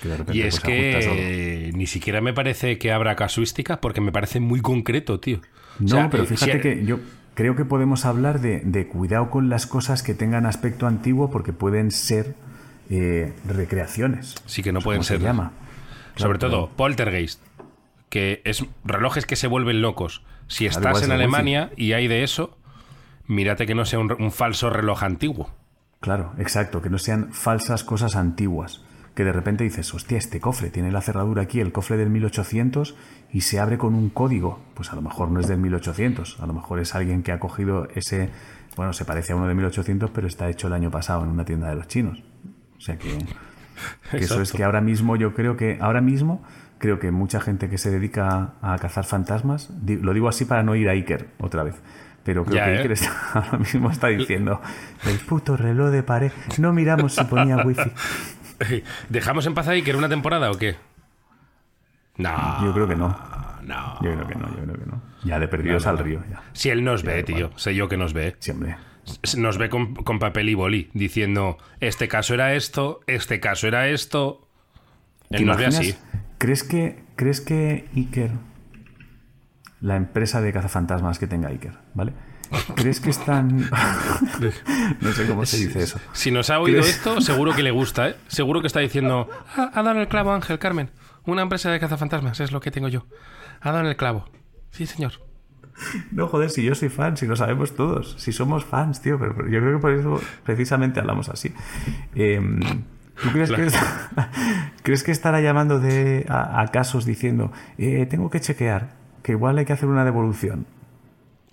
Repente, 0.04 0.36
Y 0.36 0.42
es 0.42 0.60
pues, 0.60 0.62
se 0.62 0.66
que 0.66 1.70
ni 1.74 1.86
siquiera 1.86 2.20
me 2.20 2.32
parece 2.32 2.78
que 2.78 2.92
abra 2.92 3.16
casuística 3.16 3.80
porque 3.80 4.00
me 4.00 4.12
parece 4.12 4.40
muy 4.40 4.60
concreto, 4.60 5.20
tío. 5.20 5.38
O 5.38 5.82
No, 5.82 5.88
sea, 5.88 6.10
pero 6.10 6.24
eh, 6.24 6.26
fíjate 6.26 6.52
si- 6.52 6.60
que 6.60 6.84
yo 6.84 6.98
creo 7.34 7.56
que 7.56 7.64
podemos 7.64 8.04
hablar 8.04 8.40
de, 8.40 8.60
de 8.60 8.86
cuidado 8.86 9.30
con 9.30 9.48
las 9.48 9.66
cosas 9.66 10.02
que 10.02 10.14
tengan 10.14 10.46
aspecto 10.46 10.86
antiguo 10.86 11.30
porque 11.30 11.52
pueden 11.52 11.90
ser 11.90 12.34
eh, 12.90 13.32
recreaciones. 13.46 14.34
Sí 14.46 14.62
que 14.62 14.72
no 14.72 14.78
¿Cómo 14.80 14.84
pueden 14.86 15.04
se 15.04 15.14
ser. 15.14 15.22
llama? 15.22 15.52
Sobre 16.16 16.38
todo, 16.38 16.68
poltergeist, 16.70 17.40
que 18.08 18.42
es 18.44 18.64
relojes 18.84 19.24
que 19.26 19.36
se 19.36 19.46
vuelven 19.46 19.80
locos. 19.80 20.22
Si 20.48 20.66
estás 20.66 21.02
en 21.02 21.12
Alemania 21.12 21.70
y 21.76 21.92
hay 21.92 22.08
de 22.08 22.24
eso, 22.24 22.58
mírate 23.26 23.66
que 23.66 23.74
no 23.76 23.84
sea 23.84 24.00
un, 24.00 24.12
un 24.20 24.32
falso 24.32 24.68
reloj 24.68 25.02
antiguo. 25.04 25.50
Claro, 26.00 26.32
exacto, 26.38 26.82
que 26.82 26.90
no 26.90 26.98
sean 26.98 27.32
falsas 27.32 27.84
cosas 27.84 28.16
antiguas. 28.16 28.82
Que 29.20 29.24
de 29.26 29.32
repente 29.34 29.64
dices, 29.64 29.92
hostia, 29.92 30.16
este 30.16 30.40
cofre 30.40 30.70
tiene 30.70 30.90
la 30.90 31.02
cerradura 31.02 31.42
aquí, 31.42 31.60
el 31.60 31.72
cofre 31.72 31.98
del 31.98 32.08
1800, 32.08 32.96
y 33.30 33.42
se 33.42 33.60
abre 33.60 33.76
con 33.76 33.94
un 33.94 34.08
código. 34.08 34.60
Pues 34.72 34.90
a 34.92 34.96
lo 34.96 35.02
mejor 35.02 35.30
no 35.30 35.40
es 35.40 35.46
del 35.46 35.58
1800, 35.58 36.40
a 36.40 36.46
lo 36.46 36.54
mejor 36.54 36.80
es 36.80 36.94
alguien 36.94 37.22
que 37.22 37.30
ha 37.30 37.38
cogido 37.38 37.86
ese. 37.94 38.30
Bueno, 38.76 38.94
se 38.94 39.04
parece 39.04 39.34
a 39.34 39.36
uno 39.36 39.46
de 39.46 39.54
1800, 39.54 40.08
pero 40.10 40.26
está 40.26 40.48
hecho 40.48 40.68
el 40.68 40.72
año 40.72 40.90
pasado 40.90 41.22
en 41.24 41.28
una 41.28 41.44
tienda 41.44 41.68
de 41.68 41.74
los 41.74 41.86
chinos. 41.86 42.22
O 42.78 42.80
sea 42.80 42.96
que. 42.96 43.18
que 44.10 44.16
eso 44.16 44.40
es 44.40 44.52
que 44.52 44.64
ahora 44.64 44.80
mismo 44.80 45.16
yo 45.16 45.34
creo 45.34 45.54
que. 45.54 45.76
Ahora 45.82 46.00
mismo 46.00 46.42
creo 46.78 46.98
que 46.98 47.10
mucha 47.10 47.42
gente 47.42 47.68
que 47.68 47.76
se 47.76 47.90
dedica 47.90 48.54
a 48.62 48.78
cazar 48.78 49.04
fantasmas, 49.04 49.68
lo 49.86 50.14
digo 50.14 50.30
así 50.30 50.46
para 50.46 50.62
no 50.62 50.74
ir 50.76 50.88
a 50.88 50.92
Iker 50.92 51.28
otra 51.40 51.62
vez. 51.62 51.74
Pero 52.24 52.44
creo 52.46 52.56
Ya, 52.56 52.64
que 52.64 52.70
¿eh? 52.72 52.76
Iker 52.78 52.92
está- 52.92 53.12
ahora 53.34 53.58
mismo 53.58 53.90
está 53.90 54.06
diciendo 54.06 54.62
el 55.04 55.18
puto 55.18 55.58
reloj 55.58 55.90
de 55.90 56.02
pared. 56.02 56.32
No 56.58 56.72
miramos 56.72 57.16
si 57.16 57.24
ponía 57.24 57.58
wifi. 57.58 57.90
¿Dejamos 59.08 59.46
en 59.46 59.54
paz 59.54 59.68
ahí 59.68 59.82
que 59.82 59.90
era 59.90 59.98
una 59.98 60.08
temporada 60.08 60.50
o 60.50 60.58
qué? 60.58 60.76
No. 62.16 62.64
Yo 62.64 62.72
creo 62.72 62.88
que 62.88 62.96
no. 62.96 63.08
No. 63.62 63.94
Yo 64.02 64.12
creo 64.14 64.26
que 64.26 64.34
no, 64.34 64.48
yo 64.50 64.62
creo 64.62 64.78
que 64.78 64.86
no. 64.86 65.02
Ya 65.24 65.38
de 65.38 65.48
perdidos 65.48 65.86
al 65.86 65.98
río, 65.98 66.22
ya. 66.30 66.42
Si 66.52 66.70
él 66.70 66.84
nos 66.84 67.02
ve, 67.02 67.22
tío. 67.22 67.50
Sé 67.56 67.74
yo 67.74 67.88
que 67.88 67.96
nos 67.96 68.12
ve. 68.12 68.36
Sí, 68.38 68.50
hombre. 68.50 68.76
Nos 69.36 69.58
ve 69.58 69.68
con, 69.68 69.94
con 69.94 70.18
papel 70.18 70.48
y 70.48 70.54
boli, 70.54 70.90
diciendo, 70.94 71.58
este 71.80 72.06
caso 72.06 72.34
era 72.34 72.54
esto, 72.54 73.00
este 73.06 73.40
caso 73.40 73.66
era 73.66 73.88
esto. 73.88 74.48
¿Te 75.28 75.38
Él 75.38 75.46
nos 75.46 75.56
ve 75.56 75.66
así. 75.66 75.94
¿Crees 76.38 76.62
que, 76.62 77.02
¿Crees 77.16 77.40
que 77.40 77.88
Iker, 77.94 78.30
la 79.80 79.96
empresa 79.96 80.40
de 80.40 80.52
cazafantasmas 80.52 81.18
que 81.18 81.26
tenga 81.26 81.48
Iker, 81.48 81.78
¿vale? 81.94 82.12
¿Crees 82.74 83.00
que 83.00 83.10
están... 83.10 83.58
no 85.00 85.12
sé 85.12 85.26
cómo 85.26 85.46
se 85.46 85.58
dice 85.58 85.82
eso. 85.82 86.00
Si 86.12 86.30
nos 86.30 86.50
ha 86.50 86.58
oído 86.60 86.80
¿Crees? 86.80 86.96
esto, 86.96 87.20
seguro 87.20 87.54
que 87.54 87.62
le 87.62 87.70
gusta, 87.70 88.08
¿eh? 88.08 88.16
Seguro 88.28 88.60
que 88.60 88.66
está 88.66 88.80
diciendo, 88.80 89.28
"Ah, 89.56 89.70
ha 89.74 89.82
dado 89.82 90.00
el 90.00 90.08
clavo 90.08 90.32
Ángel 90.32 90.58
Carmen. 90.58 90.90
Una 91.26 91.42
empresa 91.42 91.70
de 91.70 91.78
cazafantasmas, 91.78 92.40
es 92.40 92.50
lo 92.52 92.60
que 92.60 92.70
tengo 92.70 92.88
yo. 92.88 93.06
Ha 93.60 93.72
dado 93.72 93.88
el 93.88 93.96
clavo. 93.96 94.28
Sí, 94.70 94.86
señor. 94.86 95.12
No, 96.10 96.26
joder, 96.28 96.50
si 96.50 96.62
yo 96.62 96.74
soy 96.74 96.88
fan, 96.88 97.16
si 97.16 97.26
lo 97.26 97.36
sabemos 97.36 97.74
todos. 97.74 98.16
Si 98.18 98.32
somos 98.32 98.64
fans, 98.64 99.00
tío. 99.00 99.18
Pero, 99.18 99.34
pero 99.36 99.48
yo 99.48 99.60
creo 99.60 99.72
que 99.76 99.80
por 99.80 99.92
eso 99.92 100.20
precisamente 100.44 101.00
hablamos 101.00 101.28
así. 101.28 101.52
Em, 102.14 102.60
¿Tú 103.22 103.30
crees, 103.32 103.50
que, 103.50 103.68
crees 104.82 105.02
que 105.02 105.12
estará 105.12 105.40
llamando 105.40 105.78
de, 105.78 106.26
a, 106.28 106.60
a 106.62 106.68
casos 106.68 107.04
diciendo, 107.04 107.52
eh, 107.78 108.06
tengo 108.08 108.30
que 108.30 108.40
chequear, 108.40 108.94
que 109.22 109.32
igual 109.32 109.58
hay 109.58 109.64
que 109.66 109.72
hacer 109.74 109.88
una 109.88 110.04
devolución? 110.04 110.66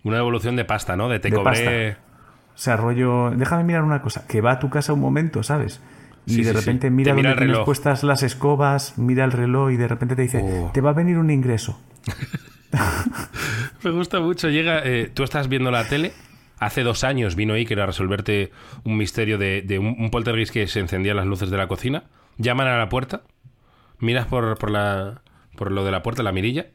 Una 0.08 0.18
evolución 0.20 0.56
de 0.56 0.66
pasta, 0.66 0.96
¿no? 0.96 1.10
De 1.10 1.20
te 1.20 1.30
De 1.30 1.36
cobré. 1.36 1.92
O 1.94 2.60
sea, 2.60 2.76
rollo, 2.78 3.32
déjame 3.32 3.64
mirar 3.64 3.84
una 3.84 4.02
cosa, 4.02 4.26
que 4.28 4.42
va 4.42 4.54
a 4.54 4.60
tu 4.60 4.70
casa 4.70 4.94
un 4.94 5.00
momento, 5.02 5.44
¿sabes? 5.44 5.82
Y 6.26 6.32
Sí, 6.36 6.44
de 6.44 6.52
sí, 6.52 6.60
repente 6.60 6.88
Te 6.88 6.92
mira 6.92 7.14
mira 7.14 7.30
dónde 7.32 7.46
tienes 7.46 7.64
puestas 7.66 8.04
las 8.04 8.24
escobas, 8.24 8.98
mira 8.98 9.24
el 9.24 9.32
reloj 9.32 9.72
y 9.72 9.78
de 9.78 9.88
repente 9.88 10.16
te 10.16 10.24
dice, 10.24 10.42
Oh. 10.44 10.72
te 10.74 10.82
va 10.82 10.90
a 10.90 10.94
venir 10.94 11.18
un 11.18 11.30
ingreso. 11.30 11.80
Me 13.84 13.92
gusta 13.92 14.20
mucho. 14.20 14.50
Llega, 14.50 14.82
eh, 14.84 15.10
tú 15.14 15.24
estás 15.24 15.48
viendo 15.48 15.72
la 15.72 15.86
tele. 15.88 16.14
Hace 16.60 16.82
dos 16.84 17.04
años 17.04 17.36
vino 17.36 17.54
Iker 17.54 17.80
a 17.82 17.86
resolverte 17.86 18.52
un 18.84 18.98
misterio 18.98 19.38
de, 19.38 19.62
de 19.62 19.78
un, 19.80 19.96
un 20.00 20.10
poltergeist 20.10 20.52
que 20.52 20.68
se 20.68 20.80
encendían 20.80 21.16
las 21.18 21.26
luces 21.28 21.50
de 21.52 21.58
la 21.58 21.68
cocina. 21.68 22.06
Llaman 22.38 22.68
a 22.68 22.78
la 22.78 22.90
puerta. 22.90 23.22
Miras 24.00 24.26
por, 24.26 24.58
por, 24.58 24.72
la, 24.72 25.22
por 25.56 25.72
lo 25.72 25.86
de 25.86 25.92
la 25.92 26.02
puerta, 26.02 26.24
la 26.24 26.32
mirilla. 26.32 26.68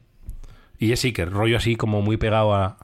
Y 0.83 0.91
es 0.91 1.05
Iker, 1.05 1.31
rollo 1.31 1.57
así 1.59 1.77
como 1.77 2.03
muy 2.03 2.17
pegado 2.17 2.53
a... 2.57 2.77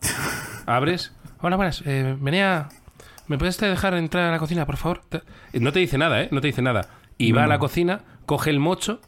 Abres. 0.66 1.12
Hola, 1.40 1.56
buenas. 1.56 1.82
Eh, 1.84 2.16
venía... 2.20 2.68
¿Me 3.26 3.38
puedes 3.38 3.58
dejar 3.58 3.94
entrar 3.94 4.28
a 4.28 4.30
la 4.30 4.38
cocina, 4.38 4.64
por 4.66 4.76
favor? 4.76 5.00
Te- 5.08 5.22
No 5.58 5.72
te 5.72 5.80
dice 5.80 5.98
nada, 5.98 6.22
¿eh? 6.22 6.28
No 6.30 6.40
te 6.40 6.46
dice 6.46 6.62
nada. 6.62 6.90
Y 7.18 7.32
va 7.32 7.42
a 7.42 7.46
la 7.48 7.58
cocina, 7.58 8.02
coge 8.24 8.50
el 8.50 8.60
mocho, 8.60 9.00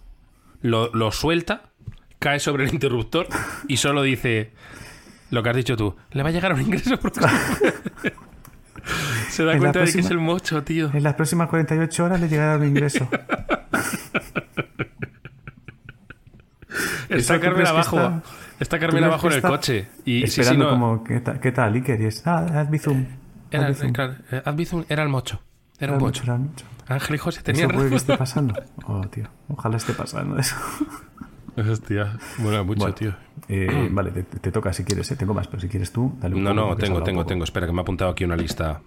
lo, 0.60 0.92
lo 0.92 1.12
suelta, 1.12 1.62
cae 2.18 2.40
sobre 2.40 2.64
el 2.64 2.74
interruptor 2.74 3.28
y 3.68 3.76
solo 3.76 4.02
dice 4.02 4.50
lo 5.30 5.44
que 5.44 5.50
has 5.50 5.56
dicho 5.56 5.76
tú. 5.76 5.94
Le 6.10 6.24
va 6.24 6.30
a 6.30 6.32
llegar 6.32 6.52
un 6.52 6.60
ingreso 6.60 6.98
por 6.98 7.12
Se 9.30 9.44
da 9.44 9.52
En 9.52 9.60
cuenta 9.60 9.78
de 9.84 9.92
que 9.92 10.00
es 10.00 10.10
el 10.10 10.18
mocho, 10.18 10.64
tío. 10.64 10.90
En 10.92 11.04
las 11.04 11.14
próximas 11.14 11.48
48 11.48 12.04
horas 12.04 12.20
le 12.20 12.28
llegará 12.28 12.56
un 12.56 12.66
ingreso. 12.66 13.08
Está 17.08 17.16
¿Eso 17.16 17.34
tú 17.34 17.40
Carmen 17.40 17.54
crees 17.54 17.70
que 17.70 17.76
abajo. 17.76 17.96
está- 18.00 18.22
Está 18.60 18.76
¿Tú 18.76 18.82
Carmen 18.82 18.98
crees 19.02 19.06
abajo 19.12 19.26
en 19.28 19.32
el 19.32 19.42
coche. 19.42 19.88
Y 20.04 20.20
sí, 20.22 20.26
sí, 20.28 20.40
esperando 20.42 20.64
no. 20.66 20.70
como, 20.70 21.04
¿qué, 21.04 21.20
ta- 21.20 21.40
qué 21.40 21.50
tal, 21.50 21.74
Iker? 21.74 22.00
Y 22.00 22.04
es, 22.06 22.24
ah, 22.26 22.46
haz 22.60 22.70
bizum. 22.70 23.06
Era, 23.50 23.66
haz 23.66 23.68
bizum. 23.80 23.92
claro, 23.92 24.14
eh, 24.30 24.42
haz 24.44 24.54
bizum, 24.56 24.84
era 24.88 25.02
el 25.02 25.08
mocho. 25.08 25.40
Era 25.78 25.92
Era 25.92 25.96
un 25.96 26.02
mocho. 26.04 26.22
era 26.24 26.36
mucho. 26.36 26.64
Ángel 26.86 27.14
y 27.14 27.18
José 27.18 27.38
¿Eso 27.38 27.44
tenían 27.44 27.70
puede 27.70 27.88
que 27.88 27.96
esté 27.96 28.16
pasando? 28.16 28.54
Oh, 28.86 29.00
tío. 29.08 29.24
Ojalá 29.48 29.76
esté 29.78 29.92
pasando 29.94 30.38
eso. 30.38 30.54
Hostia, 31.56 32.16
mola 32.38 32.62
mucho, 32.62 32.80
Bueno, 32.80 32.94
tío. 32.94 33.14
eh, 33.48 33.88
vale, 33.92 34.10
te, 34.12 34.22
te 34.22 34.52
toca 34.52 34.72
si 34.72 34.84
quieres, 34.84 35.10
¿eh? 35.10 35.16
Tengo 35.16 35.34
más, 35.34 35.46
pero 35.48 35.60
si 35.60 35.68
quieres 35.68 35.92
tú, 35.92 36.16
dale 36.20 36.34
un 36.36 36.44
No, 36.44 36.50
poco, 36.54 36.68
no, 36.70 36.76
tengo, 36.76 37.02
tengo, 37.02 37.26
tengo. 37.26 37.44
Espera, 37.44 37.66
que 37.66 37.72
me 37.72 37.80
ha 37.80 37.82
apuntado 37.82 38.10
aquí 38.10 38.24
una 38.24 38.36
lista. 38.36 38.80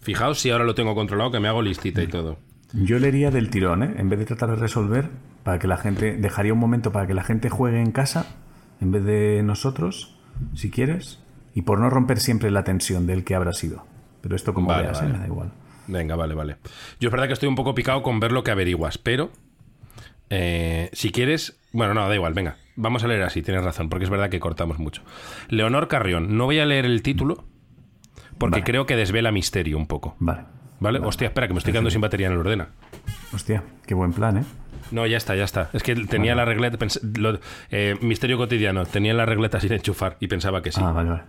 Fijaos 0.00 0.40
si 0.40 0.50
ahora 0.50 0.64
lo 0.64 0.74
tengo 0.74 0.94
controlado, 0.94 1.30
que 1.30 1.40
me 1.40 1.48
hago 1.48 1.62
listita 1.62 2.02
y 2.02 2.06
todo. 2.08 2.38
Yo 2.72 2.98
leería 2.98 3.30
del 3.30 3.48
tirón, 3.50 3.82
¿eh? 3.82 3.94
En 3.98 4.08
vez 4.08 4.18
de 4.18 4.24
tratar 4.24 4.50
de 4.50 4.56
resolver, 4.56 5.08
para 5.44 5.58
que 5.58 5.66
la 5.68 5.76
gente... 5.76 6.16
Dejaría 6.16 6.52
un 6.52 6.58
momento 6.58 6.90
para 6.90 7.06
que 7.06 7.14
la 7.14 7.22
gente 7.22 7.48
juegue 7.48 7.80
en 7.80 7.92
casa, 7.92 8.26
en 8.80 8.92
vez 8.92 9.04
de 9.04 9.42
nosotros, 9.42 10.16
si 10.54 10.70
quieres, 10.70 11.20
y 11.54 11.62
por 11.62 11.78
no 11.80 11.88
romper 11.90 12.20
siempre 12.20 12.50
la 12.50 12.64
tensión 12.64 13.06
del 13.06 13.24
que 13.24 13.34
habrá 13.34 13.52
sido. 13.52 13.84
Pero 14.20 14.36
esto 14.36 14.54
como 14.54 14.68
Vale, 14.68 14.84
veas, 14.84 15.00
vale. 15.00 15.10
¿eh? 15.10 15.12
Me 15.12 15.18
da 15.20 15.26
igual. 15.26 15.52
Venga, 15.86 16.16
vale, 16.16 16.34
vale. 16.34 16.56
Yo 17.00 17.08
es 17.08 17.12
verdad 17.12 17.26
que 17.28 17.32
estoy 17.32 17.48
un 17.48 17.54
poco 17.54 17.74
picado 17.74 18.02
con 18.02 18.18
ver 18.20 18.32
lo 18.32 18.42
que 18.42 18.50
averiguas, 18.50 18.98
pero 18.98 19.30
eh, 20.30 20.90
si 20.92 21.12
quieres... 21.12 21.58
Bueno, 21.72 21.94
no, 21.94 22.08
da 22.08 22.14
igual, 22.14 22.34
venga. 22.34 22.56
Vamos 22.74 23.04
a 23.04 23.08
leer 23.08 23.22
así, 23.22 23.42
tienes 23.42 23.62
razón, 23.64 23.88
porque 23.88 24.04
es 24.04 24.10
verdad 24.10 24.28
que 24.28 24.40
cortamos 24.40 24.78
mucho. 24.78 25.02
Leonor 25.48 25.88
Carrión, 25.88 26.36
no 26.36 26.44
voy 26.44 26.58
a 26.58 26.66
leer 26.66 26.84
el 26.84 27.02
título 27.02 27.44
porque 28.38 28.56
Vale. 28.56 28.64
creo 28.64 28.86
que 28.86 28.96
desvela 28.96 29.32
misterio 29.32 29.78
un 29.78 29.86
poco. 29.86 30.16
Vale. 30.18 30.42
¿Vale? 30.78 30.98
Hostia, 30.98 31.28
espera, 31.28 31.46
que 31.48 31.54
me 31.54 31.58
estoy 31.58 31.72
quedando 31.72 31.90
sin 31.90 32.02
batería 32.02 32.26
en 32.26 32.34
el 32.34 32.38
ordena. 32.40 32.68
Hostia, 33.32 33.62
qué 33.86 33.94
buen 33.94 34.12
plan, 34.12 34.38
¿eh? 34.38 34.44
No, 34.90 35.06
ya 35.06 35.16
está, 35.16 35.34
ya 35.36 35.44
está. 35.44 35.70
Es 35.72 35.82
que 35.82 35.94
tenía 35.94 36.34
la 36.34 36.44
regleta... 36.44 36.78
pens- 36.78 37.00
lo- 37.18 37.38
eh, 37.70 37.96
misterio 38.00 38.36
cotidiano. 38.38 38.84
Tenía 38.86 39.14
la 39.14 39.26
regleta 39.26 39.60
sin 39.60 39.72
enchufar 39.72 40.16
y 40.20 40.28
pensaba 40.28 40.62
que 40.62 40.72
sí. 40.72 40.80
Ah, 40.82 40.92
vale, 40.92 41.10
vale. 41.10 41.22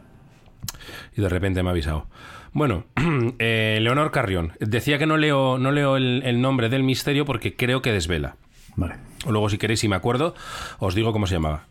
Y 1.16 1.22
de 1.22 1.30
repente 1.30 1.64
me 1.64 1.70
ha 1.70 1.72
avisado. 1.72 2.08
Bueno, 2.54 2.86
eh, 3.40 3.80
Leonor 3.82 4.12
Carrión. 4.12 4.54
Decía 4.60 4.98
que 4.98 5.06
no 5.06 5.18
leo, 5.18 5.58
no 5.58 5.72
leo 5.72 5.98
el, 5.98 6.22
el 6.26 6.42
nombre 6.42 6.70
del 6.70 6.84
misterio 6.84 7.26
porque 7.26 7.56
creo 7.56 7.82
que 7.82 7.92
desvela. 7.92 8.36
Vale. 8.76 8.96
O 9.26 9.32
luego, 9.32 9.50
si 9.50 9.58
queréis, 9.58 9.80
si 9.80 9.88
me 9.88 9.96
acuerdo, 9.96 10.36
os 10.80 10.94
digo 10.96 11.12
cómo 11.14 11.26
se 11.28 11.34
llamaba. 11.36 11.66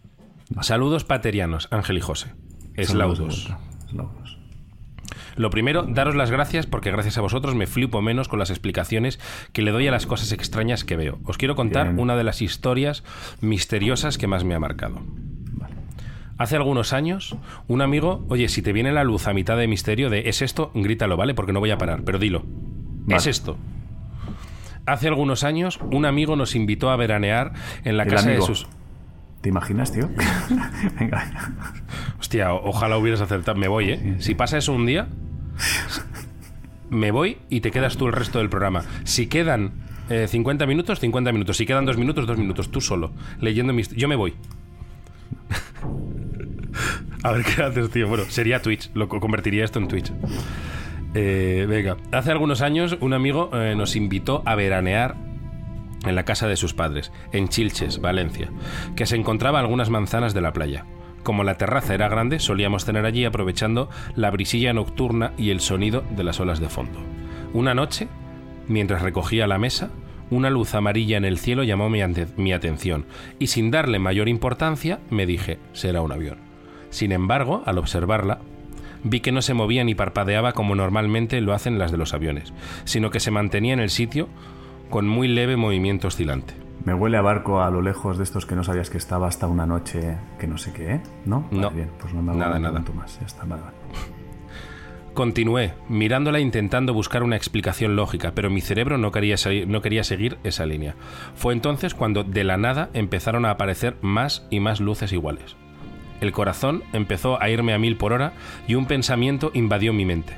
Saludos 0.61 1.05
paterianos, 1.05 1.69
Ángel 1.71 1.99
y 1.99 2.01
José. 2.01 2.33
Eslaudos. 2.75 3.53
Saludos. 3.89 4.36
Lo 5.37 5.51
primero, 5.51 5.83
daros 5.83 6.15
las 6.15 6.31
gracias 6.31 6.67
porque 6.67 6.91
gracias 6.91 7.19
a 7.19 7.21
vosotros 7.21 7.55
me 7.55 7.67
flipo 7.67 8.01
menos 8.01 8.29
con 8.29 8.39
las 8.39 8.51
explicaciones 8.51 9.21
que 9.53 9.63
le 9.63 9.71
doy 9.71 9.87
a 9.87 9.91
las 9.91 10.07
cosas 10.07 10.33
extrañas 10.33 10.85
que 10.85 10.97
veo. 10.97 11.19
Os 11.25 11.37
quiero 11.37 11.55
contar 11.55 11.89
Bien. 11.89 12.01
una 12.01 12.17
de 12.17 12.25
las 12.25 12.41
historias 12.41 13.05
misteriosas 13.41 14.17
que 14.19 14.27
más 14.27 14.45
me 14.45 14.55
ha 14.55 14.59
marcado. 14.59 15.03
Hace 16.39 16.57
algunos 16.57 16.93
años, 16.93 17.37
un 17.67 17.81
amigo, 17.81 18.27
oye, 18.29 18.49
si 18.49 18.61
te 18.61 18.73
viene 18.73 18.93
la 18.93 19.05
luz 19.05 19.27
a 19.27 19.33
mitad 19.33 19.57
de 19.57 19.69
misterio 19.69 20.11
de 20.11 20.29
es 20.29 20.43
esto, 20.43 20.71
grítalo, 20.75 21.17
¿vale? 21.17 21.35
Porque 21.35 21.53
no 21.53 21.61
voy 21.61 21.71
a 21.71 21.79
parar, 21.79 22.03
pero 22.05 22.19
dilo. 22.19 22.43
Vale. 22.45 23.19
Es 23.19 23.27
esto. 23.27 23.57
Hace 24.85 25.09
algunos 25.09 25.45
años, 25.45 25.81
un 25.91 26.05
amigo 26.05 26.37
nos 26.37 26.55
invitó 26.55 26.91
a 26.91 26.97
veranear 26.97 27.53
en 27.85 27.97
la 27.97 28.03
El 28.05 28.11
casa 28.11 28.29
amigo. 28.29 28.43
de 28.43 28.47
sus... 28.47 28.69
¿Te 29.41 29.49
imaginas, 29.51 29.93
tío? 29.93 30.09
Venga. 30.99 31.53
Hostia, 32.19 32.53
ojalá 32.53 32.99
hubieras 32.99 33.21
acertado. 33.21 33.57
Me 33.59 33.69
voy, 33.69 33.91
¿eh? 33.91 34.17
Si 34.19 34.35
pasa 34.35 34.59
eso 34.59 34.73
un 34.73 34.87
día, 34.87 35.07
me 36.91 37.11
voy 37.13 37.39
y 37.49 37.61
te 37.61 37.71
quedas 37.71 37.97
tú 37.97 38.07
el 38.07 38.13
resto 38.13 38.39
del 38.39 38.49
programa. 38.51 38.83
Si 39.05 39.27
quedan 39.29 39.73
eh, 40.11 40.27
50 40.29 40.67
minutos, 40.67 40.99
50 41.01 41.33
minutos. 41.33 41.57
Si 41.57 41.67
quedan 41.67 41.85
2 41.87 41.97
minutos, 41.97 42.27
2 42.27 42.39
minutos. 42.39 42.71
Tú 42.71 42.81
solo, 42.81 43.13
leyendo 43.41 43.73
mis... 43.73 43.91
Yo 43.91 44.09
me 44.09 44.17
voy. 44.17 44.35
A 47.23 47.33
ver 47.33 47.45
qué 47.45 47.63
haces, 47.63 47.91
tío. 47.91 48.09
Bueno, 48.09 48.25
sería 48.29 48.61
Twitch. 48.63 48.91
Lo 48.95 49.09
co- 49.09 49.21
convertiría 49.21 49.65
esto 49.65 49.79
en 49.79 49.89
Twitch. 49.89 50.13
Eh, 51.15 51.67
venga, 51.69 51.97
hace 52.13 52.31
algunos 52.31 52.61
años 52.61 52.99
un 53.01 53.15
amigo 53.15 53.51
eh, 53.55 53.75
nos 53.77 53.97
invitó 53.97 54.43
a 54.45 54.55
veranear 54.55 55.17
en 56.07 56.15
la 56.15 56.25
casa 56.25 56.49
de 56.49 56.57
sus 56.57 56.75
padres, 56.75 57.13
en 57.33 57.49
Chilches, 57.49 58.01
Valencia, 58.01 58.51
que 58.95 59.07
se 59.07 59.17
encontraba 59.17 59.61
algunas 59.61 59.91
manzanas 59.91 60.35
de 60.35 60.41
la 60.41 60.53
playa. 60.53 60.85
Como 61.23 61.43
la 61.43 61.59
terraza 61.59 61.95
era 61.95 62.09
grande, 62.09 62.39
solíamos 62.39 62.85
tener 62.85 63.05
allí 63.05 63.25
aprovechando 63.25 63.91
la 64.15 64.31
brisilla 64.31 64.73
nocturna 64.73 65.33
y 65.37 65.51
el 65.51 65.61
sonido 65.61 66.05
de 66.11 66.23
las 66.23 66.39
olas 66.39 66.61
de 66.61 66.69
fondo. 66.69 67.01
Una 67.53 67.75
noche, 67.75 68.09
mientras 68.69 69.03
recogía 69.03 69.47
la 69.47 69.59
mesa, 69.59 69.91
una 70.31 70.51
luz 70.51 70.75
amarilla 70.75 71.17
en 71.17 71.25
el 71.25 71.39
cielo 71.39 71.63
llamó 71.63 71.89
mi, 71.89 72.01
mi, 72.37 72.53
atención 72.53 73.07
y 73.39 73.49
sin 73.49 73.71
darle 73.71 73.99
mayor 73.99 74.29
importancia 74.29 75.01
me 75.11 75.27
dije, 75.27 75.59
será 75.73 76.01
un 76.01 76.13
avión. 76.13 76.39
Sin 76.91 77.13
embargo, 77.13 77.63
al 77.67 77.79
observarla, 77.79 78.41
vi 79.03 79.21
que 79.21 79.33
no 79.33 79.43
se 79.43 79.55
movía 79.55 79.85
ni 79.85 79.95
parpadeaba 79.95 80.53
como 80.53 80.75
normalmente 80.75 81.41
lo 81.41 81.55
hacen 81.55 81.79
las 81.79 81.93
de 81.93 81.99
los 81.99 82.15
aviones, 82.15 82.53
sino 82.85 83.11
que 83.11 83.21
se 83.21 83.31
mantenía 83.31 83.73
en 83.73 83.81
el 83.81 83.91
sitio 83.91 84.29
con 84.91 85.07
muy 85.09 85.29
leve 85.29 85.57
movimiento 85.57 86.09
oscilante. 86.09 86.55
Me 86.85 86.95
huele 86.95 87.17
a 87.17 87.23
barco 87.23 87.63
a 87.63 87.71
lo 87.71 87.83
lejos 87.83 88.17
de 88.17 88.25
estos 88.25 88.47
que 88.47 88.55
no 88.55 88.63
sabías 88.63 88.91
que 88.91 88.99
estaba 88.99 89.27
hasta 89.27 89.49
una 89.49 89.67
noche 89.67 90.17
que 90.39 90.47
no 90.47 90.57
sé 90.57 90.73
qué, 90.73 90.95
¿eh? 90.95 91.01
¿No? 91.25 91.49
No. 91.51 91.71
bien, 91.71 91.91
pues 91.99 92.15
no 92.15 92.23
me 92.23 92.31
hago 92.31 92.39
nada, 92.39 92.59
nada. 92.59 92.85
más. 92.95 93.19
Ya 93.19 93.27
está, 93.27 93.45
vale, 93.45 93.63
vale. 93.63 93.77
Continué, 95.15 95.73
mirándola 95.89 96.41
intentando 96.41 96.93
buscar 96.93 97.23
una 97.23 97.37
explicación 97.37 97.97
lógica, 97.97 98.33
pero 98.35 98.51
mi 98.51 98.61
cerebro 98.61 98.99
no 98.99 99.13
quería, 99.13 99.37
no 99.67 99.81
quería 99.81 100.05
seguir 100.05 100.37
esa 100.45 100.67
línea. 100.67 100.95
Fue 101.35 101.55
entonces 101.55 101.95
cuando 101.95 102.23
de 102.23 102.45
la 102.45 102.59
nada 102.59 102.91
empezaron 102.93 103.47
a 103.47 103.51
aparecer 103.51 103.97
más 104.03 104.47
y 104.51 104.61
más 104.61 104.79
luces 104.79 105.13
iguales. 105.13 105.57
El 106.21 106.33
corazón 106.33 106.83
empezó 106.93 107.41
a 107.43 107.49
irme 107.49 107.73
a 107.73 107.79
mil 107.79 107.97
por 107.97 108.13
hora 108.13 108.35
y 108.69 108.75
un 108.75 108.87
pensamiento 108.87 109.51
invadió 109.55 109.93
mi 109.93 110.05
mente. 110.05 110.35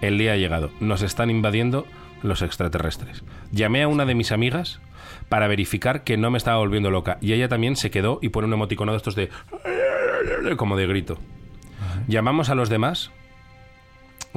El 0.00 0.18
día 0.18 0.34
ha 0.34 0.36
llegado, 0.36 0.70
nos 0.78 1.02
están 1.02 1.30
invadiendo 1.30 1.86
los 2.22 2.42
extraterrestres. 2.42 3.24
Llamé 3.52 3.82
a 3.82 3.88
una 3.88 4.04
de 4.04 4.14
mis 4.14 4.32
amigas 4.32 4.80
para 5.28 5.48
verificar 5.48 6.04
que 6.04 6.16
no 6.16 6.30
me 6.30 6.38
estaba 6.38 6.58
volviendo 6.58 6.90
loca 6.90 7.18
y 7.20 7.32
ella 7.32 7.48
también 7.48 7.76
se 7.76 7.90
quedó 7.90 8.18
y 8.22 8.30
pone 8.30 8.46
un 8.46 8.54
emoticono 8.54 8.92
de 8.92 8.98
estos 8.98 9.14
de... 9.14 9.30
como 10.56 10.76
de 10.76 10.86
grito. 10.86 11.18
Llamamos 12.06 12.48
a 12.48 12.54
los 12.54 12.68
demás 12.68 13.10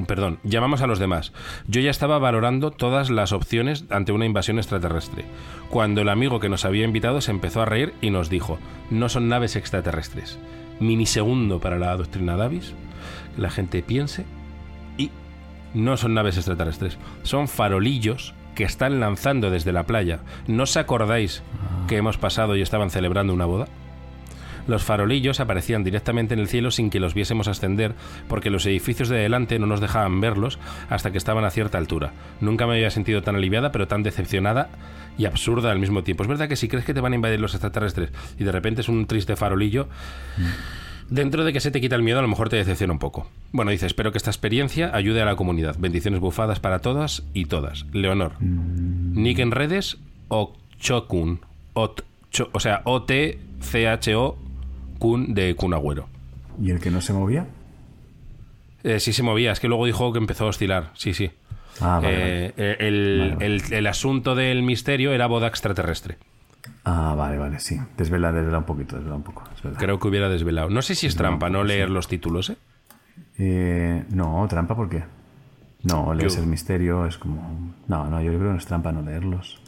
Perdón, 0.08 0.40
llamamos 0.44 0.82
a 0.82 0.88
los 0.88 1.00
demás. 1.00 1.34
Yo 1.68 1.82
ya 1.82 1.92
estaba 1.92 2.18
valorando 2.18 2.72
todas 2.72 3.10
las 3.10 3.34
opciones 3.34 3.86
ante 3.90 4.12
una 4.12 4.26
invasión 4.26 4.58
extraterrestre, 4.58 5.26
cuando 5.70 6.02
el 6.02 6.10
amigo 6.10 6.40
que 6.40 6.50
nos 6.50 6.66
había 6.66 6.86
invitado 6.86 7.22
se 7.22 7.32
empezó 7.32 7.62
a 7.62 7.66
reír 7.66 7.94
y 8.02 8.10
nos 8.10 8.30
dijo, 8.30 8.58
no 8.90 9.10
son 9.10 9.28
naves 9.28 9.56
extraterrestres. 9.56 10.40
Minisegundo 10.80 11.60
para 11.60 11.78
la 11.78 11.96
doctrina 11.96 12.38
Davis, 12.38 12.74
que 13.36 13.42
la 13.42 13.52
gente 13.52 13.84
piense, 13.84 14.26
no 15.74 15.98
son 15.98 16.14
naves 16.14 16.38
extraterrestres, 16.38 16.98
son 17.24 17.48
farolillos 17.48 18.34
que 18.56 18.64
están 18.64 19.00
lanzando 19.00 19.50
desde 19.50 19.72
la 19.72 19.84
playa. 19.84 20.20
¿No 20.48 20.64
os 20.64 20.78
acordáis 20.78 21.42
que 21.88 21.98
hemos 21.98 22.18
pasado 22.18 22.56
y 22.56 22.62
estaban 22.62 22.90
celebrando 22.90 23.34
una 23.34 23.46
boda? 23.46 23.68
Los 24.68 24.84
farolillos 24.84 25.40
aparecían 25.40 25.84
directamente 25.84 26.34
en 26.34 26.40
el 26.40 26.48
cielo 26.48 26.72
sin 26.72 26.90
que 26.90 27.00
los 27.00 27.14
viésemos 27.14 27.48
ascender, 27.48 27.94
porque 28.28 28.50
los 28.50 28.66
edificios 28.66 29.10
de 29.10 29.18
delante 29.18 29.58
no 29.58 29.66
nos 29.66 29.82
dejaban 29.82 30.22
verlos 30.22 30.60
hasta 30.90 31.12
que 31.12 31.18
estaban 31.18 31.46
a 31.46 31.50
cierta 31.50 31.78
altura. 31.78 32.14
Nunca 32.42 32.68
me 32.68 32.74
había 32.74 32.92
sentido 32.92 33.24
tan 33.24 33.36
aliviada, 33.36 33.72
pero 33.72 33.88
tan 33.88 34.04
decepcionada 34.04 34.70
y 35.18 35.26
absurda 35.26 35.72
al 35.72 35.80
mismo 35.80 36.04
tiempo. 36.04 36.24
Es 36.24 36.30
verdad 36.30 36.48
que 36.48 36.56
si 36.56 36.68
crees 36.68 36.86
que 36.86 36.94
te 36.94 37.02
van 37.02 37.14
a 37.14 37.16
invadir 37.16 37.40
los 37.40 37.54
extraterrestres 37.54 38.12
y 38.38 38.44
de 38.44 38.52
repente 38.52 38.82
es 38.82 38.90
un 38.90 39.08
triste 39.08 39.36
farolillo, 39.36 39.88
Dentro 41.12 41.44
de 41.44 41.54
que 41.54 41.60
se 41.60 41.72
te 41.72 41.82
quita 41.82 41.96
el 41.96 42.04
miedo, 42.04 42.20
a 42.20 42.22
lo 42.22 42.28
mejor 42.28 42.50
te 42.50 42.56
decepciona 42.56 42.94
un 42.94 43.00
poco. 43.00 43.28
Bueno, 43.52 43.72
dice, 43.72 43.86
espero 43.86 44.12
que 44.12 44.18
esta 44.18 44.32
experiencia 44.32 44.96
ayude 44.96 45.22
a 45.22 45.26
la 45.26 45.36
comunidad. 45.36 45.76
Bendiciones 45.78 46.22
bufadas 46.22 46.60
para 46.60 46.80
todas 46.80 47.24
y 47.34 47.46
todas. 47.46 47.86
Leonor. 47.92 48.42
Nick 48.42 49.40
en 49.40 49.52
redes 49.52 49.98
o 50.30 50.54
Chokun. 50.80 51.42
o 51.74 52.60
sea, 52.60 52.82
O-T-C-H-O 52.86 54.38
Kun 55.00 55.34
de 55.34 55.54
Kun 55.56 55.74
Agüero. 55.74 56.08
¿Y 56.62 56.72
el 56.72 56.80
que 56.80 56.92
no 56.92 57.02
se 57.02 57.12
movía? 57.12 57.46
Eh, 58.84 59.00
sí 59.00 59.14
se 59.14 59.22
movía, 59.22 59.52
es 59.52 59.60
que 59.60 59.68
luego 59.68 59.86
dijo 59.86 60.14
que 60.14 60.20
empezó 60.20 60.46
a 60.46 60.50
oscilar, 60.50 60.92
sí, 60.94 61.14
sí. 61.14 61.32
Ah, 61.82 62.02
eh, 62.04 62.54
eh, 62.56 63.58
el, 63.72 63.88
asunto 63.88 64.36
del 64.36 64.62
misterio 64.64 65.12
era 65.12 65.28
boda 65.28 65.48
extraterrestre. 65.48 66.18
Ah, 66.84 67.14
vale, 67.16 67.38
vale, 67.38 67.60
sí. 67.60 67.80
Desvela, 67.98 68.32
desvela 68.32 68.60
un 68.60 68.64
poquito, 68.64 68.96
desvela 68.96 69.16
un 69.16 69.24
poco. 69.24 69.44
Creo 69.78 70.00
que 70.00 70.08
hubiera 70.08 70.30
desvelado. 70.30 70.70
No 70.70 70.82
sé 70.82 70.96
si 70.96 71.08
es 71.08 71.16
trampa 71.16 71.50
no 71.50 71.64
leer 71.64 71.90
los 71.90 72.08
títulos, 72.08 72.52
¿eh? 73.38 74.06
No, 74.10 74.46
trampa, 74.50 74.76
¿por 74.76 74.90
qué? 74.90 75.04
No, 75.84 76.14
lees 76.14 76.38
el 76.38 76.46
misterio, 76.46 77.06
es 77.06 77.18
como... 77.18 77.74
No, 77.88 78.08
no, 78.08 78.22
yo 78.22 78.30
creo 78.30 78.40
que 78.40 78.50
no 78.50 78.58
es 78.58 78.66
trampa 78.66 78.92
no 78.92 79.02
leerlos. 79.02 79.62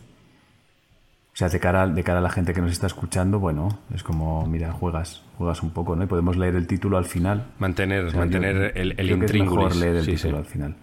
O 1.33 1.35
sea, 1.35 1.49
de 1.49 1.59
cara, 1.59 1.87
de 1.87 2.03
cara 2.03 2.19
a 2.19 2.21
la 2.21 2.29
gente 2.29 2.53
que 2.53 2.61
nos 2.61 2.71
está 2.71 2.85
escuchando, 2.85 3.39
bueno, 3.39 3.79
es 3.93 4.03
como, 4.03 4.45
mira, 4.45 4.71
juegas, 4.71 5.23
juegas 5.35 5.63
un 5.63 5.71
poco, 5.71 5.95
¿no? 5.95 6.03
Y 6.03 6.07
podemos 6.07 6.37
leer 6.37 6.55
el 6.55 6.67
título 6.67 6.97
al 6.97 7.05
final. 7.05 7.47
Mantener, 7.57 8.15
mantener 8.15 8.73
el, 8.75 8.93
el 8.99 9.23
es 9.23 9.33
mejor 9.33 9.75
leer 9.75 9.95
el 9.95 10.05
título 10.05 10.37
al 10.37 10.45
final. 10.45 10.75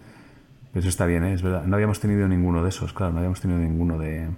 Pero 0.72 0.80
eso 0.80 0.88
está 0.88 1.06
bien, 1.06 1.22
¿eh? 1.22 1.34
es 1.34 1.42
verdad. 1.42 1.64
No 1.66 1.76
habíamos 1.76 2.00
tenido 2.00 2.26
ninguno 2.26 2.64
de 2.64 2.68
esos, 2.70 2.92
claro, 2.92 3.12
no 3.12 3.18
habíamos 3.18 3.40
tenido 3.40 3.60
ninguno 3.60 3.96
de. 3.96 4.28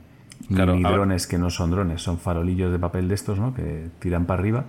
Claro, 0.49 0.75
ni 0.75 0.83
drones 0.83 1.27
que 1.27 1.39
no 1.39 1.51
son 1.51 1.71
drones, 1.71 2.03
son 2.03 2.19
farolillos 2.19 2.73
de 2.73 2.79
papel 2.79 3.09
de 3.09 3.15
estos, 3.15 3.39
¿no? 3.39 3.55
Que 3.55 3.89
tiran 3.99 4.27
para 4.27 4.41
arriba. 4.41 4.65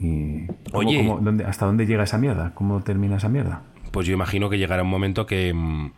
Y. 0.00 0.46
Oye. 0.72 1.16
¿Hasta 1.46 1.66
dónde 1.66 1.86
llega 1.86 2.04
esa 2.04 2.18
mierda? 2.18 2.52
¿Cómo 2.54 2.82
termina 2.82 3.16
esa 3.16 3.28
mierda? 3.28 3.62
Pues 3.92 4.06
yo 4.06 4.14
imagino 4.14 4.50
que 4.50 4.58
llegará 4.58 4.82
un 4.82 4.90
momento 4.90 5.26
que. 5.26 5.52
Mm, 5.54 5.92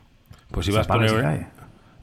pues 0.50 0.68
ibas 0.68 0.88
a 0.88 0.92
poner 0.92 1.48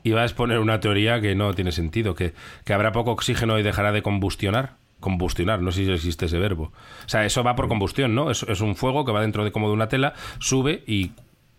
iba 0.03 0.21
a 0.21 0.23
exponer 0.23 0.59
una 0.59 0.79
teoría 0.79 1.19
que 1.21 1.35
no 1.35 1.53
tiene 1.53 1.71
sentido, 1.71 2.15
que, 2.15 2.33
habrá 2.73 2.91
poco 2.91 3.11
oxígeno 3.11 3.59
y 3.59 3.63
dejará 3.63 3.91
de 3.91 4.01
combustionar. 4.01 4.77
Combustionar, 4.99 5.61
no 5.61 5.71
sé 5.71 5.85
si 5.85 5.91
existe 5.91 6.25
ese 6.25 6.39
verbo. 6.39 6.71
O 7.05 7.09
sea, 7.09 7.23
eso 7.23 7.43
va 7.43 7.55
por 7.55 7.67
combustión, 7.67 8.15
¿no? 8.15 8.31
Es, 8.31 8.41
es 8.43 8.61
un 8.61 8.75
fuego 8.75 9.05
que 9.05 9.11
va 9.11 9.21
dentro 9.21 9.43
de 9.43 9.51
como 9.51 9.67
de 9.67 9.73
una 9.73 9.89
tela, 9.89 10.13
sube 10.39 10.83
y 10.87 11.11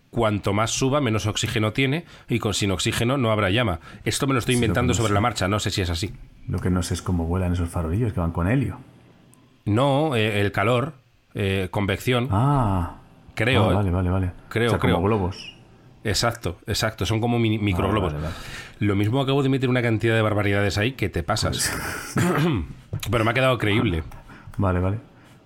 cuanto 0.09 0.53
más 0.53 0.71
suba, 0.71 1.01
menos 1.01 1.25
oxígeno 1.25 1.73
tiene 1.73 2.05
y 2.27 2.39
con 2.39 2.53
sin 2.53 2.71
oxígeno 2.71 3.17
no 3.17 3.31
habrá 3.31 3.49
llama. 3.49 3.79
Esto 4.03 4.27
me 4.27 4.33
lo 4.33 4.39
estoy 4.39 4.55
inventando 4.55 4.93
sobre 4.93 5.13
la 5.13 5.21
marcha, 5.21 5.47
no 5.47 5.59
sé 5.59 5.71
si 5.71 5.81
es 5.81 5.89
así. 5.89 6.13
Lo 6.47 6.59
que 6.59 6.69
no 6.69 6.83
sé 6.83 6.95
es 6.95 7.01
cómo 7.01 7.25
vuelan 7.25 7.53
esos 7.53 7.69
farolillos 7.69 8.13
que 8.13 8.19
van 8.19 8.31
con 8.31 8.47
helio. 8.47 8.79
No, 9.65 10.15
eh, 10.15 10.41
el 10.41 10.51
calor, 10.51 10.93
eh, 11.33 11.67
convección. 11.71 12.27
Ah. 12.31 12.95
Creo. 13.35 13.69
Ah, 13.69 13.73
vale, 13.75 13.91
vale, 13.91 14.09
vale. 14.09 14.31
Creo, 14.49 14.77
creo. 14.79 14.95
Como 14.95 15.07
globos. 15.07 15.55
Exacto, 16.03 16.57
exacto. 16.65 17.05
Son 17.05 17.21
como 17.21 17.39
microglobos. 17.39 18.13
Lo 18.79 18.95
mismo 18.95 19.21
acabo 19.21 19.43
de 19.43 19.49
meter 19.49 19.69
una 19.69 19.81
cantidad 19.81 20.15
de 20.15 20.21
barbaridades 20.21 20.77
ahí 20.77 20.93
que 20.93 21.09
te 21.09 21.23
pasas. 21.23 21.71
Pues 22.13 22.25
Pero 23.11 23.23
me 23.23 23.31
ha 23.31 23.33
quedado 23.33 23.57
creíble. 23.57 24.03
Vale, 24.57 24.79
vale. 24.79 24.99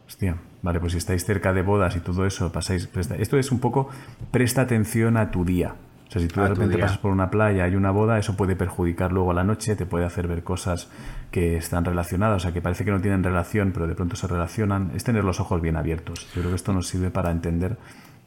Hostia. 0.08 0.38
Vale, 0.64 0.80
pues 0.80 0.94
si 0.94 0.98
estáis 0.98 1.26
cerca 1.26 1.54
de 1.54 1.62
bodas 1.62 1.96
y 1.98 2.00
todo 2.00 2.26
eso, 2.26 2.52
pasáis. 2.52 2.90
Esto 3.20 3.38
es 3.38 3.52
un 3.52 3.60
poco. 3.60 3.90
Presta 4.32 4.62
atención 4.62 5.18
a 5.18 5.30
tu 5.30 5.44
día. 5.44 5.76
O 6.08 6.12
sea, 6.12 6.22
si 6.22 6.28
tú 6.30 6.42
de 6.42 6.48
repente 6.48 6.78
pasas 6.78 7.00
por 7.00 7.12
una 7.12 7.30
playa 7.30 7.68
y 7.68 7.76
una 7.76 7.92
boda, 7.92 8.18
eso 8.18 8.38
puede 8.38 8.56
perjudicar 8.56 9.12
luego 9.12 9.32
a 9.32 9.34
la 9.34 9.44
noche, 9.44 9.76
te 9.76 9.86
puede 9.86 10.06
hacer 10.06 10.28
ver 10.28 10.44
cosas 10.44 10.90
que 11.32 11.58
están 11.58 11.84
relacionadas, 11.84 12.38
o 12.38 12.40
sea, 12.40 12.54
que 12.54 12.62
parece 12.62 12.86
que 12.86 12.92
no 12.92 13.02
tienen 13.02 13.24
relación, 13.24 13.72
pero 13.74 13.88
de 13.88 13.96
pronto 13.96 14.16
se 14.16 14.26
relacionan. 14.28 14.92
Es 14.96 15.04
tener 15.04 15.26
los 15.26 15.42
ojos 15.42 15.60
bien 15.60 15.76
abiertos. 15.76 16.28
Yo 16.34 16.42
creo 16.42 16.50
que 16.50 16.56
esto 16.56 16.72
nos 16.72 16.88
sirve 16.88 17.10
para 17.10 17.32
entender 17.32 17.78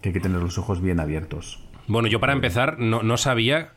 que 0.03 0.11
hay 0.11 0.13
que 0.13 0.21
tener 0.21 0.43
los 0.43 0.59
ojos 0.59 0.83
bien 0.83 1.01
abiertos. 1.01 1.67
Bueno, 1.87 2.07
yo 2.07 2.21
para 2.21 2.35
empezar 2.35 2.79
no, 2.79 3.17
sabía 3.17 3.71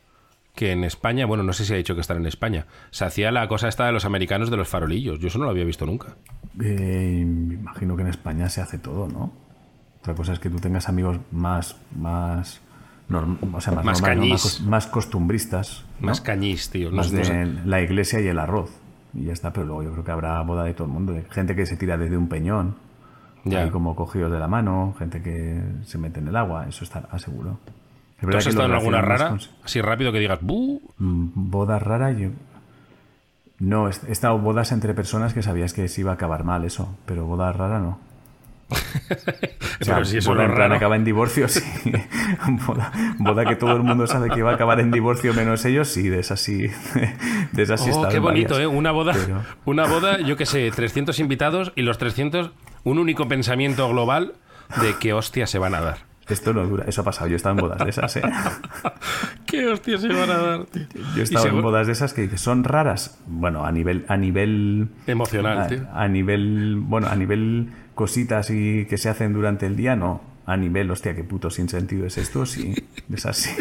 que 0.54 0.74
en 0.74 0.84
España, 0.84 1.26
bueno, 1.26 1.44
no 1.44 1.54
sé 1.54 1.64
si 1.64 1.74
ha 1.74 1.78
dicho 1.78 1.96
que 1.96 2.02
estar 2.02 2.18
en 2.18 2.26
España, 2.26 2.66
se 2.90 3.06
hacía 3.06 3.32
la 3.32 3.48
cosa 3.48 3.70
esta 3.70 3.86
de 3.86 3.94
los 3.94 4.04
americanos 4.04 4.52
de 4.52 4.58
los 4.58 4.68
farolillos. 4.68 5.20
Yo 5.20 5.28
eso 5.28 5.40
no 5.40 5.46
lo 5.46 5.52
había 5.52 5.64
visto 5.64 5.86
nunca. 5.86 6.18
Eh, 6.62 7.24
me 7.26 7.56
imagino 7.56 7.96
que 7.96 8.02
en 8.02 8.08
España 8.08 8.50
se 8.50 8.62
hace 8.62 8.78
todo, 8.78 9.08
¿no? 9.08 9.32
Otra 10.02 10.16
cosa 10.16 10.34
es 10.34 10.40
que 10.40 10.50
tú 10.50 10.60
tengas 10.60 10.90
amigos 10.90 11.20
más, 11.32 11.76
más, 11.96 12.62
o 13.54 13.62
sea, 13.62 13.74
más, 13.74 14.62
más, 14.62 14.88
costumbristas. 14.88 15.86
Más 16.00 16.22
cañís, 16.22 16.70
tío. 16.70 16.92
Más 16.92 17.12
de 17.12 17.46
la 17.66 17.82
iglesia 17.82 18.22
y 18.22 18.28
el 18.28 18.40
arroz. 18.40 18.72
Y 19.14 19.26
ya 19.26 19.34
está, 19.34 19.52
pero 19.52 19.66
luego 19.66 19.84
yo 19.84 19.92
creo 19.92 20.04
que 20.04 20.12
habrá 20.12 20.42
boda 20.42 20.64
de 20.64 20.74
todo 20.74 20.88
el 20.88 20.94
mundo. 20.94 21.20
Gente 21.32 21.56
que 21.56 21.66
se 21.66 21.76
tira 21.76 21.98
desde 21.98 22.18
un 22.18 22.30
peñón. 22.30 22.76
Ya. 23.44 23.64
Hay 23.64 23.70
como 23.70 23.96
cogidos 23.96 24.32
de 24.32 24.40
la 24.40 24.48
mano, 24.48 24.94
gente 25.00 25.22
que 25.22 25.62
se 25.86 25.98
mete 25.98 26.20
en 26.20 26.28
el 26.28 26.36
agua, 26.36 26.68
eso 26.68 26.84
está 26.84 27.08
aseguro. 27.10 27.60
¿Tú 28.20 28.36
has 28.36 28.48
estado 28.48 28.68
en 28.68 28.74
alguna 28.74 29.02
rara? 29.02 29.38
Así 29.64 29.82
rápido 29.82 30.12
que 30.12 30.20
digas, 30.20 30.40
¡buh! 30.42 30.82
Mm, 30.98 31.30
boda 31.36 31.80
rara, 31.80 32.12
yo. 32.12 32.30
No, 33.60 33.90
he 33.90 34.12
estado 34.12 34.38
bodas 34.40 34.72
entre 34.72 34.94
personas 34.94 35.34
que 35.34 35.44
sabías 35.44 35.74
que 35.74 35.88
se 35.88 36.02
iba 36.02 36.12
a 36.12 36.14
acabar 36.14 36.44
mal 36.46 36.64
eso, 36.64 36.98
pero 37.06 37.26
boda 37.26 37.52
rara 37.52 37.80
no. 37.80 38.00
o 39.82 39.84
sea, 39.84 40.06
si 40.06 40.18
eso 40.18 40.32
boda 40.32 40.46
en 40.46 40.54
plan 40.54 40.72
acaba 40.72 40.96
en 40.96 41.04
divorcio, 41.04 41.48
sí. 41.50 41.62
boda, 43.18 43.46
que 43.46 43.56
todo 43.56 43.76
el 43.76 43.84
mundo 43.84 44.08
sabe 44.08 44.30
que 44.30 44.44
va 44.44 44.52
a 44.52 44.56
acabar 44.56 44.80
en 44.80 44.92
divorcio 44.92 45.34
menos 45.34 45.66
ellos, 45.66 45.90
sí, 45.90 46.08
de 46.08 46.20
esas 46.20 46.40
sí. 46.40 46.68
De 47.52 47.64
esas 47.64 47.84
sí 47.84 47.90
oh, 47.94 48.08
qué 48.08 48.20
bonito, 48.20 48.60
¿eh? 48.60 48.68
Una 48.68 48.92
boda, 48.92 49.14
una 49.66 49.88
boda, 49.88 50.22
yo 50.22 50.38
qué 50.38 50.46
sé, 50.46 50.72
300 50.72 51.20
invitados 51.20 51.74
y 51.76 51.82
los 51.82 51.98
300, 51.98 52.52
un 52.84 53.00
único 53.00 53.28
pensamiento 53.28 53.90
global 53.90 54.36
de 54.82 54.96
qué 55.00 55.14
hostia 55.14 55.48
se 55.48 55.58
van 55.58 55.76
a 55.76 55.82
dar. 55.82 56.09
Esto 56.30 56.54
no 56.54 56.66
dura. 56.66 56.86
Eso 56.88 57.02
ha 57.02 57.04
pasado. 57.04 57.28
Yo 57.28 57.34
he 57.34 57.38
estado 57.38 57.56
en 57.56 57.62
bodas 57.62 57.80
de 57.84 57.90
esas, 57.90 58.16
¿eh? 58.18 58.22
¿Qué 59.46 59.68
hostia 59.68 59.98
se 59.98 60.08
van 60.10 60.30
a 60.30 60.38
dar, 60.38 60.66
tío? 60.66 60.84
Yo 61.16 61.22
he 61.22 61.24
estado 61.24 61.48
en 61.48 61.62
bodas 61.62 61.88
de 61.88 61.94
esas 61.94 62.14
que 62.14 62.38
son 62.38 62.64
raras. 62.64 63.20
Bueno, 63.28 63.66
a 63.66 63.72
nivel... 63.72 64.06
A 64.08 64.18
nivel 64.18 64.90
Emocional, 65.08 65.68
tío. 65.68 65.88
A 65.94 66.08
nivel... 66.08 66.76
Bueno, 66.78 67.08
a 67.08 67.16
nivel 67.16 67.70
cositas 67.96 68.50
y 68.52 68.86
que 68.86 68.98
se 68.98 69.10
hacen 69.10 69.34
durante 69.34 69.66
el 69.66 69.76
día, 69.76 69.96
no. 69.96 70.22
A 70.46 70.56
nivel, 70.58 70.90
hostia, 70.92 71.16
qué 71.16 71.24
puto 71.24 71.50
sin 71.50 71.68
sentido 71.70 72.06
es 72.06 72.18
esto, 72.18 72.46
sí. 72.46 72.74
Es 73.14 73.26
así. 73.26 73.52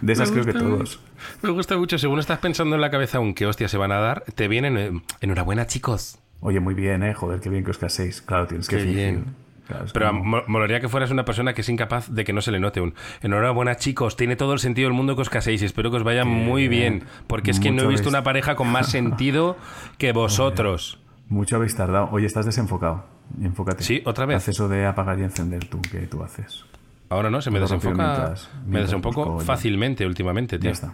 De 0.00 0.12
esas 0.12 0.30
creo 0.30 0.44
que 0.44 0.52
todos. 0.52 1.00
Me 1.42 1.50
gusta 1.50 1.76
mucho. 1.76 1.98
Según 1.98 2.18
estás 2.20 2.38
pensando 2.38 2.74
en 2.76 2.80
la 2.80 2.90
cabeza 2.90 3.18
aún 3.18 3.34
qué 3.34 3.46
hostia 3.46 3.68
se 3.68 3.76
van 3.76 3.90
a 3.92 3.98
dar, 3.98 4.22
te 4.34 4.46
vienen. 4.48 4.76
eh, 4.78 5.02
Enhorabuena, 5.20 5.66
chicos. 5.66 6.18
Oye, 6.40 6.60
muy 6.60 6.74
bien, 6.74 7.02
¿eh? 7.02 7.14
Joder, 7.14 7.40
qué 7.40 7.48
bien 7.48 7.64
que 7.64 7.72
os 7.72 7.78
caséis. 7.78 8.22
Claro, 8.22 8.46
tienes 8.46 8.68
que 8.68 8.76
Qué 8.76 8.82
fingir. 8.82 8.96
bien. 8.96 9.24
Claro, 9.68 9.84
Pero 9.92 10.08
como- 10.08 10.24
mo- 10.24 10.42
molaría 10.48 10.80
que 10.80 10.88
fueras 10.88 11.10
una 11.10 11.24
persona 11.24 11.52
que 11.52 11.60
es 11.60 11.68
incapaz 11.68 12.08
de 12.10 12.24
que 12.24 12.32
no 12.32 12.40
se 12.40 12.50
le 12.50 12.58
note 12.58 12.80
un. 12.80 12.94
Enhorabuena, 13.22 13.76
chicos. 13.76 14.16
Tiene 14.16 14.34
todo 14.34 14.54
el 14.54 14.58
sentido 14.58 14.88
del 14.88 14.96
mundo 14.96 15.14
que 15.14 15.22
os 15.22 15.30
caséis. 15.30 15.62
y 15.62 15.66
Espero 15.66 15.90
que 15.90 15.98
os 15.98 16.04
vaya 16.04 16.24
muy 16.24 16.66
bien. 16.68 17.04
Porque 17.26 17.50
es 17.52 17.60
que 17.60 17.70
no 17.70 17.82
he 17.82 17.86
visto 17.86 18.08
una 18.08 18.22
pareja 18.22 18.56
con 18.56 18.68
más 18.68 18.86
sentido 18.90 19.56
que 19.98 20.12
vosotros. 20.12 20.98
Mucho 21.28 21.56
habéis 21.56 21.76
tardado. 21.76 22.08
Oye, 22.10 22.26
estás 22.26 22.46
desenfocado. 22.46 23.04
Enfócate. 23.42 23.84
Sí, 23.84 24.00
otra 24.06 24.24
vez. 24.24 24.38
Haz 24.38 24.48
eso 24.48 24.68
de 24.68 24.86
apagar 24.86 25.18
y 25.18 25.22
encender 25.24 25.66
tú, 25.66 25.80
que 25.82 25.98
tú 26.06 26.22
haces. 26.22 26.64
Ahora 27.10 27.28
no, 27.30 27.40
se 27.42 27.50
me 27.50 27.60
desenfoca. 27.60 27.94
mientras- 27.94 28.48
me 28.54 28.60
mientras 28.62 28.84
desenfoco 28.86 29.24
busco 29.24 29.38
yo. 29.40 29.44
fácilmente 29.46 30.06
últimamente, 30.06 30.58
tío. 30.58 30.68
Ya 30.70 30.72
está. 30.72 30.92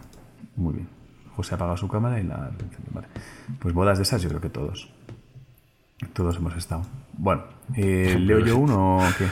Muy 0.57 0.75
bien. 0.75 0.89
José 1.37 1.55
ha 1.55 1.57
apagado 1.57 1.77
su 1.77 1.87
cámara 1.89 2.21
y 2.21 2.25
la... 2.25 2.51
Vale. 2.93 3.07
Pues 3.61 3.73
bodas 3.75 3.99
de 3.99 4.03
esas 4.03 4.23
yo 4.23 4.29
creo 4.29 4.41
que 4.41 4.51
todos. 4.51 4.89
Todos 6.13 6.37
hemos 6.37 6.57
estado. 6.57 6.83
Bueno, 7.17 7.43
eh, 7.77 8.17
¿leo 8.21 8.41
yo 8.41 8.57
uno 8.57 8.99
o 8.99 9.03
qué? 9.19 9.29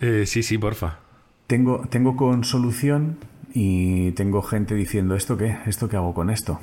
Eh, 0.00 0.26
sí, 0.26 0.42
sí, 0.42 0.58
porfa. 0.58 0.98
Tengo, 1.46 1.82
tengo 1.88 2.16
con 2.16 2.44
solución 2.44 3.18
y 3.54 4.12
tengo 4.12 4.42
gente 4.42 4.74
diciendo, 4.74 5.14
¿esto 5.14 5.36
qué? 5.36 5.58
¿Esto 5.66 5.88
qué 5.88 5.96
hago 5.96 6.12
con 6.12 6.30
esto? 6.30 6.60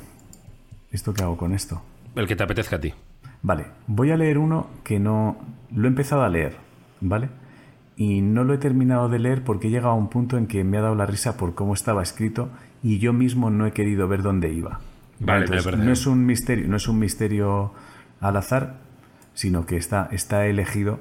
¿Esto 0.92 1.14
qué 1.14 1.22
hago 1.22 1.36
con 1.36 1.52
esto? 1.52 1.82
El 2.14 2.28
que 2.28 2.36
te 2.36 2.44
apetezca 2.44 2.76
a 2.76 2.80
ti. 2.80 2.92
Vale, 3.42 3.66
voy 3.86 4.10
a 4.10 4.16
leer 4.16 4.38
uno 4.38 4.68
que 4.84 5.00
no... 5.00 5.36
Lo 5.74 5.86
he 5.86 5.88
empezado 5.88 6.22
a 6.22 6.28
leer, 6.28 6.56
¿vale? 7.00 7.30
Y 7.96 8.20
no 8.20 8.44
lo 8.44 8.54
he 8.54 8.58
terminado 8.58 9.08
de 9.08 9.18
leer 9.18 9.42
porque 9.42 9.68
he 9.68 9.70
llegado 9.70 9.90
a 9.90 9.96
un 9.96 10.08
punto 10.08 10.38
en 10.38 10.46
que 10.46 10.62
me 10.62 10.78
ha 10.78 10.82
dado 10.82 10.94
la 10.94 11.06
risa 11.06 11.36
por 11.36 11.54
cómo 11.54 11.74
estaba 11.74 12.02
escrito 12.02 12.50
y 12.82 12.98
yo 12.98 13.12
mismo 13.12 13.50
no 13.50 13.66
he 13.66 13.72
querido 13.72 14.06
ver 14.06 14.22
dónde 14.22 14.52
iba. 14.52 14.80
Vale, 15.18 15.46
Entonces, 15.46 15.76
no 15.76 15.92
es 15.92 16.06
un 16.06 16.26
misterio, 16.26 16.68
no 16.68 16.76
es 16.76 16.86
un 16.86 16.98
misterio 16.98 17.72
al 18.20 18.36
azar, 18.36 18.83
sino 19.34 19.66
que 19.66 19.76
está, 19.76 20.08
está 20.12 20.46
elegido, 20.46 21.00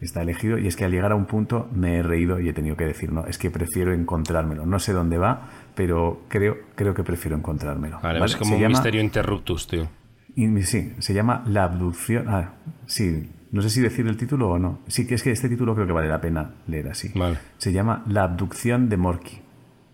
está 0.00 0.22
elegido 0.22 0.58
y 0.58 0.66
es 0.66 0.76
que 0.76 0.84
al 0.84 0.92
llegar 0.92 1.12
a 1.12 1.14
un 1.14 1.24
punto 1.26 1.68
me 1.74 1.96
he 1.96 2.02
reído 2.02 2.38
y 2.38 2.48
he 2.48 2.52
tenido 2.52 2.76
que 2.76 2.84
decir, 2.84 3.12
no, 3.12 3.26
es 3.26 3.38
que 3.38 3.50
prefiero 3.50 3.92
encontrármelo. 3.92 4.66
No 4.66 4.78
sé 4.78 4.92
dónde 4.92 5.18
va, 5.18 5.48
pero 5.74 6.22
creo, 6.28 6.58
creo 6.74 6.94
que 6.94 7.02
prefiero 7.02 7.36
encontrármelo. 7.36 7.98
Vale, 8.02 8.20
¿vale? 8.20 8.30
es 8.30 8.36
como 8.36 8.50
Se 8.50 8.54
un 8.56 8.60
llama- 8.62 8.72
misterio 8.74 9.00
interruptus, 9.00 9.66
tío. 9.66 9.88
y 10.34 10.62
sí, 10.62 10.92
se 10.98 11.14
llama 11.14 11.42
La 11.46 11.64
abducción. 11.64 12.26
Ah, 12.28 12.52
sí, 12.86 13.30
no 13.52 13.62
sé 13.62 13.70
si 13.70 13.80
decir 13.80 14.06
el 14.06 14.16
título 14.18 14.50
o 14.50 14.58
no. 14.58 14.80
Sí, 14.86 15.06
que 15.06 15.14
es 15.14 15.22
que 15.22 15.30
este 15.30 15.48
título 15.48 15.74
creo 15.74 15.86
que 15.86 15.92
vale 15.94 16.08
la 16.08 16.20
pena 16.20 16.50
leer 16.66 16.88
así. 16.88 17.10
Vale. 17.14 17.38
Se 17.56 17.72
llama 17.72 18.04
La 18.06 18.24
abducción 18.24 18.88
de 18.90 18.96
Morky, 18.98 19.40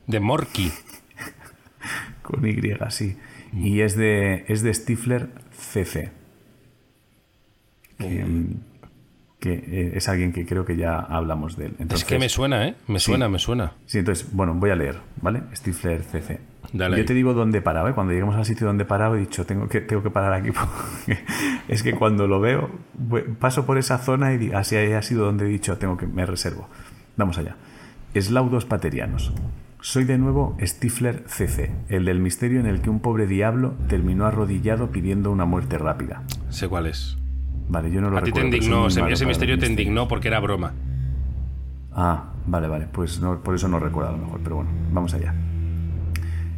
De 0.09 0.19
Morky. 0.19 0.73
con 2.23 2.47
Y, 2.47 2.57
sí. 2.91 3.17
Y 3.53 3.81
es 3.83 3.97
de, 3.97 4.45
es 4.49 4.63
de 4.63 4.73
Stifler 4.75 5.29
CC. 5.53 6.11
Que, 8.09 8.25
que, 9.43 9.53
eh, 9.55 9.93
es 9.97 10.09
alguien 10.09 10.33
que 10.33 10.47
creo 10.47 10.65
que 10.65 10.77
ya 10.77 10.99
hablamos 10.99 11.57
de 11.57 11.67
él. 11.67 11.73
Entonces, 11.79 12.03
es 12.03 12.05
que 12.05 12.19
me 12.19 12.29
suena, 12.29 12.69
¿eh? 12.69 12.77
Me 12.87 13.01
suena, 13.01 13.29
me 13.29 13.39
suena. 13.39 13.73
Sí, 13.87 13.99
entonces, 13.99 14.29
bueno, 14.33 14.55
voy 14.55 14.71
a 14.71 14.77
leer, 14.77 15.01
¿vale? 15.21 15.43
Stifler 15.55 16.03
CC. 16.03 16.41
Dale 16.73 16.97
Yo 16.97 17.01
ahí. 17.01 17.07
te 17.07 17.13
digo 17.13 17.35
dónde 17.35 17.61
paraba, 17.61 17.91
¿eh? 17.91 17.93
Cuando 17.93 18.13
lleguemos 18.13 18.37
al 18.37 18.45
sitio 18.45 18.67
donde 18.67 18.85
paraba 18.85 19.17
he 19.17 19.21
dicho, 19.21 19.45
tengo 19.45 19.69
que, 19.69 19.81
tengo 19.81 20.03
que 20.03 20.11
parar 20.11 20.33
aquí. 20.33 20.51
porque 20.53 21.25
es 21.69 21.83
que 21.83 21.93
cuando 21.95 22.29
lo 22.29 22.41
veo, 22.41 22.71
paso 23.41 23.67
por 23.67 23.79
esa 23.79 23.99
zona 23.99 24.33
y 24.33 24.39
digo, 24.39 24.57
así 24.57 24.77
ha 24.77 25.03
sido 25.03 25.25
donde 25.25 25.47
he 25.47 25.49
dicho, 25.49 25.77
tengo 25.77 25.97
que, 25.97 26.07
me 26.07 26.25
reservo. 26.25 26.69
Vamos 27.17 27.37
allá. 27.37 27.57
Eslaudos 28.15 28.65
paterianos. 28.65 29.33
Soy 29.81 30.05
de 30.05 30.17
nuevo 30.17 30.57
Stifler 30.63 31.25
CC, 31.27 31.73
el 31.89 32.05
del 32.05 32.21
misterio 32.21 32.61
en 32.61 32.67
el 32.67 32.81
que 32.81 32.91
un 32.91 33.01
pobre 33.01 33.27
diablo 33.27 33.75
terminó 33.89 34.27
arrodillado 34.27 34.93
pidiendo 34.93 35.33
una 35.33 35.45
muerte 35.45 35.77
rápida. 35.77 36.23
Sé 36.51 36.69
cuál 36.69 36.87
es. 36.87 37.19
Vale, 37.69 37.91
yo 37.91 38.01
no 38.01 38.11
lo 38.11 38.19
A 38.19 38.23
ti 38.23 38.33
te 38.33 38.41
indignó, 38.41 38.87
ese, 38.89 39.01
ese 39.11 39.27
misterio 39.27 39.57
te 39.57 39.61
misterios. 39.63 39.71
indignó 39.71 40.09
porque 40.09 40.29
era 40.29 40.41
broma. 40.41 40.73
Ah, 41.95 42.33
vale, 42.47 42.69
vale. 42.69 42.87
Pues 42.91 43.21
no, 43.21 43.43
por 43.43 43.55
eso 43.55 43.69
no 43.69 43.79
recuerdo 43.79 44.11
a 44.11 44.13
lo 44.13 44.19
mejor, 44.19 44.41
pero 44.43 44.57
bueno, 44.57 44.71
vamos 44.93 45.15
allá. 45.15 45.35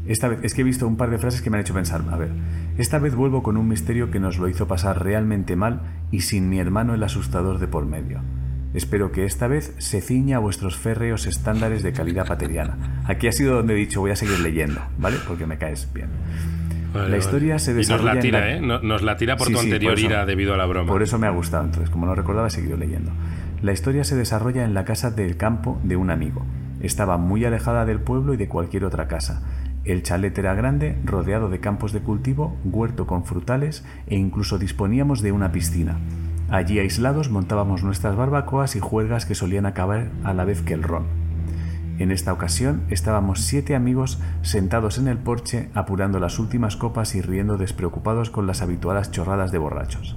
Esta 0.06 0.28
vez, 0.28 0.40
es 0.42 0.54
que 0.54 0.60
he 0.60 0.64
visto 0.64 0.86
un 0.86 0.96
par 0.96 1.10
de 1.10 1.18
frases 1.18 1.40
que 1.40 1.50
me 1.50 1.56
han 1.56 1.62
hecho 1.62 1.72
pensar, 1.72 2.02
a 2.10 2.16
ver, 2.16 2.30
esta 2.76 2.98
vez 2.98 3.14
vuelvo 3.14 3.42
con 3.42 3.56
un 3.56 3.68
misterio 3.68 4.10
que 4.10 4.20
nos 4.20 4.38
lo 4.38 4.48
hizo 4.48 4.68
pasar 4.68 5.02
realmente 5.02 5.56
mal 5.56 5.80
y 6.10 6.20
sin 6.20 6.50
mi 6.50 6.58
hermano 6.58 6.94
el 6.94 7.02
asustador 7.02 7.58
de 7.58 7.68
por 7.68 7.86
medio. 7.86 8.20
Espero 8.74 9.12
que 9.12 9.24
esta 9.24 9.46
vez 9.46 9.74
se 9.78 10.00
ciña 10.00 10.38
a 10.38 10.40
vuestros 10.40 10.76
férreos 10.76 11.26
estándares 11.26 11.82
de 11.82 11.92
calidad 11.92 12.26
pateriana. 12.26 13.02
Aquí 13.06 13.28
ha 13.28 13.32
sido 13.32 13.54
donde 13.54 13.74
he 13.74 13.76
dicho 13.76 14.00
voy 14.00 14.10
a 14.10 14.16
seguir 14.16 14.40
leyendo, 14.40 14.80
¿vale? 14.98 15.16
Porque 15.26 15.46
me 15.46 15.56
caes 15.56 15.88
bien. 15.94 16.08
La 16.94 17.16
historia 17.16 17.58
se 17.58 17.72
Y 17.72 17.74
nos 17.74 17.86
desarrolla 17.88 18.12
la 18.14 18.20
en 18.20 18.22
tira, 18.22 18.40
la- 18.40 18.50
¿eh? 18.52 18.60
No- 18.60 18.80
Nos 18.80 19.02
la 19.02 19.16
tira 19.16 19.36
por 19.36 19.46
Sí, 19.48 19.52
tu 19.54 19.58
sí, 19.60 19.66
anterior 19.66 19.92
por 19.92 19.98
eso. 19.98 20.06
ira 20.08 20.26
debido 20.26 20.54
a 20.54 20.56
la 20.56 20.66
broma. 20.66 20.90
Por 20.90 21.02
eso 21.02 21.18
me 21.18 21.26
ha 21.26 21.30
gustado. 21.30 21.64
Entonces, 21.64 21.90
como 21.90 22.06
no 22.06 22.14
recordaba, 22.14 22.46
he 22.46 22.50
seguido 22.50 22.76
leyendo. 22.76 23.10
La 23.62 23.72
historia 23.72 24.04
se 24.04 24.14
desarrolla 24.16 24.64
en 24.64 24.74
la 24.74 24.84
casa 24.84 25.10
del 25.10 25.36
campo 25.36 25.80
de 25.82 25.96
un 25.96 26.10
amigo. 26.10 26.44
Estaba 26.80 27.16
muy 27.18 27.44
alejada 27.44 27.84
del 27.86 28.00
pueblo 28.00 28.34
y 28.34 28.36
de 28.36 28.48
cualquier 28.48 28.84
otra 28.84 29.08
casa. 29.08 29.42
El 29.84 30.02
chalet 30.02 30.36
era 30.38 30.54
grande, 30.54 30.96
rodeado 31.04 31.48
de 31.50 31.60
campos 31.60 31.92
de 31.92 32.00
cultivo, 32.00 32.56
huerto 32.64 33.06
con 33.06 33.24
frutales 33.24 33.84
e 34.06 34.16
incluso 34.16 34.58
disponíamos 34.58 35.20
de 35.22 35.32
una 35.32 35.52
piscina. 35.52 35.98
Allí 36.50 36.78
aislados 36.78 37.30
montábamos 37.30 37.82
nuestras 37.82 38.16
barbacoas 38.16 38.76
y 38.76 38.80
juergas 38.80 39.24
que 39.26 39.34
solían 39.34 39.66
acabar 39.66 40.08
a 40.24 40.32
la 40.34 40.44
vez 40.44 40.62
que 40.62 40.74
el 40.74 40.82
ron. 40.82 41.04
En 41.98 42.10
esta 42.10 42.32
ocasión 42.32 42.82
estábamos 42.90 43.40
siete 43.42 43.74
amigos 43.76 44.18
sentados 44.42 44.98
en 44.98 45.06
el 45.08 45.18
porche 45.18 45.68
apurando 45.74 46.18
las 46.18 46.38
últimas 46.38 46.76
copas 46.76 47.14
y 47.14 47.20
riendo 47.22 47.56
despreocupados 47.56 48.30
con 48.30 48.46
las 48.46 48.62
habituales 48.62 49.10
chorradas 49.12 49.52
de 49.52 49.58
borrachos. 49.58 50.16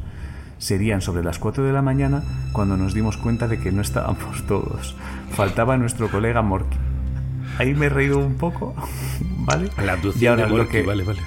Serían 0.57 1.01
sobre 1.01 1.23
las 1.23 1.37
4 1.37 1.63
de 1.63 1.73
la 1.73 1.83
mañana 1.83 2.23
cuando 2.51 2.77
nos 2.77 2.95
dimos 2.95 3.17
cuenta 3.17 3.47
de 3.47 3.59
que 3.59 3.71
no 3.71 3.81
estábamos 3.81 4.45
todos. 4.47 4.95
Faltaba 5.31 5.77
nuestro 5.77 6.09
colega 6.09 6.41
Morky. 6.41 6.77
Ahí 7.59 7.75
me 7.75 7.85
he 7.87 7.89
reído 7.89 8.17
un 8.17 8.35
poco, 8.35 8.73
¿vale? 9.45 9.69
La 9.83 9.93
abducción 9.93 10.23
Y 10.23 10.27
ahora 10.27 10.43
de 10.45 10.49
lo 10.49 10.57
Morky, 10.57 10.71
que- 10.71 10.83
vale, 10.83 11.03
vale. 11.03 11.19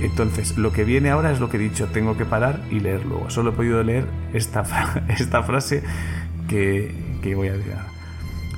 Entonces, 0.00 0.58
lo 0.58 0.72
que 0.72 0.84
viene 0.84 1.10
ahora 1.10 1.30
es 1.32 1.40
lo 1.40 1.48
que 1.48 1.56
he 1.56 1.60
dicho, 1.60 1.86
tengo 1.86 2.16
que 2.16 2.24
parar 2.26 2.60
y 2.70 2.80
leer 2.80 3.06
luego. 3.06 3.30
Solo 3.30 3.50
he 3.50 3.52
podido 3.52 3.82
leer 3.82 4.06
esta, 4.34 4.64
fra- 4.64 5.02
esta 5.08 5.42
frase 5.42 5.82
que, 6.48 7.18
que 7.22 7.34
voy 7.34 7.48
a 7.48 7.52
decir. 7.54 7.72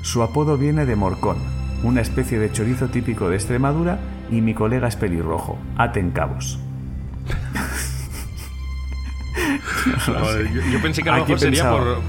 Su 0.07 0.23
apodo 0.23 0.57
viene 0.57 0.87
de 0.87 0.95
morcón, 0.95 1.37
una 1.83 2.01
especie 2.01 2.39
de 2.39 2.53
chorizo 2.53 2.87
típico 2.87 3.29
de 3.29 3.35
Extremadura, 3.35 3.99
y 4.31 4.41
mi 4.41 4.55
colega 4.55 4.87
es 4.87 4.95
pelirrojo. 4.95 5.59
Aten 5.77 6.13
cabos. 6.13 6.61
Yo, 10.07 10.15
yo 10.73 10.83
pensé 10.83 11.03
que 11.03 11.11
a 11.11 11.17
lo 11.17 11.23
mejor 11.23 11.41
sería 11.41 11.71
por, 11.71 12.01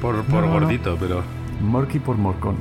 por, 0.00 0.28
No, 0.28 0.50
gordito, 0.50 0.96
pero. 1.00 1.22
Morky 1.62 1.98
por 1.98 2.18
morcón. 2.18 2.56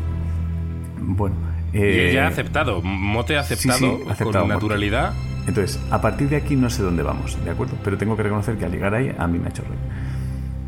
Bueno. 0.99 1.35
Eh, 1.73 2.17
ha 2.19 2.27
aceptado. 2.27 2.81
Mote 2.81 3.37
ha 3.37 3.41
aceptado, 3.41 3.77
sí, 3.77 3.85
ha 4.07 4.13
aceptado, 4.13 4.45
con 4.45 4.49
naturalidad. 4.49 5.13
Entonces, 5.47 5.79
a 5.91 6.01
partir 6.01 6.29
de 6.29 6.37
aquí 6.37 6.55
no 6.55 6.69
sé 6.69 6.81
dónde 6.81 7.03
vamos, 7.03 7.37
¿de 7.43 7.51
acuerdo? 7.51 7.75
Pero 7.83 7.97
tengo 7.97 8.15
que 8.15 8.23
reconocer 8.23 8.57
que 8.57 8.63
al 8.65 8.71
llegar 8.71 8.95
ahí 8.95 9.13
a 9.17 9.27
mí 9.27 9.37
me 9.37 9.47
ha 9.47 9.49
hecho 9.49 9.63
reír. 9.63 9.79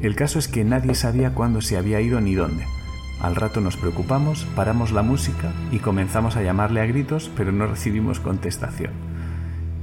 El 0.02 0.16
caso 0.16 0.40
es 0.40 0.50
que 0.50 0.66
nadie 0.66 0.94
sabía 0.94 1.34
cuándo 1.34 1.62
se 1.62 1.78
había 1.78 2.02
ido 2.02 2.20
ni 2.20 2.36
dónde. 2.36 2.66
Al 3.22 3.36
rato 3.36 3.60
nos 3.60 3.76
preocupamos, 3.76 4.46
paramos 4.56 4.92
la 4.92 5.02
música 5.02 5.52
y 5.72 5.80
comenzamos 5.80 6.38
a 6.38 6.42
llamarle 6.42 6.82
a 6.82 6.86
gritos, 6.86 7.30
pero 7.36 7.52
no 7.52 7.68
recibimos 7.68 8.20
contestación. 8.20 8.92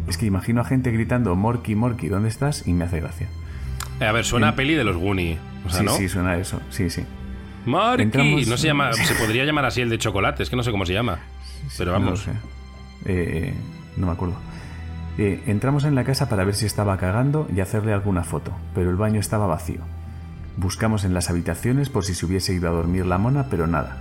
Es 0.08 0.16
que 0.16 0.24
imagino 0.26 0.60
a 0.60 0.64
gente 0.64 0.90
gritando 0.90 1.34
Morky, 1.36 1.74
Morky, 1.74 2.08
¿dónde 2.08 2.28
estás? 2.28 2.66
Y 2.66 2.72
me 2.72 2.84
hace 2.84 3.00
gracia. 3.00 3.26
Eh, 4.00 4.06
a 4.06 4.12
ver, 4.12 4.24
suena 4.24 4.48
a 4.48 4.54
peli 4.56 4.74
de 4.74 4.84
los 4.84 4.96
Goonies. 4.96 5.38
O 5.66 5.70
sea, 5.70 5.80
sí, 5.80 5.84
¿no? 5.84 5.92
sí, 5.92 6.08
suena 6.08 6.30
a 6.30 6.38
eso. 6.38 6.60
Sí, 6.70 6.88
sí. 6.90 7.04
Morky. 7.66 8.02
Entramos- 8.04 8.46
No 8.46 8.56
se 8.56 8.68
llama. 8.68 8.92
Se 8.94 9.14
podría 9.16 9.44
llamar 9.44 9.64
así 9.66 9.80
el 9.82 9.90
de 9.90 9.98
chocolate, 9.98 10.42
es 10.42 10.48
que 10.50 10.56
no 10.56 10.62
sé 10.62 10.70
cómo 10.70 10.86
se 10.86 10.92
llama. 10.94 11.18
Pero 11.76 11.92
No 11.92 11.98
lo 11.98 12.04
vamos. 12.04 12.20
sé. 12.22 12.30
Eh, 13.04 13.52
no 13.96 14.06
me 14.06 14.12
acuerdo. 14.12 14.36
Eh, 15.18 15.42
entramos 15.46 15.84
en 15.84 15.94
la 15.94 16.04
casa 16.04 16.28
para 16.28 16.44
ver 16.44 16.54
si 16.54 16.66
estaba 16.66 16.96
cagando 16.98 17.48
y 17.54 17.60
hacerle 17.60 17.92
alguna 17.92 18.22
foto, 18.22 18.52
pero 18.74 18.90
el 18.90 18.96
baño 18.96 19.18
estaba 19.20 19.46
vacío. 19.46 19.80
Buscamos 20.56 21.04
en 21.04 21.12
las 21.12 21.28
habitaciones 21.28 21.90
por 21.90 22.04
si 22.04 22.14
se 22.14 22.24
hubiese 22.24 22.54
ido 22.54 22.68
a 22.68 22.72
dormir 22.72 23.04
la 23.04 23.18
mona, 23.18 23.46
pero 23.50 23.66
nada. 23.66 23.98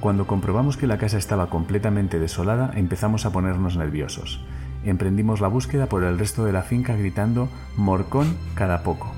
Cuando 0.00 0.26
comprobamos 0.26 0.76
que 0.76 0.86
la 0.86 0.98
casa 0.98 1.16
estaba 1.16 1.48
completamente 1.48 2.18
desolada, 2.18 2.72
empezamos 2.74 3.24
a 3.24 3.32
ponernos 3.32 3.78
nerviosos. 3.78 4.44
Emprendimos 4.84 5.40
la 5.40 5.48
búsqueda 5.48 5.86
por 5.86 6.04
el 6.04 6.18
resto 6.18 6.44
de 6.44 6.52
la 6.52 6.62
finca 6.62 6.94
gritando 6.94 7.48
Morcón 7.76 8.36
cada 8.54 8.82
poco. 8.82 9.12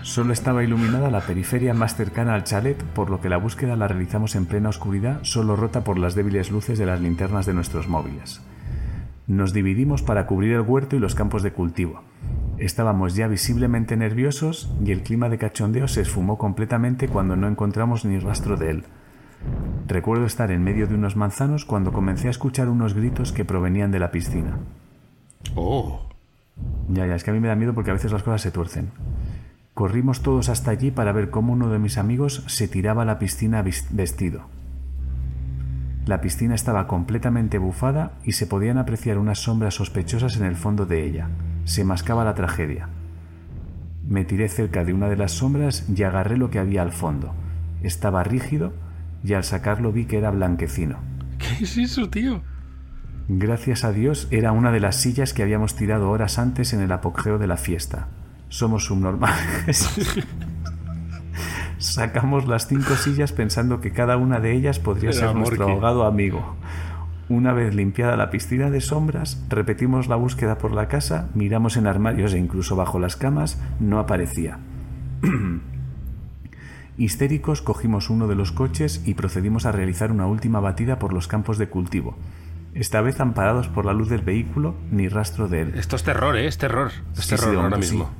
Solo 0.00 0.32
estaba 0.32 0.64
iluminada 0.64 1.10
la 1.10 1.20
periferia 1.20 1.74
más 1.74 1.94
cercana 1.94 2.34
al 2.34 2.44
chalet, 2.44 2.82
por 2.82 3.10
lo 3.10 3.20
que 3.20 3.28
la 3.28 3.36
búsqueda 3.36 3.76
la 3.76 3.88
realizamos 3.88 4.34
en 4.34 4.46
plena 4.46 4.70
oscuridad, 4.70 5.18
solo 5.22 5.56
rota 5.56 5.84
por 5.84 5.98
las 5.98 6.14
débiles 6.14 6.50
luces 6.50 6.78
de 6.78 6.86
las 6.86 7.02
linternas 7.02 7.44
de 7.44 7.52
nuestros 7.52 7.88
móviles. 7.88 8.40
Nos 9.26 9.52
dividimos 9.52 10.02
para 10.02 10.24
cubrir 10.24 10.54
el 10.54 10.62
huerto 10.62 10.96
y 10.96 11.00
los 11.00 11.14
campos 11.14 11.42
de 11.42 11.52
cultivo. 11.52 12.00
Estábamos 12.58 13.14
ya 13.14 13.28
visiblemente 13.28 13.96
nerviosos 13.96 14.68
y 14.84 14.90
el 14.90 15.02
clima 15.02 15.28
de 15.28 15.38
cachondeo 15.38 15.86
se 15.86 16.00
esfumó 16.00 16.38
completamente 16.38 17.08
cuando 17.08 17.36
no 17.36 17.46
encontramos 17.46 18.04
ni 18.04 18.18
rastro 18.18 18.56
de 18.56 18.70
él. 18.70 18.84
Recuerdo 19.86 20.26
estar 20.26 20.50
en 20.50 20.64
medio 20.64 20.88
de 20.88 20.94
unos 20.94 21.14
manzanos 21.14 21.64
cuando 21.64 21.92
comencé 21.92 22.26
a 22.26 22.32
escuchar 22.32 22.68
unos 22.68 22.94
gritos 22.94 23.32
que 23.32 23.44
provenían 23.44 23.92
de 23.92 24.00
la 24.00 24.10
piscina. 24.10 24.58
Oh. 25.54 26.02
Ya, 26.88 27.06
ya, 27.06 27.14
es 27.14 27.22
que 27.22 27.30
a 27.30 27.34
mí 27.34 27.38
me 27.38 27.46
da 27.46 27.54
miedo 27.54 27.74
porque 27.74 27.90
a 27.90 27.94
veces 27.94 28.10
las 28.10 28.24
cosas 28.24 28.42
se 28.42 28.50
tuercen. 28.50 28.90
Corrimos 29.74 30.22
todos 30.22 30.48
hasta 30.48 30.72
allí 30.72 30.90
para 30.90 31.12
ver 31.12 31.30
cómo 31.30 31.52
uno 31.52 31.70
de 31.70 31.78
mis 31.78 31.96
amigos 31.96 32.42
se 32.48 32.66
tiraba 32.66 33.02
a 33.02 33.04
la 33.04 33.20
piscina 33.20 33.62
vestido. 33.62 34.42
La 36.06 36.20
piscina 36.20 36.56
estaba 36.56 36.88
completamente 36.88 37.58
bufada 37.58 38.12
y 38.24 38.32
se 38.32 38.48
podían 38.48 38.78
apreciar 38.78 39.18
unas 39.18 39.38
sombras 39.38 39.74
sospechosas 39.74 40.36
en 40.38 40.46
el 40.46 40.56
fondo 40.56 40.86
de 40.86 41.04
ella. 41.04 41.28
Se 41.68 41.84
mascaba 41.84 42.24
la 42.24 42.34
tragedia. 42.34 42.88
Me 44.08 44.24
tiré 44.24 44.48
cerca 44.48 44.86
de 44.86 44.94
una 44.94 45.10
de 45.10 45.18
las 45.18 45.32
sombras 45.32 45.84
y 45.94 46.02
agarré 46.02 46.38
lo 46.38 46.48
que 46.48 46.58
había 46.58 46.80
al 46.80 46.92
fondo. 46.92 47.34
Estaba 47.82 48.24
rígido 48.24 48.72
y 49.22 49.34
al 49.34 49.44
sacarlo 49.44 49.92
vi 49.92 50.06
que 50.06 50.16
era 50.16 50.30
blanquecino. 50.30 50.96
¿Qué 51.36 51.64
es 51.64 51.76
eso, 51.76 52.08
tío? 52.08 52.40
Gracias 53.28 53.84
a 53.84 53.92
Dios 53.92 54.28
era 54.30 54.52
una 54.52 54.72
de 54.72 54.80
las 54.80 54.96
sillas 54.96 55.34
que 55.34 55.42
habíamos 55.42 55.74
tirado 55.74 56.08
horas 56.08 56.38
antes 56.38 56.72
en 56.72 56.80
el 56.80 56.90
apogeo 56.90 57.36
de 57.36 57.48
la 57.48 57.58
fiesta. 57.58 58.08
Somos 58.48 58.86
subnormales. 58.86 59.90
Sacamos 61.76 62.48
las 62.48 62.66
cinco 62.66 62.94
sillas 62.94 63.32
pensando 63.32 63.82
que 63.82 63.92
cada 63.92 64.16
una 64.16 64.40
de 64.40 64.54
ellas 64.54 64.78
podría 64.78 65.12
ser 65.12 65.34
nuestro 65.34 65.68
ahogado 65.68 66.06
amigo. 66.06 66.56
Una 67.28 67.52
vez 67.52 67.74
limpiada 67.74 68.16
la 68.16 68.30
piscina 68.30 68.70
de 68.70 68.80
sombras, 68.80 69.44
repetimos 69.50 70.08
la 70.08 70.16
búsqueda 70.16 70.56
por 70.56 70.72
la 70.72 70.88
casa, 70.88 71.28
miramos 71.34 71.76
en 71.76 71.86
armarios 71.86 72.32
e 72.32 72.38
incluso 72.38 72.74
bajo 72.74 72.98
las 72.98 73.16
camas, 73.16 73.60
no 73.80 73.98
aparecía. 73.98 74.58
Histéricos 76.96 77.60
cogimos 77.60 78.08
uno 78.08 78.28
de 78.28 78.34
los 78.34 78.50
coches 78.50 79.02
y 79.04 79.12
procedimos 79.12 79.66
a 79.66 79.72
realizar 79.72 80.10
una 80.10 80.26
última 80.26 80.60
batida 80.60 80.98
por 80.98 81.12
los 81.12 81.28
campos 81.28 81.58
de 81.58 81.68
cultivo. 81.68 82.16
Esta 82.74 83.02
vez 83.02 83.20
amparados 83.20 83.68
por 83.68 83.84
la 83.84 83.92
luz 83.92 84.08
del 84.08 84.22
vehículo, 84.22 84.74
ni 84.90 85.08
rastro 85.08 85.48
de 85.48 85.62
él. 85.62 85.74
Esto 85.76 85.96
es 85.96 86.04
terror, 86.04 86.34
¿eh? 86.36 86.46
Es 86.46 86.56
terror. 86.56 86.90
Es 87.16 87.28
terror 87.28 87.56
ahora 87.56 87.76
mismo. 87.76 88.10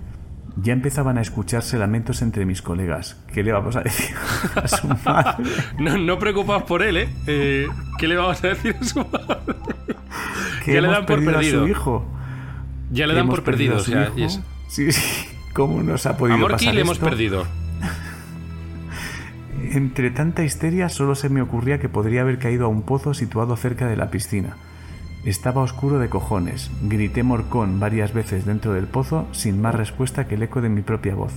Ya 0.61 0.72
empezaban 0.72 1.18
a 1.18 1.20
escucharse 1.20 1.78
lamentos 1.78 2.20
entre 2.20 2.44
mis 2.44 2.62
colegas. 2.62 3.16
¿Qué 3.32 3.44
le 3.44 3.52
vamos 3.52 3.76
a 3.76 3.82
decir 3.82 4.16
a 4.56 4.66
su 4.66 4.88
madre? 5.04 5.44
no, 5.78 5.96
no 5.96 6.18
preocupaos 6.18 6.64
por 6.64 6.82
él, 6.82 6.96
¿eh? 6.96 7.09
¿eh? 7.28 7.68
¿Qué 7.96 8.09
le 8.09 8.16
vamos 8.16 8.42
a 8.42 8.48
decir 8.48 8.74
a 8.80 8.84
su 8.84 8.98
madre? 8.98 9.54
ya 10.66 10.80
le 10.80 10.88
dan 10.88 11.06
por 11.06 11.24
perdido. 11.24 11.61
A 11.61 11.64
su 11.64 11.68
hijo. 11.68 12.04
Ya 12.90 13.06
le 13.06 13.14
dan 13.14 13.28
por 13.28 13.44
perdido. 13.44 13.76
O 13.76 13.80
sea, 13.80 14.11
Sí, 14.68 14.92
sí. 14.92 15.28
¿Cómo 15.54 15.82
nos 15.82 16.06
ha 16.06 16.16
podido 16.16 16.46
a 16.46 16.50
pasar 16.50 16.74
le 16.74 16.80
hemos 16.80 16.98
perdido. 16.98 17.46
Entre 19.72 20.11
tanta 20.11 20.44
histeria 20.44 20.88
solo 20.88 21.14
se 21.14 21.28
me 21.28 21.42
ocurría 21.42 21.78
que 21.78 21.88
podría 21.88 22.22
haber 22.22 22.38
caído 22.38 22.66
a 22.66 22.68
un 22.68 22.82
pozo 22.82 23.14
situado 23.14 23.56
cerca 23.56 23.86
de 23.86 23.96
la 23.96 24.11
piscina. 24.11 24.56
Estaba 25.29 25.61
oscuro 25.61 25.99
de 25.99 26.09
cojones. 26.09 26.70
Grité 26.81 27.22
morcón 27.22 27.81
varias 27.81 28.14
veces 28.14 28.47
dentro 28.47 28.72
del 28.72 28.87
pozo 28.87 29.29
sin 29.33 29.61
más 29.61 29.74
respuesta 29.74 30.26
que 30.26 30.37
el 30.37 30.43
eco 30.43 30.62
de 30.62 30.70
mi 30.70 30.81
propia 30.81 31.14
voz. 31.14 31.35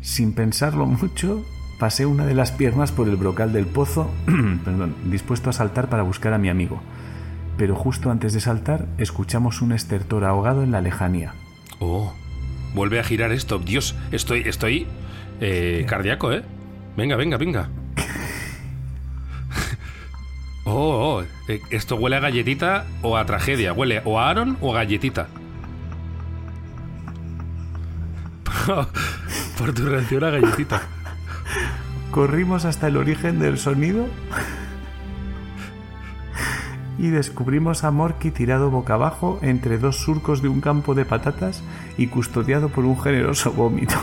Sin 0.00 0.32
pensarlo 0.32 0.86
mucho, 0.86 1.44
pasé 1.80 2.06
una 2.06 2.24
de 2.24 2.34
las 2.34 2.52
piernas 2.52 2.92
por 2.92 3.08
el 3.08 3.16
brocal 3.16 3.52
del 3.52 3.66
pozo, 3.66 4.08
perdón, 4.64 4.94
dispuesto 5.06 5.50
a 5.50 5.52
saltar 5.52 5.88
para 5.88 6.04
buscar 6.04 6.32
a 6.32 6.38
mi 6.38 6.48
amigo. 6.48 6.80
Pero 7.56 7.74
justo 7.74 8.12
antes 8.12 8.32
de 8.32 8.38
saltar, 8.38 8.86
escuchamos 8.96 9.60
un 9.60 9.72
estertor 9.72 10.24
ahogado 10.24 10.62
en 10.62 10.70
la 10.70 10.80
lejanía. 10.80 11.34
Oh, 11.80 12.12
vuelve 12.76 13.00
a 13.00 13.02
girar 13.02 13.32
esto. 13.32 13.58
Dios, 13.58 13.96
estoy, 14.12 14.42
estoy 14.42 14.86
eh, 15.40 15.84
cardíaco, 15.88 16.32
¿eh? 16.32 16.44
Venga, 16.96 17.16
venga, 17.16 17.38
venga. 17.38 17.70
Oh, 20.64 21.20
oh, 21.20 21.22
eh, 21.48 21.60
esto 21.70 21.96
huele 21.96 22.16
a 22.16 22.20
galletita 22.20 22.86
o 23.02 23.16
a 23.16 23.24
tragedia. 23.24 23.72
Huele 23.72 24.02
o 24.04 24.18
a 24.18 24.28
Aaron 24.28 24.58
o 24.60 24.72
a 24.72 24.78
galletita. 24.78 25.28
Por 29.58 29.72
tu 29.74 29.86
reacción 29.86 30.24
a 30.24 30.30
galletita. 30.30 30.82
Corrimos 32.10 32.64
hasta 32.64 32.88
el 32.88 32.96
origen 32.96 33.38
del 33.38 33.58
sonido 33.58 34.06
y 36.98 37.08
descubrimos 37.08 37.84
a 37.84 37.90
Morky 37.90 38.30
tirado 38.30 38.70
boca 38.70 38.94
abajo 38.94 39.38
entre 39.42 39.78
dos 39.78 39.96
surcos 39.96 40.42
de 40.42 40.48
un 40.48 40.60
campo 40.60 40.94
de 40.94 41.06
patatas 41.06 41.62
y 41.96 42.08
custodiado 42.08 42.68
por 42.68 42.84
un 42.84 43.00
generoso 43.00 43.52
vómito. 43.52 43.96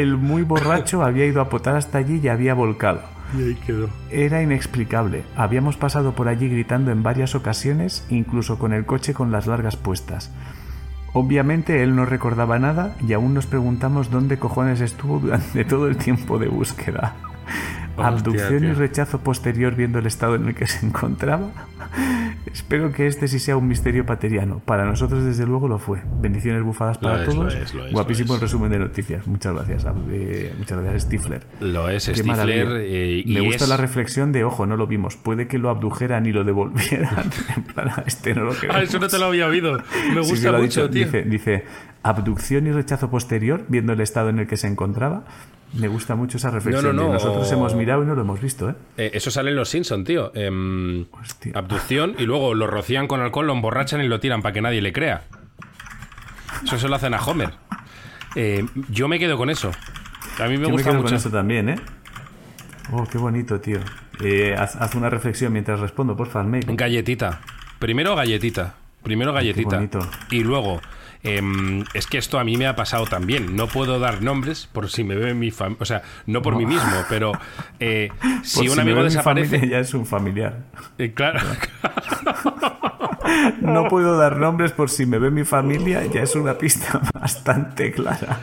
El 0.00 0.16
muy 0.16 0.42
borracho 0.42 1.02
había 1.02 1.26
ido 1.26 1.40
a 1.40 1.48
potar 1.48 1.76
hasta 1.76 1.98
allí 1.98 2.20
y 2.22 2.28
había 2.28 2.54
volcado. 2.54 3.00
Y 3.36 3.42
ahí 3.42 3.54
quedó. 3.66 3.88
Era 4.10 4.42
inexplicable. 4.42 5.24
Habíamos 5.36 5.76
pasado 5.76 6.12
por 6.12 6.28
allí 6.28 6.48
gritando 6.48 6.90
en 6.90 7.02
varias 7.02 7.34
ocasiones, 7.34 8.06
incluso 8.08 8.58
con 8.58 8.72
el 8.72 8.86
coche 8.86 9.14
con 9.14 9.32
las 9.32 9.46
largas 9.46 9.76
puestas. 9.76 10.30
Obviamente 11.12 11.82
él 11.82 11.96
no 11.96 12.04
recordaba 12.04 12.58
nada 12.58 12.94
y 13.06 13.14
aún 13.14 13.32
nos 13.32 13.46
preguntamos 13.46 14.10
dónde 14.10 14.38
cojones 14.38 14.80
estuvo 14.80 15.18
durante 15.18 15.64
todo 15.64 15.88
el 15.88 15.96
tiempo 15.96 16.38
de 16.38 16.48
búsqueda. 16.48 17.16
Abducción 17.96 18.64
y 18.64 18.72
rechazo 18.72 19.20
posterior 19.20 19.74
viendo 19.74 19.98
el 19.98 20.06
estado 20.06 20.34
en 20.34 20.48
el 20.48 20.54
que 20.54 20.66
se 20.66 20.84
encontraba. 20.84 21.48
Espero 22.52 22.92
que 22.92 23.06
este 23.06 23.28
sí 23.28 23.38
sea 23.38 23.56
un 23.56 23.66
misterio 23.68 24.06
pateriano. 24.06 24.60
Para 24.64 24.84
nosotros, 24.84 25.24
desde 25.24 25.46
luego, 25.46 25.68
lo 25.68 25.78
fue. 25.78 26.02
Bendiciones 26.20 26.62
bufadas 26.62 26.98
para 26.98 27.24
todos. 27.24 27.56
Guapísimo 27.92 28.34
el 28.34 28.40
resumen 28.40 28.70
de 28.70 28.78
noticias. 28.78 29.26
Muchas 29.26 29.54
gracias. 29.54 29.86
Eh, 30.10 30.54
muchas 30.58 30.80
gracias, 30.80 31.02
Stifler. 31.02 31.42
Lo 31.60 31.88
es, 31.88 32.04
Stifler. 32.04 32.68
Eh, 32.80 33.24
Me 33.26 33.40
gusta 33.40 33.66
la 33.66 33.76
reflexión 33.76 34.32
de, 34.32 34.44
ojo, 34.44 34.66
no 34.66 34.76
lo 34.76 34.86
vimos. 34.86 35.16
Puede 35.16 35.48
que 35.48 35.58
lo 35.58 35.70
abdujeran 35.70 36.26
y 36.26 36.32
lo 36.32 36.44
devolvieran. 36.44 37.30
este 38.06 38.34
no 38.34 38.44
lo 38.44 38.52
Ah, 38.70 38.82
eso 38.82 38.98
no 38.98 39.08
te 39.08 39.18
lo 39.18 39.26
había 39.26 39.46
oído. 39.46 39.78
Me 40.14 40.20
gusta 40.20 40.52
mucho, 40.52 40.88
tío. 40.90 41.04
Dice, 41.04 41.22
dice, 41.22 41.64
abducción 42.02 42.66
y 42.66 42.72
rechazo 42.72 43.10
posterior, 43.10 43.64
viendo 43.68 43.92
el 43.92 44.00
estado 44.00 44.28
en 44.28 44.38
el 44.38 44.46
que 44.46 44.56
se 44.56 44.66
encontraba. 44.66 45.24
Me 45.78 45.88
gusta 45.88 46.14
mucho 46.14 46.36
esa 46.36 46.50
reflexión. 46.50 46.96
Nosotros 46.96 47.50
hemos 47.52 47.74
mirado 47.74 48.02
y 48.02 48.06
no 48.06 48.14
lo 48.14 48.22
hemos 48.22 48.40
visto, 48.40 48.70
¿eh? 48.70 48.74
eh 48.96 49.10
eso 49.14 49.30
sale 49.30 49.50
en 49.50 49.56
Los 49.56 49.68
Simpson, 49.68 50.04
tío. 50.04 50.32
Em, 50.34 51.06
abducción 51.54 52.14
y 52.18 52.24
luego 52.24 52.54
lo 52.54 52.66
rocían 52.66 53.06
con 53.06 53.20
alcohol, 53.20 53.46
lo 53.46 53.52
emborrachan 53.52 54.02
y 54.02 54.08
lo 54.08 54.20
tiran 54.20 54.42
para 54.42 54.52
que 54.52 54.62
nadie 54.62 54.80
le 54.80 54.92
crea. 54.92 55.24
Eso 56.64 56.78
se 56.78 56.88
lo 56.88 56.96
hacen 56.96 57.14
a 57.14 57.20
Homer. 57.22 57.50
Eh, 58.34 58.64
yo 58.90 59.08
me 59.08 59.18
quedo 59.18 59.36
con 59.36 59.50
eso. 59.50 59.70
A 60.38 60.46
mí 60.46 60.58
me 60.58 60.66
gusta 60.66 60.92
mucho. 60.92 61.14
eso 61.14 61.30
también, 61.30 61.68
¿eh? 61.68 61.76
Oh, 62.92 63.04
qué 63.04 63.18
bonito, 63.18 63.60
tío. 63.60 63.78
Eh, 64.20 64.54
haz, 64.56 64.94
una 64.94 65.10
reflexión 65.10 65.52
mientras 65.52 65.80
respondo, 65.80 66.16
por 66.16 66.28
favor, 66.28 66.58
Galletita. 66.74 67.40
Primero 67.78 68.16
galletita. 68.16 68.74
Primero 69.02 69.32
galletita. 69.32 69.86
y 70.30 70.42
luego 70.42 70.80
Em, 71.26 71.84
es 71.92 72.06
que 72.06 72.18
esto 72.18 72.38
a 72.38 72.44
mí 72.44 72.56
me 72.56 72.68
ha 72.68 72.76
pasado 72.76 73.04
también. 73.04 73.56
No 73.56 73.66
puedo 73.66 73.98
dar 73.98 74.22
nombres 74.22 74.68
por 74.72 74.88
si 74.88 75.02
me 75.02 75.16
ve 75.16 75.34
mi 75.34 75.50
familia. 75.50 75.78
O 75.80 75.84
sea, 75.84 76.02
no 76.26 76.40
por 76.40 76.54
mí 76.54 76.64
mismo, 76.64 77.04
pero 77.08 77.32
eh, 77.80 78.10
si 78.42 78.68
un 78.68 78.78
amigo 78.78 79.02
desaparece. 79.02 79.68
ya 79.68 79.80
es 79.80 79.92
un 79.92 80.06
familiar. 80.06 80.64
Eh, 80.98 81.12
claro. 81.12 81.40
no 83.60 83.88
puedo 83.88 84.16
dar 84.16 84.36
nombres 84.36 84.70
por 84.70 84.88
si 84.88 85.04
me 85.04 85.18
ve 85.18 85.32
mi 85.32 85.42
familia, 85.44 86.04
ya 86.06 86.22
es 86.22 86.36
una 86.36 86.56
pista 86.56 87.00
bastante 87.14 87.90
clara. 87.90 88.38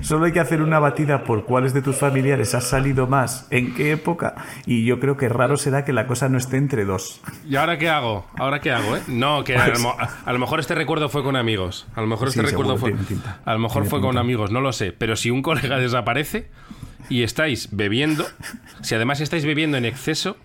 Solo 0.00 0.26
hay 0.26 0.32
que 0.32 0.40
hacer 0.40 0.62
una 0.62 0.78
batida 0.78 1.24
por 1.24 1.44
cuáles 1.44 1.72
de 1.72 1.82
tus 1.82 1.96
familiares 1.96 2.54
has 2.54 2.64
salido 2.64 3.06
más, 3.06 3.46
en 3.50 3.74
qué 3.74 3.92
época, 3.92 4.34
y 4.66 4.84
yo 4.84 4.98
creo 5.00 5.16
que 5.16 5.28
raro 5.28 5.56
será 5.56 5.84
que 5.84 5.92
la 5.92 6.06
cosa 6.06 6.28
no 6.28 6.38
esté 6.38 6.56
entre 6.56 6.84
dos. 6.84 7.20
¿Y 7.48 7.56
ahora 7.56 7.78
qué 7.78 7.88
hago? 7.88 8.26
¿Ahora 8.36 8.60
qué 8.60 8.72
hago, 8.72 8.96
eh? 8.96 9.02
No, 9.08 9.44
que 9.44 9.56
a, 9.56 9.68
lo, 9.68 10.38
mejor 10.38 10.60
este 10.60 10.74
recuerdo 10.74 11.08
fue 11.08 11.22
con 11.22 11.36
amigos. 11.36 11.86
A 11.94 12.00
lo 12.00 12.06
mejor 12.06 12.28
este 12.28 12.42
recuerdo 12.42 12.76
fue. 12.76 12.94
A 13.44 13.52
lo 13.52 13.58
mejor 13.58 13.86
fue 13.86 14.00
con 14.00 14.18
amigos, 14.18 14.50
no 14.50 14.60
lo 14.60 14.72
sé. 14.72 14.92
Pero 14.92 15.16
si 15.16 15.30
un 15.30 15.42
colega 15.42 15.78
desaparece 15.78 16.48
y 17.08 17.22
estáis 17.22 17.68
bebiendo, 17.72 18.26
si 18.82 18.94
además 18.94 19.20
estáis 19.20 19.44
bebiendo 19.44 19.76
en 19.76 19.84
exceso, 19.84 20.36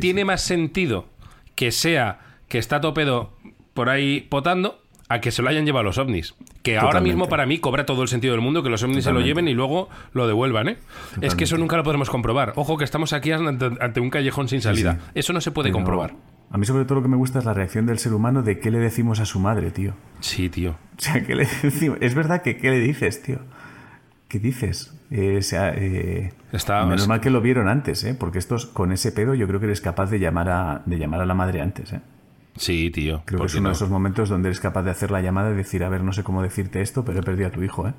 tiene 0.00 0.24
más 0.24 0.42
sentido 0.42 1.06
que 1.54 1.70
sea 1.70 2.20
que 2.48 2.58
está 2.58 2.80
topedo 2.80 3.32
por 3.74 3.88
ahí 3.88 4.20
potando 4.20 4.83
a 5.08 5.20
que 5.20 5.30
se 5.30 5.42
lo 5.42 5.48
hayan 5.48 5.66
llevado 5.66 5.84
los 5.84 5.98
ovnis. 5.98 6.34
Que 6.62 6.78
ahora 6.78 7.00
mismo 7.00 7.28
para 7.28 7.46
mí 7.46 7.58
cobra 7.58 7.86
todo 7.86 8.02
el 8.02 8.08
sentido 8.08 8.32
del 8.32 8.40
mundo 8.40 8.62
que 8.62 8.70
los 8.70 8.82
ovnis 8.82 9.04
se 9.04 9.12
lo 9.12 9.20
lleven 9.20 9.48
y 9.48 9.54
luego 9.54 9.88
lo 10.12 10.26
devuelvan, 10.26 10.68
¿eh? 10.68 10.78
Es 11.20 11.34
que 11.34 11.44
eso 11.44 11.58
nunca 11.58 11.76
lo 11.76 11.82
podremos 11.82 12.10
comprobar. 12.10 12.52
Ojo 12.56 12.76
que 12.76 12.84
estamos 12.84 13.12
aquí 13.12 13.32
ante, 13.32 14.00
un 14.00 14.10
callejón 14.10 14.48
sin 14.48 14.60
salida. 14.60 14.98
Eso 15.14 15.32
no 15.32 15.40
se 15.40 15.50
puede 15.50 15.72
comprobar. 15.72 16.14
A 16.50 16.58
mí 16.58 16.66
sobre 16.66 16.84
todo 16.84 16.96
lo 16.96 17.02
que 17.02 17.08
me 17.08 17.16
gusta 17.16 17.40
es 17.40 17.44
la 17.44 17.54
reacción 17.54 17.84
del 17.86 17.98
ser 17.98 18.12
humano 18.12 18.42
de 18.42 18.60
qué 18.60 18.70
le 18.70 18.78
decimos 18.78 19.18
a 19.18 19.24
su 19.24 19.40
madre, 19.40 19.70
tío. 19.72 19.94
Sí, 20.20 20.48
tío. 20.48 20.76
O 20.96 21.00
sea, 21.00 21.24
¿qué 21.24 21.34
le 21.34 21.48
decimos? 21.62 21.98
Es 22.00 22.14
verdad 22.14 22.42
que 22.42 22.56
qué 22.56 22.70
le 22.70 22.78
dices, 22.78 23.22
tío. 23.22 23.40
¿Qué 24.28 24.38
dices? 24.38 24.94
Eh, 25.10 25.38
o 25.38 25.42
sea, 25.42 25.70
eh, 25.74 26.32
menos 26.86 27.08
mal 27.08 27.20
que 27.20 27.30
lo 27.30 27.40
vieron 27.40 27.68
antes, 27.68 28.04
¿eh? 28.04 28.14
Porque 28.14 28.38
estos, 28.38 28.66
con 28.66 28.92
ese 28.92 29.12
pedo, 29.12 29.34
yo 29.34 29.46
creo 29.46 29.60
que 29.60 29.66
eres 29.66 29.80
capaz 29.80 30.10
de 30.10 30.18
llamar 30.18 30.48
a, 30.48 30.82
de 30.86 30.98
llamar 30.98 31.20
a 31.20 31.26
la 31.26 31.34
madre 31.34 31.60
antes, 31.60 31.92
¿eh? 31.92 32.00
Sí, 32.56 32.90
tío. 32.90 33.22
Creo 33.24 33.40
que 33.40 33.46
es 33.46 33.54
uno 33.56 33.68
de 33.70 33.74
esos 33.74 33.90
momentos 33.90 34.28
donde 34.28 34.48
eres 34.48 34.60
capaz 34.60 34.82
de 34.82 34.90
hacer 34.90 35.10
la 35.10 35.20
llamada 35.20 35.50
y 35.50 35.54
decir, 35.54 35.82
a 35.84 35.88
ver, 35.88 36.02
no 36.04 36.12
sé 36.12 36.22
cómo 36.22 36.42
decirte 36.42 36.80
esto, 36.82 37.04
pero 37.04 37.20
he 37.20 37.22
perdido 37.22 37.48
a 37.48 37.50
tu 37.50 37.62
hijo, 37.62 37.88
¿eh? 37.88 37.94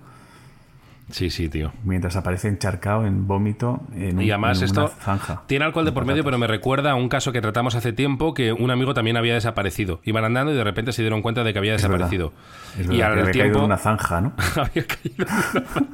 Sí, 1.11 1.29
sí, 1.29 1.49
tío. 1.49 1.71
Mientras 1.83 2.15
aparece 2.15 2.47
encharcado 2.47 3.05
en 3.05 3.27
vómito 3.27 3.83
en, 3.93 4.19
Y 4.19 4.31
además 4.31 4.57
en 4.63 4.71
una 4.71 4.85
esto 4.85 4.95
zanja. 5.03 5.43
tiene 5.45 5.63
alcohol 5.65 5.85
de 5.85 5.91
por 5.91 6.03
medio, 6.03 6.23
pero 6.23 6.39
me 6.39 6.47
recuerda 6.47 6.89
a 6.91 6.95
un 6.95 7.09
caso 7.09 7.31
que 7.31 7.41
tratamos 7.41 7.75
hace 7.75 7.93
tiempo 7.93 8.33
que 8.33 8.53
un 8.53 8.71
amigo 8.71 8.95
también 8.95 9.15
había 9.15 9.35
desaparecido. 9.35 9.99
Iban 10.03 10.23
andando 10.25 10.51
y 10.51 10.55
de 10.55 10.63
repente 10.63 10.93
se 10.93 11.03
dieron 11.03 11.21
cuenta 11.21 11.43
de 11.43 11.53
que 11.53 11.59
había 11.59 11.75
Es 11.75 11.83
verdad. 11.87 12.09
desaparecido. 12.09 12.33
Es 12.79 12.87
y 12.97 13.01
al 13.03 13.13
que 13.13 13.19
había 13.19 13.23
caído 13.25 13.31
tiempo 13.33 13.59
en 13.59 13.65
una 13.65 13.77
zanja, 13.77 14.21
¿no? 14.21 14.33
había 14.55 14.87
caído 14.87 15.25
en 15.27 15.63
una- 15.67 15.89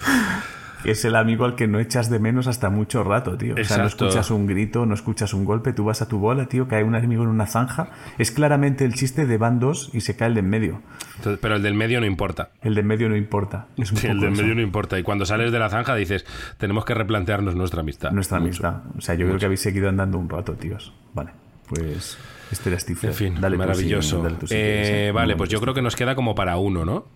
Que 0.82 0.92
es 0.92 1.04
el 1.04 1.14
amigo 1.16 1.44
al 1.44 1.56
que 1.56 1.66
no 1.66 1.78
echas 1.78 2.08
de 2.10 2.18
menos 2.18 2.46
hasta 2.46 2.70
mucho 2.70 3.04
rato, 3.04 3.36
tío. 3.36 3.54
O 3.60 3.64
sea, 3.64 3.78
no 3.78 3.86
escuchas 3.86 4.30
un 4.30 4.46
grito, 4.46 4.86
no 4.86 4.94
escuchas 4.94 5.34
un 5.34 5.44
golpe, 5.44 5.72
tú 5.72 5.84
vas 5.84 6.00
a 6.02 6.08
tu 6.08 6.18
bola, 6.18 6.46
tío, 6.46 6.68
cae 6.68 6.84
un 6.84 6.94
amigo 6.94 7.22
en 7.22 7.28
una 7.28 7.46
zanja. 7.46 7.90
Es 8.18 8.30
claramente 8.30 8.84
el 8.84 8.94
chiste 8.94 9.26
de 9.26 9.36
van 9.38 9.58
dos 9.60 9.90
y 9.92 10.00
se 10.00 10.16
cae 10.16 10.28
el 10.28 10.34
de 10.34 10.40
en 10.40 10.48
medio. 10.50 10.82
Entonces, 11.16 11.38
pero 11.42 11.56
el 11.56 11.62
del 11.62 11.74
medio 11.74 12.00
no 12.00 12.06
importa. 12.06 12.50
El 12.62 12.74
de 12.74 12.80
en 12.80 12.86
medio 12.86 13.08
no 13.08 13.16
importa. 13.16 13.66
Es 13.76 13.92
un 13.92 13.98
Sí, 13.98 14.06
el 14.06 14.14
poco 14.14 14.24
del 14.24 14.32
eso. 14.32 14.42
medio 14.42 14.54
no 14.54 14.62
importa. 14.62 14.98
Y 14.98 15.02
cuando 15.02 15.26
sales 15.26 15.52
de 15.52 15.58
la 15.58 15.68
zanja 15.68 15.94
dices, 15.94 16.24
tenemos 16.58 16.84
que 16.84 16.94
replantearnos 16.94 17.54
nuestra 17.54 17.80
amistad. 17.80 18.10
Nuestra 18.12 18.38
Mucho. 18.40 18.66
amistad. 18.66 18.96
O 18.96 19.00
sea, 19.00 19.14
yo 19.14 19.26
creo 19.26 19.38
que 19.38 19.44
habéis 19.44 19.60
seguido 19.60 19.88
andando 19.88 20.16
un 20.18 20.28
rato, 20.30 20.54
tíos. 20.54 20.94
Vale, 21.12 21.30
pues 21.68 22.16
este 22.50 22.70
era. 22.70 22.78
En 23.02 23.14
fin, 23.14 23.34
Dale 23.40 23.56
maravilloso. 23.56 24.22
dale 24.22 24.36
Eh, 24.50 25.08
¿eh? 25.08 25.12
vale, 25.12 25.36
pues 25.36 25.50
yo 25.50 25.60
creo 25.60 25.74
que 25.74 25.82
nos 25.82 25.94
queda 25.94 26.14
como 26.14 26.34
para 26.34 26.56
uno, 26.56 26.84
¿no? 26.84 27.06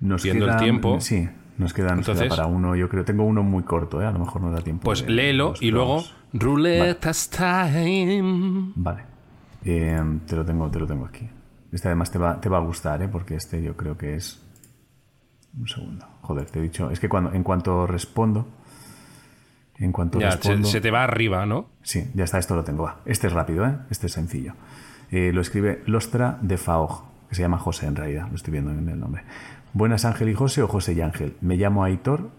Nos 0.00 0.22
viendo 0.22 0.46
el 0.48 0.56
tiempo. 0.58 1.00
Sí, 1.00 1.28
nos 1.58 1.72
queda, 1.72 1.94
nos 1.94 2.06
queda 2.06 2.12
Entonces- 2.14 2.28
para 2.28 2.46
uno. 2.46 2.74
Yo 2.76 2.88
creo 2.88 3.04
tengo 3.04 3.24
uno 3.24 3.42
muy 3.42 3.62
corto, 3.62 4.00
¿eh? 4.02 4.06
A 4.06 4.10
lo 4.10 4.18
mejor 4.18 4.42
no 4.42 4.50
da 4.50 4.60
tiempo. 4.60 4.84
Pues 4.84 5.04
de- 5.04 5.12
léelo 5.12 5.54
y 5.60 5.70
luego 5.70 5.96
pros. 5.96 6.14
Roulette 6.32 7.06
time. 7.30 8.72
Vale. 8.76 9.02
Eh, 9.64 10.02
te, 10.26 10.36
lo 10.36 10.44
tengo, 10.44 10.70
te 10.70 10.78
lo 10.78 10.86
tengo 10.86 11.06
aquí. 11.06 11.28
Este 11.72 11.88
además 11.88 12.10
te 12.10 12.18
va, 12.18 12.40
te 12.40 12.48
va 12.48 12.58
a 12.58 12.60
gustar, 12.60 13.02
¿eh? 13.02 13.08
Porque 13.08 13.34
este 13.36 13.62
yo 13.62 13.76
creo 13.76 13.96
que 13.96 14.14
es... 14.14 14.40
Un 15.58 15.68
segundo. 15.68 16.06
Joder, 16.22 16.46
te 16.50 16.58
he 16.58 16.62
dicho... 16.62 16.90
Es 16.90 17.00
que 17.00 17.08
cuando, 17.08 17.32
en 17.32 17.42
cuanto 17.42 17.86
respondo... 17.86 18.46
En 19.76 19.90
cuanto 19.90 20.20
Ya, 20.20 20.30
se 20.32 20.80
te 20.80 20.90
va 20.92 21.02
arriba, 21.02 21.46
¿no? 21.46 21.68
Sí, 21.82 22.08
ya 22.14 22.24
está, 22.24 22.38
esto 22.38 22.54
lo 22.54 22.62
tengo. 22.62 22.84
Va. 22.84 23.00
Este 23.06 23.26
es 23.26 23.32
rápido, 23.32 23.66
¿eh? 23.66 23.76
Este 23.90 24.06
es 24.06 24.12
sencillo. 24.12 24.54
Eh, 25.10 25.32
lo 25.32 25.40
escribe 25.40 25.82
Lostra 25.86 26.38
de 26.42 26.56
Faog, 26.58 27.02
que 27.28 27.34
se 27.34 27.42
llama 27.42 27.58
José 27.58 27.86
en 27.86 27.96
realidad, 27.96 28.28
lo 28.28 28.36
estoy 28.36 28.52
viendo 28.52 28.70
en 28.70 28.88
el 28.88 28.98
nombre. 29.00 29.24
Buenas 29.74 30.04
Ángel 30.06 30.30
y 30.30 30.34
José 30.34 30.62
o 30.62 30.68
José 30.68 30.94
y 30.94 31.00
Ángel. 31.02 31.34
Me 31.42 31.56
llamo 31.56 31.84
Aitor. 31.84 32.30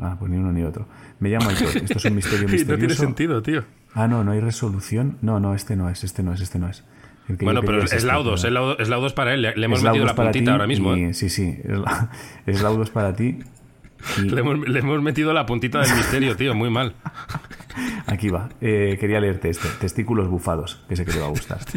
Ah, 0.00 0.16
pues 0.18 0.30
ni 0.30 0.36
uno 0.38 0.52
ni 0.52 0.62
otro. 0.62 0.86
Me 1.20 1.28
llamo 1.30 1.48
Aitor. 1.50 1.76
Esto 1.76 1.98
es 1.98 2.04
un 2.04 2.14
misterio 2.14 2.42
no 2.48 2.54
tiene 2.54 2.58
misterioso. 2.70 3.02
sentido, 3.02 3.42
tío. 3.42 3.64
Ah, 3.94 4.06
no, 4.08 4.22
no 4.24 4.32
hay 4.32 4.40
resolución. 4.40 5.18
No, 5.22 5.40
no, 5.40 5.54
este 5.54 5.74
no 5.76 5.88
es, 5.90 6.04
este 6.04 6.22
no 6.22 6.32
es, 6.32 6.40
este 6.40 6.58
no 6.58 6.68
es. 6.68 6.84
Bueno, 7.40 7.60
pero 7.62 7.78
es 7.78 7.84
es, 7.84 7.92
este, 7.98 8.08
laudos, 8.08 8.44
es 8.44 8.52
laudos, 8.52 8.76
es 8.80 8.88
laudos 8.88 9.12
para 9.12 9.32
él. 9.32 9.42
Le, 9.42 9.54
le 9.56 9.66
hemos 9.66 9.82
metido 9.82 10.04
la 10.04 10.14
puntita 10.14 10.44
ti 10.44 10.50
ahora 10.50 10.66
mismo. 10.66 10.96
y- 10.96 11.04
¿eh? 11.04 11.14
Sí, 11.14 11.28
sí, 11.28 11.56
es, 11.62 11.78
es 12.46 12.62
laudos 12.62 12.90
para 12.90 13.14
ti. 13.14 13.38
Y- 14.18 14.28
Le, 14.30 14.40
hemos, 14.40 14.58
le 14.68 14.78
hemos 14.80 15.02
metido 15.02 15.32
la 15.32 15.46
puntita 15.46 15.80
del 15.80 15.94
misterio, 15.94 16.36
tío, 16.36 16.54
muy 16.54 16.70
mal. 16.70 16.94
Aquí 18.06 18.28
va. 18.28 18.50
Eh, 18.60 18.96
quería 19.00 19.20
leerte 19.20 19.48
este. 19.48 19.68
Testículos 19.80 20.28
bufados, 20.28 20.84
que 20.88 20.96
sé 20.96 21.04
que 21.04 21.12
te 21.12 21.20
va 21.20 21.26
a 21.26 21.30
gustar. 21.30 21.58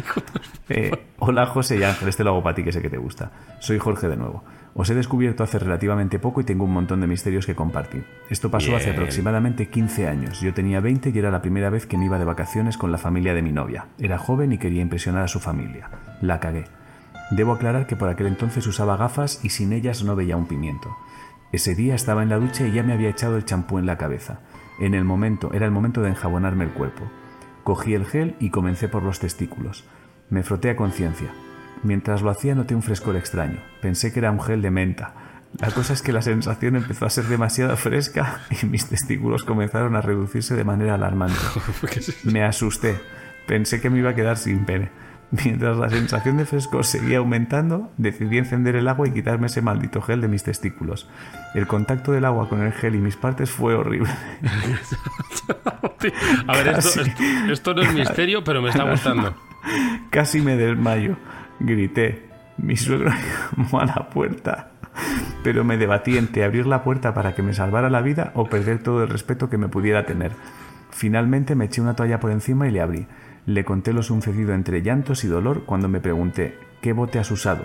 Eh, 0.68 0.90
hola 1.20 1.46
José 1.46 1.76
y 1.78 1.84
Ángel, 1.84 2.08
este 2.08 2.24
lo 2.24 2.30
hago 2.30 2.42
para 2.42 2.56
ti, 2.56 2.64
que 2.64 2.72
sé 2.72 2.82
que 2.82 2.90
te 2.90 2.96
gusta. 2.98 3.30
Soy 3.60 3.78
Jorge 3.78 4.08
de 4.08 4.16
nuevo. 4.16 4.42
Os 4.74 4.90
he 4.90 4.96
descubierto 4.96 5.44
hace 5.44 5.60
relativamente 5.60 6.18
poco 6.18 6.40
y 6.40 6.44
tengo 6.44 6.64
un 6.64 6.72
montón 6.72 7.00
de 7.00 7.06
misterios 7.06 7.46
que 7.46 7.54
compartir. 7.54 8.04
Esto 8.30 8.50
pasó 8.50 8.74
hace 8.74 8.90
aproximadamente 8.90 9.68
15 9.68 10.08
años. 10.08 10.40
Yo 10.40 10.52
tenía 10.54 10.80
20 10.80 11.10
y 11.14 11.18
era 11.20 11.30
la 11.30 11.40
primera 11.40 11.70
vez 11.70 11.86
que 11.86 11.96
me 11.96 12.06
iba 12.06 12.18
de 12.18 12.24
vacaciones 12.24 12.76
con 12.78 12.90
la 12.90 12.98
familia 12.98 13.32
de 13.32 13.42
mi 13.42 13.52
novia. 13.52 13.86
Era 14.00 14.18
joven 14.18 14.50
y 14.52 14.58
quería 14.58 14.82
impresionar 14.82 15.22
a 15.22 15.28
su 15.28 15.38
familia. 15.38 15.88
La 16.20 16.40
cagué. 16.40 16.64
Debo 17.30 17.52
aclarar 17.52 17.86
que 17.86 17.94
por 17.94 18.08
aquel 18.08 18.26
entonces 18.26 18.66
usaba 18.66 18.96
gafas 18.96 19.44
y 19.44 19.50
sin 19.50 19.72
ellas 19.72 20.02
no 20.02 20.16
veía 20.16 20.36
un 20.36 20.48
pimiento. 20.48 20.96
Ese 21.52 21.74
día 21.74 21.94
estaba 21.94 22.22
en 22.22 22.28
la 22.28 22.38
ducha 22.38 22.66
y 22.66 22.72
ya 22.72 22.82
me 22.82 22.92
había 22.92 23.08
echado 23.08 23.36
el 23.36 23.44
champú 23.44 23.78
en 23.78 23.86
la 23.86 23.98
cabeza. 23.98 24.40
En 24.78 24.94
el 24.94 25.04
momento, 25.04 25.52
era 25.52 25.64
el 25.64 25.72
momento 25.72 26.02
de 26.02 26.10
enjabonarme 26.10 26.64
el 26.64 26.70
cuerpo. 26.70 27.04
Cogí 27.64 27.94
el 27.94 28.04
gel 28.04 28.36
y 28.40 28.50
comencé 28.50 28.88
por 28.88 29.02
los 29.02 29.20
testículos. 29.20 29.84
Me 30.28 30.42
froté 30.42 30.70
a 30.70 30.76
conciencia. 30.76 31.30
Mientras 31.82 32.22
lo 32.22 32.30
hacía 32.30 32.54
noté 32.54 32.74
un 32.74 32.82
frescor 32.82 33.16
extraño. 33.16 33.60
Pensé 33.80 34.12
que 34.12 34.18
era 34.18 34.30
un 34.30 34.40
gel 34.40 34.60
de 34.60 34.70
menta. 34.70 35.14
La 35.60 35.70
cosa 35.70 35.92
es 35.92 36.02
que 36.02 36.12
la 36.12 36.22
sensación 36.22 36.76
empezó 36.76 37.06
a 37.06 37.10
ser 37.10 37.24
demasiado 37.24 37.76
fresca 37.76 38.40
y 38.62 38.66
mis 38.66 38.86
testículos 38.86 39.44
comenzaron 39.44 39.96
a 39.96 40.00
reducirse 40.00 40.54
de 40.54 40.64
manera 40.64 40.94
alarmante. 40.94 41.38
Me 42.24 42.42
asusté. 42.44 42.96
Pensé 43.46 43.80
que 43.80 43.90
me 43.90 44.00
iba 44.00 44.10
a 44.10 44.14
quedar 44.14 44.36
sin 44.38 44.64
pene. 44.64 44.90
Mientras 45.44 45.76
la 45.76 45.88
sensación 45.88 46.36
de 46.36 46.46
frescor 46.46 46.84
seguía 46.84 47.18
aumentando, 47.18 47.90
decidí 47.96 48.38
encender 48.38 48.76
el 48.76 48.86
agua 48.88 49.08
y 49.08 49.10
quitarme 49.10 49.46
ese 49.48 49.60
maldito 49.60 50.00
gel 50.00 50.20
de 50.20 50.28
mis 50.28 50.44
testículos. 50.44 51.08
El 51.54 51.66
contacto 51.66 52.12
del 52.12 52.24
agua 52.24 52.48
con 52.48 52.62
el 52.62 52.72
gel 52.72 52.94
y 52.94 52.98
mis 52.98 53.16
partes 53.16 53.50
fue 53.50 53.74
horrible. 53.74 54.10
A 56.46 56.56
ver, 56.56 56.68
esto, 56.68 57.00
Casi. 57.00 57.10
esto, 57.10 57.52
esto 57.52 57.74
no 57.74 57.82
es 57.82 57.92
misterio, 57.92 58.44
pero 58.44 58.62
me 58.62 58.70
está 58.70 58.84
gustando. 58.90 59.34
Casi 60.10 60.40
me 60.40 60.56
desmayo. 60.56 61.16
Grité. 61.58 62.26
Mi 62.58 62.76
suegro 62.76 63.10
llamó 63.56 63.80
a 63.80 63.86
la 63.86 64.08
puerta. 64.10 64.70
Pero 65.42 65.64
me 65.64 65.76
debatí 65.76 66.16
entre 66.16 66.44
abrir 66.44 66.66
la 66.66 66.82
puerta 66.82 67.12
para 67.14 67.34
que 67.34 67.42
me 67.42 67.52
salvara 67.52 67.90
la 67.90 68.00
vida 68.00 68.30
o 68.34 68.48
perder 68.48 68.82
todo 68.82 69.02
el 69.02 69.08
respeto 69.08 69.50
que 69.50 69.58
me 69.58 69.68
pudiera 69.68 70.06
tener. 70.06 70.32
Finalmente 70.90 71.54
me 71.54 71.66
eché 71.66 71.80
una 71.80 71.94
toalla 71.94 72.20
por 72.20 72.30
encima 72.30 72.66
y 72.66 72.70
le 72.70 72.80
abrí. 72.80 73.06
Le 73.46 73.64
conté 73.64 73.92
lo 73.92 74.02
sucedido 74.02 74.54
entre 74.54 74.82
llantos 74.82 75.24
y 75.24 75.28
dolor 75.28 75.62
cuando 75.64 75.88
me 75.88 76.00
pregunté 76.00 76.58
¿qué 76.80 76.92
bote 76.92 77.18
has 77.18 77.30
usado? 77.30 77.64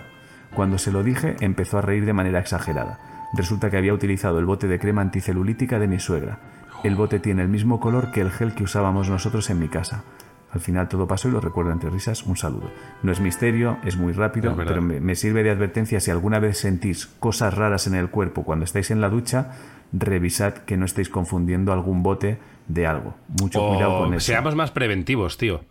Cuando 0.53 0.77
se 0.77 0.91
lo 0.91 1.03
dije 1.03 1.35
empezó 1.39 1.77
a 1.77 1.81
reír 1.81 2.05
de 2.05 2.13
manera 2.13 2.39
exagerada. 2.39 2.99
Resulta 3.33 3.69
que 3.69 3.77
había 3.77 3.93
utilizado 3.93 4.39
el 4.39 4.45
bote 4.45 4.67
de 4.67 4.79
crema 4.79 5.01
anticelulítica 5.01 5.79
de 5.79 5.87
mi 5.87 5.99
suegra. 5.99 6.39
El 6.83 6.95
bote 6.95 7.19
tiene 7.19 7.41
el 7.41 7.47
mismo 7.47 7.79
color 7.79 8.11
que 8.11 8.21
el 8.21 8.31
gel 8.31 8.53
que 8.53 8.63
usábamos 8.63 9.09
nosotros 9.09 9.49
en 9.49 9.59
mi 9.59 9.69
casa. 9.69 10.03
Al 10.51 10.59
final 10.59 10.89
todo 10.89 11.07
pasó 11.07 11.29
y 11.29 11.31
lo 11.31 11.39
recuerdo 11.39 11.71
entre 11.71 11.89
risas. 11.89 12.23
Un 12.23 12.35
saludo. 12.35 12.69
No 13.03 13.11
es 13.13 13.21
misterio, 13.21 13.77
es 13.85 13.95
muy 13.95 14.11
rápido, 14.11 14.53
pero 14.57 14.81
me, 14.81 14.99
me 14.99 15.15
sirve 15.15 15.43
de 15.43 15.51
advertencia 15.51 16.01
si 16.01 16.11
alguna 16.11 16.39
vez 16.39 16.57
sentís 16.57 17.05
cosas 17.05 17.53
raras 17.53 17.87
en 17.87 17.95
el 17.95 18.09
cuerpo 18.09 18.43
cuando 18.43 18.65
estáis 18.65 18.91
en 18.91 18.99
la 18.99 19.07
ducha, 19.09 19.53
revisad 19.93 20.53
que 20.53 20.75
no 20.75 20.83
estéis 20.85 21.07
confundiendo 21.07 21.71
algún 21.71 22.03
bote 22.03 22.37
de 22.67 22.85
algo. 22.85 23.15
Mucho 23.41 23.65
cuidado 23.65 23.95
O 23.99 24.03
con 24.03 24.13
eso. 24.13 24.25
seamos 24.25 24.55
más 24.55 24.71
preventivos, 24.71 25.37
tío. 25.37 25.61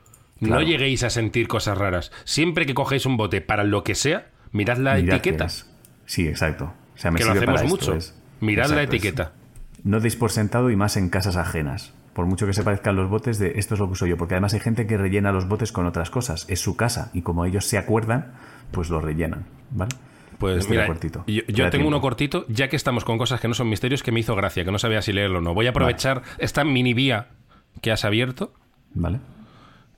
No 0.41 0.61
lleguéis 0.63 1.03
a 1.05 1.11
sentir 1.11 1.49
cosas 1.49 1.77
raras. 1.79 2.11
Siempre 2.25 2.67
que 2.67 2.75
cogéis 2.75 3.07
un 3.07 3.17
bote 3.17 3.41
para 3.41 3.65
lo 3.65 3.85
que 3.85 3.95
sea, 3.95 4.29
mirad 4.53 4.79
la 4.79 4.95
Mirad 4.97 5.17
etiqueta. 5.17 5.49
Sí, 6.07 6.27
exacto. 6.27 6.73
O 6.95 6.99
sea, 6.99 7.11
me 7.11 7.19
Que 7.19 7.25
lo 7.25 7.33
hacemos 7.33 7.55
para 7.57 7.69
mucho. 7.69 7.95
esto. 7.95 8.15
Mirad 8.41 8.71
la 8.71 8.83
es- 8.83 8.89
etiqueta. 8.89 9.33
No 9.85 10.01
deis 10.01 10.17
por 10.17 10.31
sentado 10.31 10.71
y 10.71 10.77
más 10.77 10.97
en 10.97 11.09
casas 11.09 11.37
ajenas. 11.37 11.93
Por 12.13 12.27
mucho 12.27 12.47
que 12.47 12.53
se 12.53 12.63
parezcan 12.63 12.97
los 12.97 13.09
botes 13.09 13.39
de 13.39 13.53
esto 13.57 13.75
es 13.75 13.81
lo 13.81 13.87
que 13.87 13.93
uso 13.93 14.07
yo. 14.07 14.17
Porque 14.17 14.35
además 14.35 14.53
hay 14.55 14.61
gente 14.61 14.87
que 14.87 14.97
rellena 14.99 15.31
los 15.33 15.47
botes 15.49 15.73
con 15.73 15.87
otras 15.87 16.11
cosas. 16.11 16.45
Es 16.49 16.61
su 16.61 16.77
casa. 16.77 17.11
Y 17.15 17.23
como 17.23 17.45
ellos 17.47 17.67
se 17.67 17.79
acuerdan, 17.79 18.33
pues 18.73 18.91
lo 18.91 19.01
rellenan. 19.01 19.47
¿Vale? 19.71 19.95
Pues 20.39 20.59
Este 20.61 20.71
mira, 20.71 20.87
cortito. 20.87 21.25
yo, 21.27 21.69
tengo 21.71 21.87
uno 21.87 22.01
cortito, 22.01 22.47
ya 22.49 22.69
que 22.69 22.77
estamos 22.77 23.05
con 23.05 23.19
cosas 23.19 23.41
que 23.41 23.49
no 23.49 23.53
son 23.55 23.69
misterios, 23.69 24.03
que 24.03 24.11
me 24.11 24.21
hizo 24.21 24.35
gracia, 24.35 24.65
que 24.65 24.73
no 24.73 24.79
sabía 24.79 25.03
si 25.03 25.13
leerlo 25.13 25.39
o 25.39 25.41
no. 25.43 25.53
Voy 25.55 25.67
a 25.67 25.71
aprovechar 25.71 26.23
esta 26.39 26.65
mini 26.65 26.95
vía 26.95 27.29
que 27.83 27.93
has 27.93 28.05
abierto 28.07 28.53
¿Vale? 28.95 29.21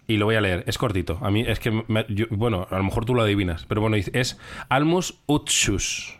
Y 0.06 0.16
lo 0.16 0.26
voy 0.26 0.34
a 0.36 0.40
leer. 0.40 0.64
Es 0.66 0.78
cortito. 0.78 1.18
A 1.22 1.30
mí 1.30 1.44
es 1.46 1.58
que, 1.60 1.70
me- 1.70 2.06
bueno, 2.30 2.66
a 2.70 2.76
lo 2.78 2.84
mejor 2.84 3.04
tú 3.04 3.14
lo 3.14 3.22
adivinas, 3.22 3.64
pero 3.66 3.80
bueno, 3.80 3.96
es 3.96 4.38
Almus 4.68 5.20
Utsus. 5.26 6.18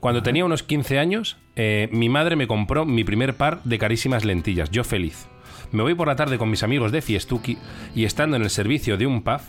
Cuando 0.00 0.22
tenía 0.22 0.44
unos 0.44 0.62
15 0.62 0.98
años, 0.98 1.36
eh, 1.56 1.88
mi 1.90 2.08
madre 2.08 2.36
me 2.36 2.46
compró 2.46 2.84
mi 2.84 3.02
primer 3.04 3.34
par 3.34 3.62
de 3.64 3.78
carísimas 3.78 4.24
lentillas. 4.24 4.70
Yo 4.70 4.84
feliz. 4.84 5.26
Me 5.72 5.82
voy 5.82 5.94
por 5.94 6.06
la 6.08 6.16
tarde 6.16 6.38
con 6.38 6.50
mis 6.50 6.62
amigos 6.62 6.92
de 6.92 7.02
Fiestuki 7.02 7.58
y 7.94 8.04
estando 8.04 8.36
en 8.36 8.42
el 8.42 8.50
servicio 8.50 8.96
de 8.96 9.06
un 9.06 9.22
pub, 9.22 9.40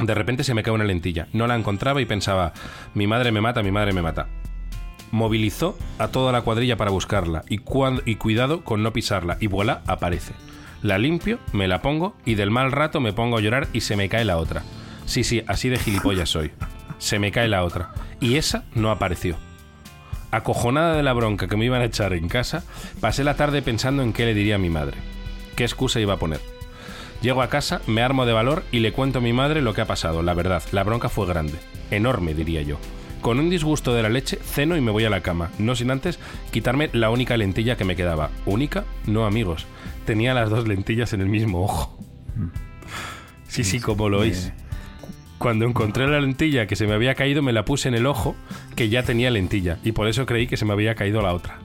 de 0.00 0.14
repente 0.14 0.44
se 0.44 0.52
me 0.54 0.62
cae 0.62 0.74
una 0.74 0.84
lentilla. 0.84 1.28
No 1.32 1.46
la 1.46 1.54
encontraba 1.56 2.00
y 2.00 2.06
pensaba, 2.06 2.52
mi 2.94 3.06
madre 3.06 3.32
me 3.32 3.40
mata, 3.40 3.62
mi 3.62 3.70
madre 3.70 3.92
me 3.92 4.02
mata. 4.02 4.28
Movilizó 5.10 5.78
a 5.98 6.08
toda 6.08 6.32
la 6.32 6.42
cuadrilla 6.42 6.76
para 6.76 6.90
buscarla 6.90 7.42
y, 7.48 7.60
y 8.04 8.14
cuidado 8.16 8.62
con 8.64 8.82
no 8.82 8.92
pisarla 8.92 9.38
y 9.40 9.46
voilà, 9.46 9.82
aparece. 9.86 10.34
La 10.82 10.98
limpio, 10.98 11.38
me 11.52 11.66
la 11.66 11.82
pongo 11.82 12.14
y 12.24 12.36
del 12.36 12.50
mal 12.50 12.70
rato 12.70 13.00
me 13.00 13.12
pongo 13.12 13.38
a 13.38 13.40
llorar 13.40 13.66
y 13.72 13.80
se 13.80 13.96
me 13.96 14.08
cae 14.08 14.24
la 14.24 14.36
otra. 14.36 14.62
Sí, 15.06 15.24
sí, 15.24 15.42
así 15.46 15.68
de 15.68 15.78
gilipollas 15.78 16.28
soy. 16.28 16.52
Se 16.98 17.18
me 17.18 17.32
cae 17.32 17.48
la 17.48 17.64
otra. 17.64 17.90
Y 18.20 18.36
esa 18.36 18.64
no 18.74 18.90
apareció. 18.90 19.36
Acojonada 20.30 20.96
de 20.96 21.02
la 21.02 21.14
bronca 21.14 21.48
que 21.48 21.56
me 21.56 21.64
iban 21.64 21.80
a 21.80 21.86
echar 21.86 22.12
en 22.12 22.28
casa, 22.28 22.62
pasé 23.00 23.24
la 23.24 23.34
tarde 23.34 23.62
pensando 23.62 24.02
en 24.02 24.12
qué 24.12 24.26
le 24.26 24.34
diría 24.34 24.56
a 24.56 24.58
mi 24.58 24.68
madre. 24.68 24.98
¿Qué 25.56 25.64
excusa 25.64 26.00
iba 26.00 26.14
a 26.14 26.18
poner? 26.18 26.40
Llego 27.22 27.42
a 27.42 27.48
casa, 27.48 27.80
me 27.86 28.02
armo 28.02 28.26
de 28.26 28.32
valor 28.32 28.62
y 28.70 28.78
le 28.78 28.92
cuento 28.92 29.18
a 29.18 29.22
mi 29.22 29.32
madre 29.32 29.62
lo 29.62 29.74
que 29.74 29.80
ha 29.80 29.86
pasado. 29.86 30.22
La 30.22 30.34
verdad, 30.34 30.62
la 30.70 30.84
bronca 30.84 31.08
fue 31.08 31.26
grande. 31.26 31.58
Enorme, 31.90 32.34
diría 32.34 32.62
yo. 32.62 32.78
Con 33.22 33.40
un 33.40 33.50
disgusto 33.50 33.94
de 33.94 34.02
la 34.02 34.08
leche, 34.08 34.38
ceno 34.44 34.76
y 34.76 34.80
me 34.80 34.92
voy 34.92 35.04
a 35.04 35.10
la 35.10 35.22
cama, 35.22 35.50
no 35.58 35.74
sin 35.74 35.90
antes 35.90 36.20
quitarme 36.52 36.90
la 36.92 37.10
única 37.10 37.36
lentilla 37.36 37.76
que 37.76 37.84
me 37.84 37.96
quedaba. 37.96 38.30
¿Única? 38.46 38.84
No, 39.06 39.26
amigos. 39.26 39.66
Tenía 40.08 40.32
las 40.32 40.48
dos 40.48 40.66
lentillas 40.66 41.12
en 41.12 41.20
el 41.20 41.28
mismo 41.28 41.62
ojo. 41.62 42.02
Sí, 43.46 43.62
sí, 43.62 43.78
como 43.78 44.08
lo 44.08 44.20
oís. 44.20 44.54
Cuando 45.36 45.66
encontré 45.66 46.08
la 46.08 46.18
lentilla 46.18 46.66
que 46.66 46.76
se 46.76 46.86
me 46.86 46.94
había 46.94 47.14
caído, 47.14 47.42
me 47.42 47.52
la 47.52 47.66
puse 47.66 47.88
en 47.88 47.94
el 47.94 48.06
ojo 48.06 48.34
que 48.74 48.88
ya 48.88 49.02
tenía 49.02 49.30
lentilla. 49.30 49.76
Y 49.84 49.92
por 49.92 50.08
eso 50.08 50.24
creí 50.24 50.46
que 50.46 50.56
se 50.56 50.64
me 50.64 50.72
había 50.72 50.94
caído 50.94 51.20
la 51.20 51.34
otra. 51.34 51.58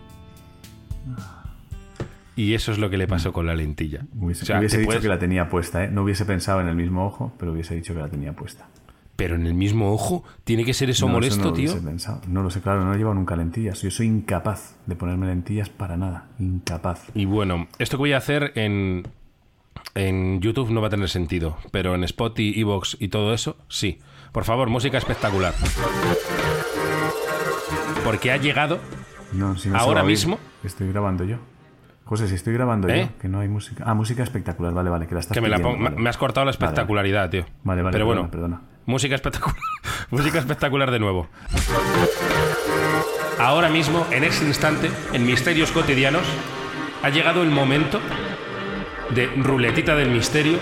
Y 2.35 2.53
eso 2.53 2.73
es 2.73 2.79
lo 2.79 2.89
que 2.89 2.97
le 2.97 3.07
pasó 3.07 3.31
con 3.31 3.45
la 3.45 3.55
lentilla. 3.55 4.01
Hubiese, 4.13 4.43
dicho 4.77 4.99
que 4.99 5.07
la 5.07 5.19
tenía 5.19 5.47
puesta, 5.47 5.85
¿eh? 5.85 5.87
No 5.87 6.03
hubiese 6.03 6.25
pensado 6.25 6.59
en 6.59 6.67
el 6.67 6.75
mismo 6.75 7.05
ojo, 7.05 7.33
pero 7.39 7.53
hubiese 7.53 7.75
dicho 7.75 7.93
que 7.93 8.01
la 8.01 8.09
tenía 8.09 8.33
puesta. 8.33 8.67
Pero 9.23 9.35
en 9.35 9.47
el 9.47 9.53
mismo 9.53 9.93
ojo, 9.93 10.25
¿tiene 10.43 10.65
que 10.65 10.73
ser 10.73 10.89
eso 10.89 11.07
molesto, 11.07 11.45
no 11.45 11.53
tío? 11.53 11.71
No 12.27 12.43
lo 12.43 12.49
sé, 12.49 12.59
claro, 12.59 12.83
no 12.83 12.93
he 12.93 12.97
llevado 12.97 13.15
nunca 13.15 13.37
lentillas. 13.37 13.81
Yo 13.81 13.89
soy 13.89 14.07
incapaz 14.07 14.75
de 14.85 14.97
ponerme 14.97 15.27
lentillas 15.27 15.69
para 15.69 15.95
nada. 15.95 16.25
Incapaz. 16.39 17.05
Y 17.13 17.23
bueno, 17.23 17.69
esto 17.79 17.95
que 17.95 18.01
voy 18.01 18.11
a 18.11 18.17
hacer 18.17 18.51
en, 18.55 19.07
en 19.95 20.41
YouTube 20.41 20.71
no 20.71 20.81
va 20.81 20.87
a 20.87 20.89
tener 20.89 21.07
sentido, 21.07 21.55
pero 21.71 21.95
en 21.95 22.03
Spotify, 22.03 22.59
Evox 22.59 22.97
y 22.99 23.07
todo 23.07 23.33
eso, 23.33 23.55
sí. 23.69 23.99
Por 24.33 24.43
favor, 24.43 24.67
música 24.67 24.97
espectacular. 24.97 25.53
Porque 28.03 28.29
ha 28.33 28.35
llegado 28.35 28.81
ahora 29.73 30.03
mismo. 30.03 30.37
Estoy 30.65 30.89
grabando 30.89 31.23
yo. 31.23 31.37
José, 32.03 32.27
si 32.27 32.35
estoy 32.35 32.55
grabando 32.55 32.89
yo, 32.89 32.95
¿Eh? 32.95 33.09
que 33.21 33.29
no 33.29 33.39
hay 33.39 33.47
música. 33.47 33.85
Ah, 33.87 33.93
música 33.93 34.21
espectacular, 34.21 34.73
vale, 34.73 34.89
vale, 34.89 35.07
que 35.07 35.13
la 35.13 35.21
estás 35.21 35.33
que 35.33 35.39
me, 35.39 35.47
la 35.47 35.59
me 35.59 36.09
has 36.09 36.17
cortado 36.17 36.43
la 36.43 36.51
espectacularidad, 36.51 37.29
tío. 37.29 37.45
Vale, 37.63 37.83
vale, 37.83 37.93
pero 37.93 38.05
bueno, 38.05 38.29
perdona. 38.29 38.72
Música 38.85 39.15
espectacular. 39.15 39.57
música 40.09 40.39
espectacular 40.39 40.91
de 40.91 40.99
nuevo. 40.99 41.27
Ahora 43.39 43.69
mismo, 43.69 44.05
en 44.11 44.23
este 44.23 44.45
instante, 44.45 44.89
en 45.13 45.25
Misterios 45.25 45.71
Cotidianos, 45.71 46.23
ha 47.01 47.09
llegado 47.09 47.43
el 47.43 47.49
momento 47.49 47.99
de 49.13 49.27
ruletita 49.27 49.95
del 49.95 50.09
misterio 50.09 50.57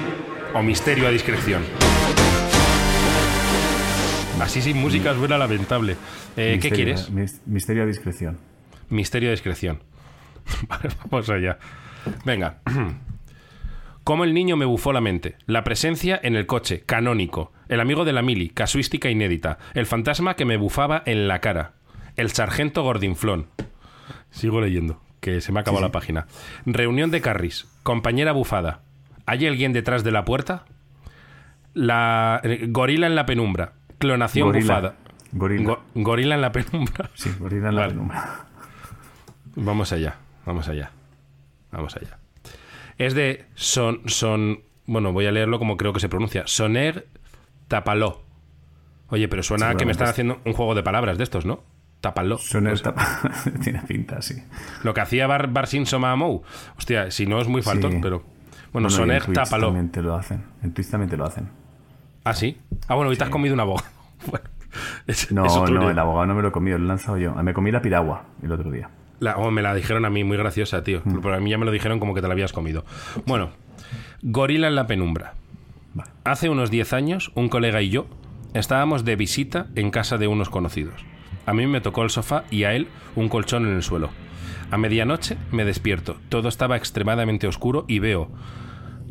o 0.54 0.62
misterio 0.62 1.08
a 1.08 1.12
discreción. 1.12 1.64
Así 4.40 4.62
sin 4.62 4.78
música 4.78 5.14
suena 5.14 5.38
lamentable. 5.38 5.98
Eh, 6.36 6.58
¿Qué 6.62 6.72
quieres? 6.72 7.10
Misterio 7.46 7.84
a 7.84 7.86
discreción. 7.86 8.38
Misterio 8.90 9.30
a 9.30 9.32
discreción. 9.32 9.84
vamos 11.10 11.30
allá. 11.30 11.60
Venga. 12.26 12.60
Como 14.04 14.24
el 14.24 14.34
niño 14.34 14.58
me 14.58 14.66
bufó 14.66 14.94
la 14.94 15.02
mente. 15.02 15.36
La 15.46 15.64
presencia 15.64 16.20
en 16.22 16.36
el 16.36 16.48
coche, 16.48 16.82
canónico. 16.86 17.52
El 17.70 17.80
amigo 17.80 18.04
de 18.04 18.14
la 18.14 18.22
mili, 18.22 18.50
casuística 18.50 19.10
inédita. 19.10 19.60
El 19.74 19.86
fantasma 19.86 20.36
que 20.36 20.46
me 20.46 20.58
bufaba 20.58 21.04
en 21.06 21.28
la 21.28 21.40
cara. 21.40 21.74
El 22.16 22.32
sargento 22.32 22.84
gordinflón. 22.84 23.48
Sigo 24.32 24.60
leyendo, 24.60 25.02
que 25.20 25.40
se 25.40 25.52
me 25.52 25.60
ha 25.60 25.62
acabado 25.62 25.86
la 25.86 25.92
página. 25.92 26.26
Reunión 26.66 27.12
de 27.12 27.22
Carris. 27.22 27.68
Compañera 27.84 28.32
bufada. 28.32 28.82
¿Hay 29.26 29.46
alguien 29.46 29.72
detrás 29.72 30.04
de 30.04 30.12
la 30.12 30.26
puerta? 30.26 30.66
La 31.74 32.42
eh, 32.44 32.66
gorila 32.68 33.08
en 33.08 33.16
la 33.16 33.26
penumbra. 33.26 33.74
Clonación 34.00 34.52
bufada. 34.52 34.96
Gorila. 35.32 35.78
gorila 35.94 36.36
en 36.36 36.42
la 36.42 36.52
penumbra. 36.52 37.10
Sí, 37.14 37.32
gorila 37.40 37.70
en 37.70 37.76
la 37.76 37.88
penumbra. 37.88 38.46
Vamos 39.56 39.94
allá, 39.94 40.16
vamos 40.46 40.68
allá. 40.68 40.92
Vamos 41.72 41.96
allá. 41.96 42.21
Es 43.02 43.16
de 43.16 43.46
son 43.56 44.02
son 44.06 44.62
bueno, 44.86 45.12
voy 45.12 45.26
a 45.26 45.32
leerlo 45.32 45.58
como 45.58 45.76
creo 45.76 45.92
que 45.92 46.00
se 46.00 46.08
pronuncia. 46.08 46.44
Soner 46.46 47.08
Tapaló. 47.68 48.22
Oye, 49.08 49.28
pero 49.28 49.42
suena 49.42 49.74
que 49.76 49.86
me 49.86 49.92
están 49.92 50.08
haciendo 50.08 50.40
un 50.46 50.54
juego 50.54 50.76
de 50.76 50.84
palabras 50.84 51.18
de 51.18 51.24
estos, 51.24 51.44
¿no? 51.44 51.64
Tapaló. 52.00 52.38
Soner 52.38 52.80
Tapaló. 52.80 53.08
Tiene 53.64 53.82
pinta, 53.88 54.22
sí. 54.22 54.36
Lo 54.84 54.94
que 54.94 55.02
hacía 55.02 55.26
Bar, 55.26 55.48
Bar 55.48 55.68
Mou. 56.16 56.44
Hostia, 56.78 57.10
si 57.10 57.26
no 57.26 57.42
es 57.42 57.48
muy 57.48 57.64
faltón, 57.64 58.02
pero 58.02 58.22
bueno, 58.72 58.88
Soner 58.92 59.26
Tapaló. 59.34 59.68
También 59.68 59.90
te 59.90 60.04
lo 60.04 60.14
hacen. 60.14 60.44
En 60.62 60.72
Twitch 60.72 60.90
también 60.90 61.10
te 61.10 61.18
lo 61.18 61.26
hacen. 61.26 61.50
Ah, 62.24 62.36
sí. 62.36 62.60
Ah, 62.88 62.94
bueno, 62.94 63.08
ahorita 63.08 63.26
has 63.26 63.32
comido 63.32 63.56
una 63.56 63.64
boga. 63.64 63.86
no, 65.32 65.46
no, 65.46 65.90
el 65.90 65.98
abogado 65.98 66.28
no 66.28 66.36
me 66.36 66.44
lo 66.44 66.50
he 66.50 66.52
comido, 66.52 66.78
lo 66.78 66.86
he 66.86 66.88
lanzado 66.88 67.18
yo. 67.18 67.34
Me 67.34 67.54
comí 67.56 67.72
la 67.72 67.82
piragua 67.82 68.26
el 68.44 68.52
otro 68.52 68.70
día. 68.70 68.92
Oh, 69.36 69.52
me 69.52 69.62
la 69.62 69.76
dijeron 69.76 70.06
a 70.06 70.10
mí, 70.10 70.24
muy 70.24 70.38
graciosa, 70.38 70.84
tío. 70.84 71.02
Mm. 71.04 71.20
Pero 71.22 71.36
a 71.36 71.40
mí 71.40 71.50
ya 71.50 71.58
me 71.58 71.66
lo 71.66 71.72
dijeron 71.72 72.00
como 72.00 72.14
que 72.14 72.22
te 72.22 72.28
la 72.28 72.34
habías 72.34 72.54
comido. 72.54 72.86
Bueno, 73.26 73.52
Gorila 74.22 74.68
en 74.68 74.76
la 74.76 74.88
penumbra. 74.88 75.34
Hace 76.24 76.50
unos 76.50 76.72
10 76.72 76.94
años, 76.94 77.32
un 77.36 77.50
colega 77.50 77.82
y 77.82 77.90
yo 77.90 78.08
estábamos 78.54 79.06
de 79.06 79.16
visita 79.16 79.68
en 79.76 79.92
casa 79.92 80.18
de 80.18 80.28
unos 80.28 80.50
conocidos. 80.50 81.06
A 81.46 81.54
mí 81.54 81.66
me 81.68 81.82
tocó 81.82 82.04
el 82.04 82.10
sofá 82.10 82.44
y 82.50 82.64
a 82.64 82.74
él 82.74 82.88
un 83.16 83.30
colchón 83.30 83.66
en 83.66 83.74
el 83.74 83.84
suelo. 83.84 84.10
A 84.70 84.78
medianoche 84.78 85.38
me 85.52 85.66
despierto. 85.66 86.18
Todo 86.30 86.48
estaba 86.50 86.78
extremadamente 86.78 87.48
oscuro 87.48 87.86
y 87.88 88.00
veo, 88.00 88.30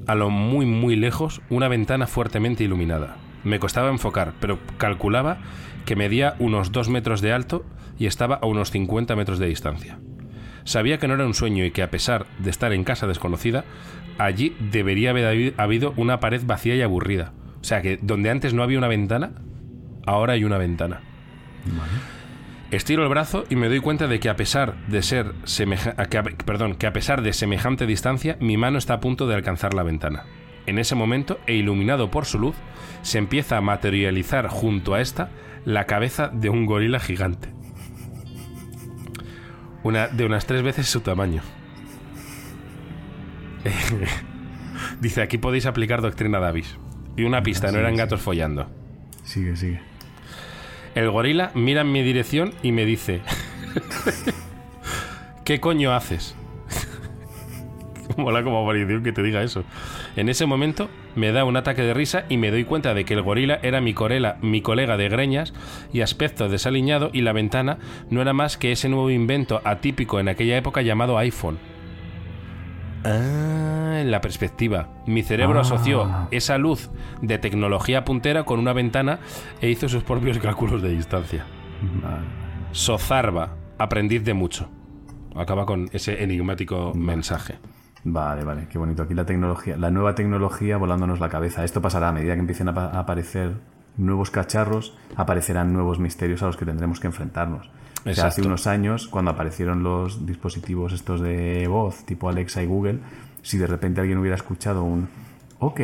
a 0.07 0.15
lo 0.15 0.31
muy 0.31 0.65
muy 0.65 0.97
lejos, 0.97 1.43
una 1.51 1.69
ventana 1.69 2.07
fuertemente 2.07 2.65
iluminada. 2.65 3.17
Me 3.45 3.59
costaba 3.59 3.91
enfocar, 3.91 4.33
pero 4.41 4.59
calculaba 4.79 5.39
que 5.85 5.97
medía 5.97 6.35
unos 6.39 6.73
2 6.73 6.89
metros 6.89 7.21
de 7.21 7.33
alto 7.33 7.65
y 7.99 8.07
estaba 8.07 8.37
a 8.37 8.47
unos 8.47 8.71
50 8.71 9.15
metros 9.17 9.39
de 9.39 9.47
distancia. 9.47 9.99
Sabía 10.65 10.99
que 10.99 11.09
no 11.09 11.15
era 11.15 11.27
un 11.27 11.35
sueño 11.35 11.65
y 11.65 11.71
que 11.71 11.83
a 11.83 11.91
pesar 11.91 12.27
de 12.39 12.51
estar 12.51 12.73
en 12.73 12.85
casa 12.85 13.07
desconocida, 13.07 13.65
allí 14.19 14.57
debería 14.71 15.11
haber 15.11 15.55
habido 15.57 15.95
una 15.97 16.21
pared 16.21 16.43
vacía 16.45 16.77
y 16.77 16.83
aburrida. 16.83 17.33
O 17.61 17.65
sea 17.65 17.83
que 17.83 17.99
donde 18.01 18.31
antes 18.31 18.55
no 18.55 18.63
había 18.63 18.79
una 18.79 18.89
ventana, 18.89 19.33
ahora 20.07 20.35
hay 20.35 20.45
una 20.45 20.59
ventana. 20.59 21.01
Estiro 22.71 23.03
el 23.03 23.09
brazo 23.09 23.45
y 23.51 23.57
me 23.57 23.69
doy 23.69 23.81
cuenta 23.81 24.07
de 24.07 24.21
que 24.21 24.29
a 24.29 24.37
pesar 24.37 24.77
de 24.87 25.03
ser 25.03 25.33
perdón, 26.45 26.77
que 26.77 26.87
a 26.87 26.93
pesar 26.93 27.21
de 27.23 27.33
semejante 27.33 27.87
distancia, 27.87 28.37
mi 28.41 28.57
mano 28.57 28.79
está 28.79 28.95
a 28.95 29.01
punto 29.01 29.27
de 29.27 29.35
alcanzar 29.35 29.75
la 29.75 29.83
ventana. 29.83 30.23
En 30.67 30.79
ese 30.79 30.95
momento, 30.95 31.39
e 31.47 31.55
iluminado 31.55 32.11
por 32.11 32.27
su 32.27 32.39
luz, 32.39 32.57
se 33.03 33.19
empieza 33.19 33.57
a 33.57 33.61
materializar 33.61 34.49
junto 34.49 34.95
a 34.95 35.01
esta 35.01 35.31
la 35.65 35.87
cabeza 35.87 36.29
de 36.29 36.49
un 36.49 36.67
gorila 36.67 37.01
gigante. 37.01 37.49
Una, 39.83 40.09
de 40.09 40.27
unas 40.27 40.47
tres 40.47 40.63
veces 40.63 40.87
su 40.89 41.01
tamaño. 41.01 41.43
Dice, 45.01 45.23
aquí 45.23 45.39
podéis 45.39 45.67
aplicar 45.67 46.03
doctrina 46.03 46.39
Davis. 46.39 46.77
Y 47.17 47.25
una 47.25 47.43
pista, 47.43 47.73
no 47.73 47.79
eran 47.79 47.97
gatos 47.97 48.21
follando. 48.21 48.71
Sigue, 49.25 49.57
sigue. 49.57 49.81
El 50.95 51.11
gorila 51.11 51.51
mira 51.55 51.83
en 51.83 51.93
mi 51.93 52.03
dirección 52.03 52.53
y 52.63 52.73
me 52.73 52.85
dice, 52.85 53.21
¿qué 55.45 55.61
coño 55.61 55.95
haces? 55.95 56.35
Mola 58.17 58.43
como 58.43 58.63
aparición 58.63 59.03
que 59.03 59.13
te 59.13 59.23
diga 59.23 59.43
eso. 59.43 59.65
En 60.17 60.29
ese 60.29 60.47
momento 60.47 60.89
me 61.15 61.33
da 61.33 61.45
un 61.45 61.57
ataque 61.57 61.83
de 61.83 61.95
risa 61.95 62.25
y 62.29 62.37
me 62.37 62.51
doy 62.51 62.65
cuenta 62.65 62.95
de 62.95 63.05
que 63.05 63.15
el 63.15 63.23
gorila 63.23 63.59
era 63.63 63.81
mi, 63.81 63.95
corela, 63.95 64.39
mi 64.43 64.63
colega 64.63 64.97
de 64.97 65.09
greñas 65.09 65.53
y 65.93 66.01
aspecto 66.01 66.49
desaliñado 66.49 67.11
y 67.13 67.23
la 67.23 67.33
ventana 67.33 67.79
no 68.11 68.21
era 68.21 68.33
más 68.33 68.57
que 68.57 68.73
ese 68.73 68.89
nuevo 68.89 69.11
invento 69.11 69.61
atípico 69.65 70.21
en 70.21 70.29
aquella 70.29 70.57
época 70.57 70.83
llamado 70.83 71.19
iPhone. 71.19 71.59
Ah, 73.05 73.99
en 74.01 74.11
la 74.11 74.21
perspectiva. 74.21 74.89
Mi 75.07 75.23
cerebro 75.23 75.59
ah. 75.59 75.63
asoció 75.63 76.29
esa 76.31 76.59
luz 76.59 76.91
de 77.23 77.39
tecnología 77.39 78.05
puntera 78.05 78.45
con 78.45 78.59
una 78.59 78.73
ventana 78.73 79.21
e 79.61 79.71
hizo 79.71 79.89
sus 79.89 80.03
propios 80.03 80.39
cálculos 80.43 80.83
de 80.83 80.91
distancia. 80.91 81.47
Sozarba, 82.73 83.57
aprendiz 83.79 84.25
de 84.25 84.35
mucho. 84.35 84.69
Acaba 85.35 85.65
con 85.65 85.89
ese 85.93 86.23
enigmático 86.23 86.93
mensaje. 86.95 87.59
Vale, 88.05 88.45
vale, 88.45 88.67
qué 88.71 88.79
bonito. 88.79 89.03
Aquí 89.03 89.15
la 89.15 89.27
tecnología, 89.27 89.77
la 89.77 89.91
nueva 89.91 90.15
tecnología 90.15 90.77
volándonos 90.77 91.21
la 91.21 91.29
cabeza. 91.29 91.65
Esto 91.65 91.83
pasará 91.83 92.09
a 92.09 92.13
medida 92.13 92.35
que 92.35 92.41
empiecen 92.41 92.69
a, 92.69 92.99
aparecer 92.99 93.55
nuevos 93.97 94.31
cacharros, 94.31 94.97
aparecerán 95.17 95.73
nuevos 95.73 95.99
misterios 95.99 96.43
a 96.43 96.47
los 96.47 96.57
que 96.57 96.65
tendremos 96.65 97.01
que 97.01 97.09
enfrentarnos. 97.09 97.71
hace 98.05 98.43
unos 98.43 98.67
años, 98.67 99.09
cuando 99.09 99.33
aparecieron 99.33 99.83
los 99.83 100.25
dispositivos 100.27 100.93
estos 100.93 101.21
de 101.21 101.67
voz, 101.69 102.05
tipo 102.07 102.29
Alexa 102.29 102.63
y 102.63 102.67
Google, 102.67 103.01
si 103.43 103.59
de 103.59 103.67
repente 103.67 104.01
alguien 104.01 104.19
hubiera 104.19 104.37
escuchado 104.37 104.83
un 104.83 105.09
ok, 105.59 105.81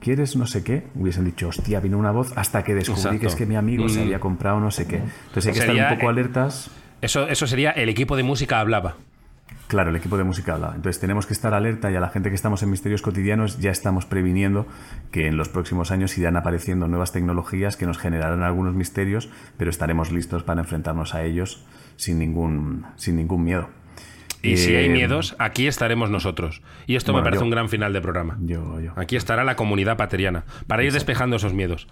¿quieres 0.00 0.34
no 0.34 0.46
sé 0.46 0.64
qué? 0.64 0.88
Hubiesen 0.96 1.24
dicho, 1.24 1.48
hostia, 1.48 1.78
vino 1.78 1.96
una 1.96 2.10
voz 2.10 2.32
hasta 2.36 2.64
que 2.64 2.74
descubrí 2.74 3.20
que 3.20 3.28
es 3.28 3.36
que 3.36 3.46
mi 3.46 3.54
amigo 3.54 3.88
se 3.88 4.00
mm. 4.00 4.02
había 4.02 4.20
comprado 4.20 4.58
no 4.58 4.72
sé 4.72 4.88
qué. 4.88 4.96
Entonces 4.96 5.46
hay 5.46 5.52
que 5.52 5.58
estar 5.60 5.92
un 5.92 5.96
poco 5.96 6.10
alertas. 6.10 6.70
Eso, 7.00 7.28
eso 7.28 7.46
sería 7.46 7.70
el 7.70 7.88
equipo 7.88 8.16
de 8.16 8.24
música 8.24 8.58
hablaba. 8.58 8.96
Claro, 9.68 9.90
el 9.90 9.96
equipo 9.96 10.18
de 10.18 10.24
música 10.24 10.54
habla. 10.54 10.72
Entonces 10.74 11.00
tenemos 11.00 11.26
que 11.26 11.32
estar 11.32 11.54
alerta 11.54 11.90
y 11.90 11.96
a 11.96 12.00
la 12.00 12.10
gente 12.10 12.28
que 12.28 12.34
estamos 12.34 12.62
en 12.62 12.70
Misterios 12.70 13.00
Cotidianos 13.00 13.58
ya 13.58 13.70
estamos 13.70 14.04
previniendo 14.04 14.66
que 15.10 15.26
en 15.26 15.36
los 15.36 15.48
próximos 15.48 15.90
años 15.90 16.16
irán 16.18 16.36
apareciendo 16.36 16.88
nuevas 16.88 17.12
tecnologías 17.12 17.76
que 17.76 17.86
nos 17.86 17.98
generarán 17.98 18.42
algunos 18.42 18.74
misterios, 18.74 19.30
pero 19.56 19.70
estaremos 19.70 20.12
listos 20.12 20.42
para 20.42 20.60
enfrentarnos 20.60 21.14
a 21.14 21.24
ellos 21.24 21.64
sin 21.96 22.18
ningún, 22.18 22.84
sin 22.96 23.16
ningún 23.16 23.44
miedo. 23.44 23.68
Y 24.42 24.56
si 24.56 24.74
hay 24.74 24.86
eh, 24.86 24.88
miedos, 24.88 25.36
aquí 25.38 25.68
estaremos 25.68 26.10
nosotros. 26.10 26.62
Y 26.86 26.96
esto 26.96 27.14
me 27.14 27.22
parece 27.22 27.44
un 27.44 27.50
gran 27.50 27.68
final 27.68 27.92
de 27.92 28.00
programa. 28.00 28.36
Yo, 28.40 28.80
yo. 28.80 28.92
Aquí 28.96 29.16
estará 29.16 29.44
la 29.44 29.54
comunidad 29.54 29.96
pateriana 29.96 30.44
para 30.66 30.82
ir 30.82 30.92
despejando 30.92 31.36
esos 31.36 31.54
miedos. 31.54 31.86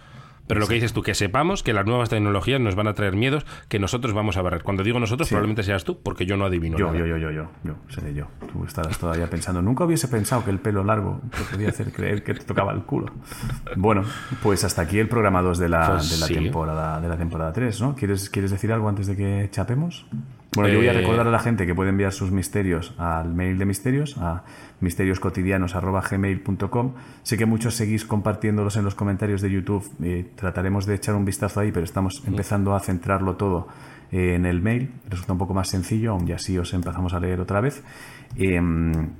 Pero 0.50 0.60
lo 0.60 0.66
que 0.66 0.74
dices 0.74 0.92
tú, 0.92 1.02
que 1.02 1.14
sepamos 1.14 1.62
que 1.62 1.72
las 1.72 1.86
nuevas 1.86 2.08
tecnologías 2.08 2.60
nos 2.60 2.74
van 2.74 2.88
a 2.88 2.94
traer 2.94 3.14
miedos 3.16 3.46
que 3.68 3.78
nosotros 3.78 4.12
vamos 4.12 4.36
a 4.36 4.42
barrer. 4.42 4.62
Cuando 4.62 4.82
digo 4.82 4.98
nosotros, 4.98 5.28
probablemente 5.28 5.62
seas 5.62 5.84
tú, 5.84 6.00
porque 6.02 6.26
yo 6.26 6.36
no 6.36 6.44
adivino. 6.44 6.76
Yo, 6.76 6.86
nada. 6.86 6.98
yo, 6.98 7.06
yo, 7.06 7.16
yo, 7.18 7.30
yo, 7.30 7.50
yo, 7.62 7.74
seré 7.88 8.14
yo. 8.14 8.26
Tú 8.52 8.64
estarás 8.64 8.98
todavía 8.98 9.28
pensando, 9.30 9.62
nunca 9.62 9.84
hubiese 9.84 10.08
pensado 10.08 10.44
que 10.44 10.50
el 10.50 10.58
pelo 10.58 10.82
largo 10.84 11.20
te 11.30 11.42
podía 11.44 11.68
hacer 11.68 11.92
creer 11.92 12.24
que 12.24 12.34
te 12.34 12.44
tocaba 12.44 12.72
el 12.72 12.82
culo. 12.82 13.12
Bueno, 13.76 14.02
pues 14.42 14.64
hasta 14.64 14.82
aquí 14.82 14.98
el 14.98 15.08
programa 15.08 15.40
2 15.42 15.58
de 15.58 15.68
la, 15.68 15.86
Pues 15.92 16.10
de 16.10 16.18
la 16.18 16.26
sí. 16.26 16.34
temporada 16.34 17.00
de 17.00 17.08
la 17.08 17.16
temporada 17.16 17.52
3, 17.52 17.80
¿no? 17.80 17.94
¿Quieres, 17.94 18.28
¿Quieres 18.30 18.50
decir 18.50 18.72
algo 18.72 18.88
antes 18.88 19.06
de 19.06 19.16
que 19.16 19.48
chapemos? 19.50 20.06
Bueno, 20.56 20.68
yo 20.72 20.78
voy 20.78 20.88
a 20.88 20.92
Eh, 20.92 20.96
recordar 21.00 21.28
a 21.28 21.30
la 21.30 21.38
gente 21.38 21.64
que 21.64 21.76
puede 21.76 21.90
enviar 21.90 22.12
sus 22.12 22.32
misterios 22.32 22.92
al 22.98 23.32
mail 23.32 23.56
de 23.56 23.64
misterios, 23.66 24.16
a 24.18 24.42
misterioscotidianos.gmail.com. 24.80 26.94
Sé 27.22 27.38
que 27.38 27.46
muchos 27.46 27.76
seguís 27.76 28.04
compartiéndolos 28.04 28.76
en 28.76 28.84
los 28.84 28.94
comentarios 28.96 29.40
de 29.42 29.50
YouTube. 29.50 29.88
eh, 30.02 30.28
trataremos 30.34 30.86
de 30.86 30.96
echar 30.96 31.14
un 31.14 31.24
vistazo 31.24 31.60
ahí, 31.60 31.70
pero 31.72 31.84
estamos 31.84 32.22
empezando 32.26 32.74
a 32.74 32.80
centrarlo 32.80 33.36
todo 33.36 33.68
eh, 34.10 34.34
en 34.34 34.44
el 34.44 34.60
mail. 34.60 34.90
Resulta 35.08 35.32
un 35.34 35.38
poco 35.38 35.54
más 35.54 35.68
sencillo, 35.68 36.18
ya 36.24 36.34
así 36.36 36.58
os 36.58 36.74
empezamos 36.74 37.14
a 37.14 37.20
leer 37.20 37.38
otra 37.40 37.60
vez. 37.60 37.82
eh, 38.36 38.60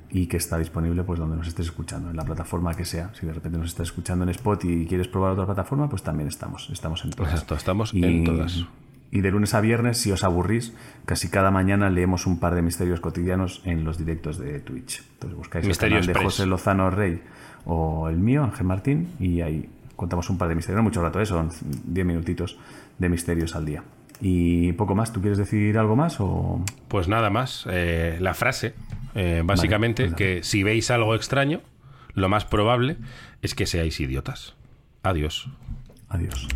y 0.09 0.27
que 0.27 0.37
está 0.37 0.57
disponible 0.57 1.03
pues 1.03 1.19
donde 1.19 1.35
nos 1.37 1.45
estés 1.47 1.65
escuchando, 1.67 2.09
en 2.09 2.15
la 2.17 2.23
plataforma 2.23 2.73
que 2.73 2.83
sea. 2.85 3.09
Si 3.13 3.25
de 3.25 3.33
repente 3.33 3.57
nos 3.57 3.67
estás 3.67 3.87
escuchando 3.87 4.23
en 4.23 4.29
Spot 4.29 4.63
y 4.65 4.85
quieres 4.85 5.07
probar 5.09 5.31
otra 5.33 5.45
plataforma, 5.45 5.89
pues 5.89 6.01
también 6.03 6.27
estamos. 6.29 6.69
Estamos 6.71 7.03
en 7.05 7.11
todas. 7.11 7.31
Exacto, 7.33 7.55
estamos 7.55 7.93
Y- 7.93 8.03
en 8.03 8.23
todas. 8.25 8.65
Y 9.11 9.21
de 9.21 9.31
lunes 9.31 9.53
a 9.53 9.61
viernes, 9.61 9.97
si 9.97 10.11
os 10.11 10.23
aburrís, 10.23 10.73
casi 11.05 11.29
cada 11.29 11.51
mañana 11.51 11.89
leemos 11.89 12.25
un 12.25 12.39
par 12.39 12.55
de 12.55 12.61
misterios 12.61 13.01
cotidianos 13.01 13.61
en 13.65 13.83
los 13.83 13.97
directos 13.97 14.37
de 14.37 14.59
Twitch. 14.61 15.03
Entonces 15.13 15.37
buscáis 15.37 15.67
Misterio 15.67 15.97
el 15.97 16.05
canal 16.05 16.19
de. 16.19 16.23
José 16.23 16.45
Lozano 16.45 16.89
Rey 16.89 17.21
o 17.65 18.09
el 18.09 18.17
mío, 18.17 18.43
Ángel 18.43 18.65
Martín, 18.65 19.09
y 19.19 19.41
ahí 19.41 19.69
contamos 19.97 20.29
un 20.29 20.37
par 20.37 20.47
de 20.47 20.55
misterios. 20.55 20.77
No 20.77 20.83
mucho 20.83 21.01
rato, 21.01 21.19
¿eh? 21.19 21.25
son 21.25 21.49
10 21.85 22.05
minutitos 22.05 22.57
de 22.97 23.09
misterios 23.09 23.55
al 23.55 23.65
día. 23.65 23.83
Y 24.21 24.71
poco 24.73 24.95
más, 24.95 25.11
¿tú 25.11 25.19
quieres 25.19 25.37
decir 25.37 25.77
algo 25.77 25.95
más? 25.95 26.19
O... 26.19 26.63
Pues 26.87 27.07
nada 27.07 27.29
más, 27.29 27.65
eh, 27.69 28.17
la 28.21 28.33
frase, 28.33 28.75
eh, 29.15 29.41
básicamente, 29.43 30.05
pues 30.05 30.15
que 30.15 30.43
si 30.43 30.63
veis 30.63 30.89
algo 30.89 31.15
extraño, 31.15 31.61
lo 32.13 32.29
más 32.29 32.45
probable 32.45 32.97
es 33.41 33.55
que 33.55 33.65
seáis 33.65 33.99
idiotas. 33.99 34.55
Adiós. 35.03 35.49
Adiós. 36.07 36.47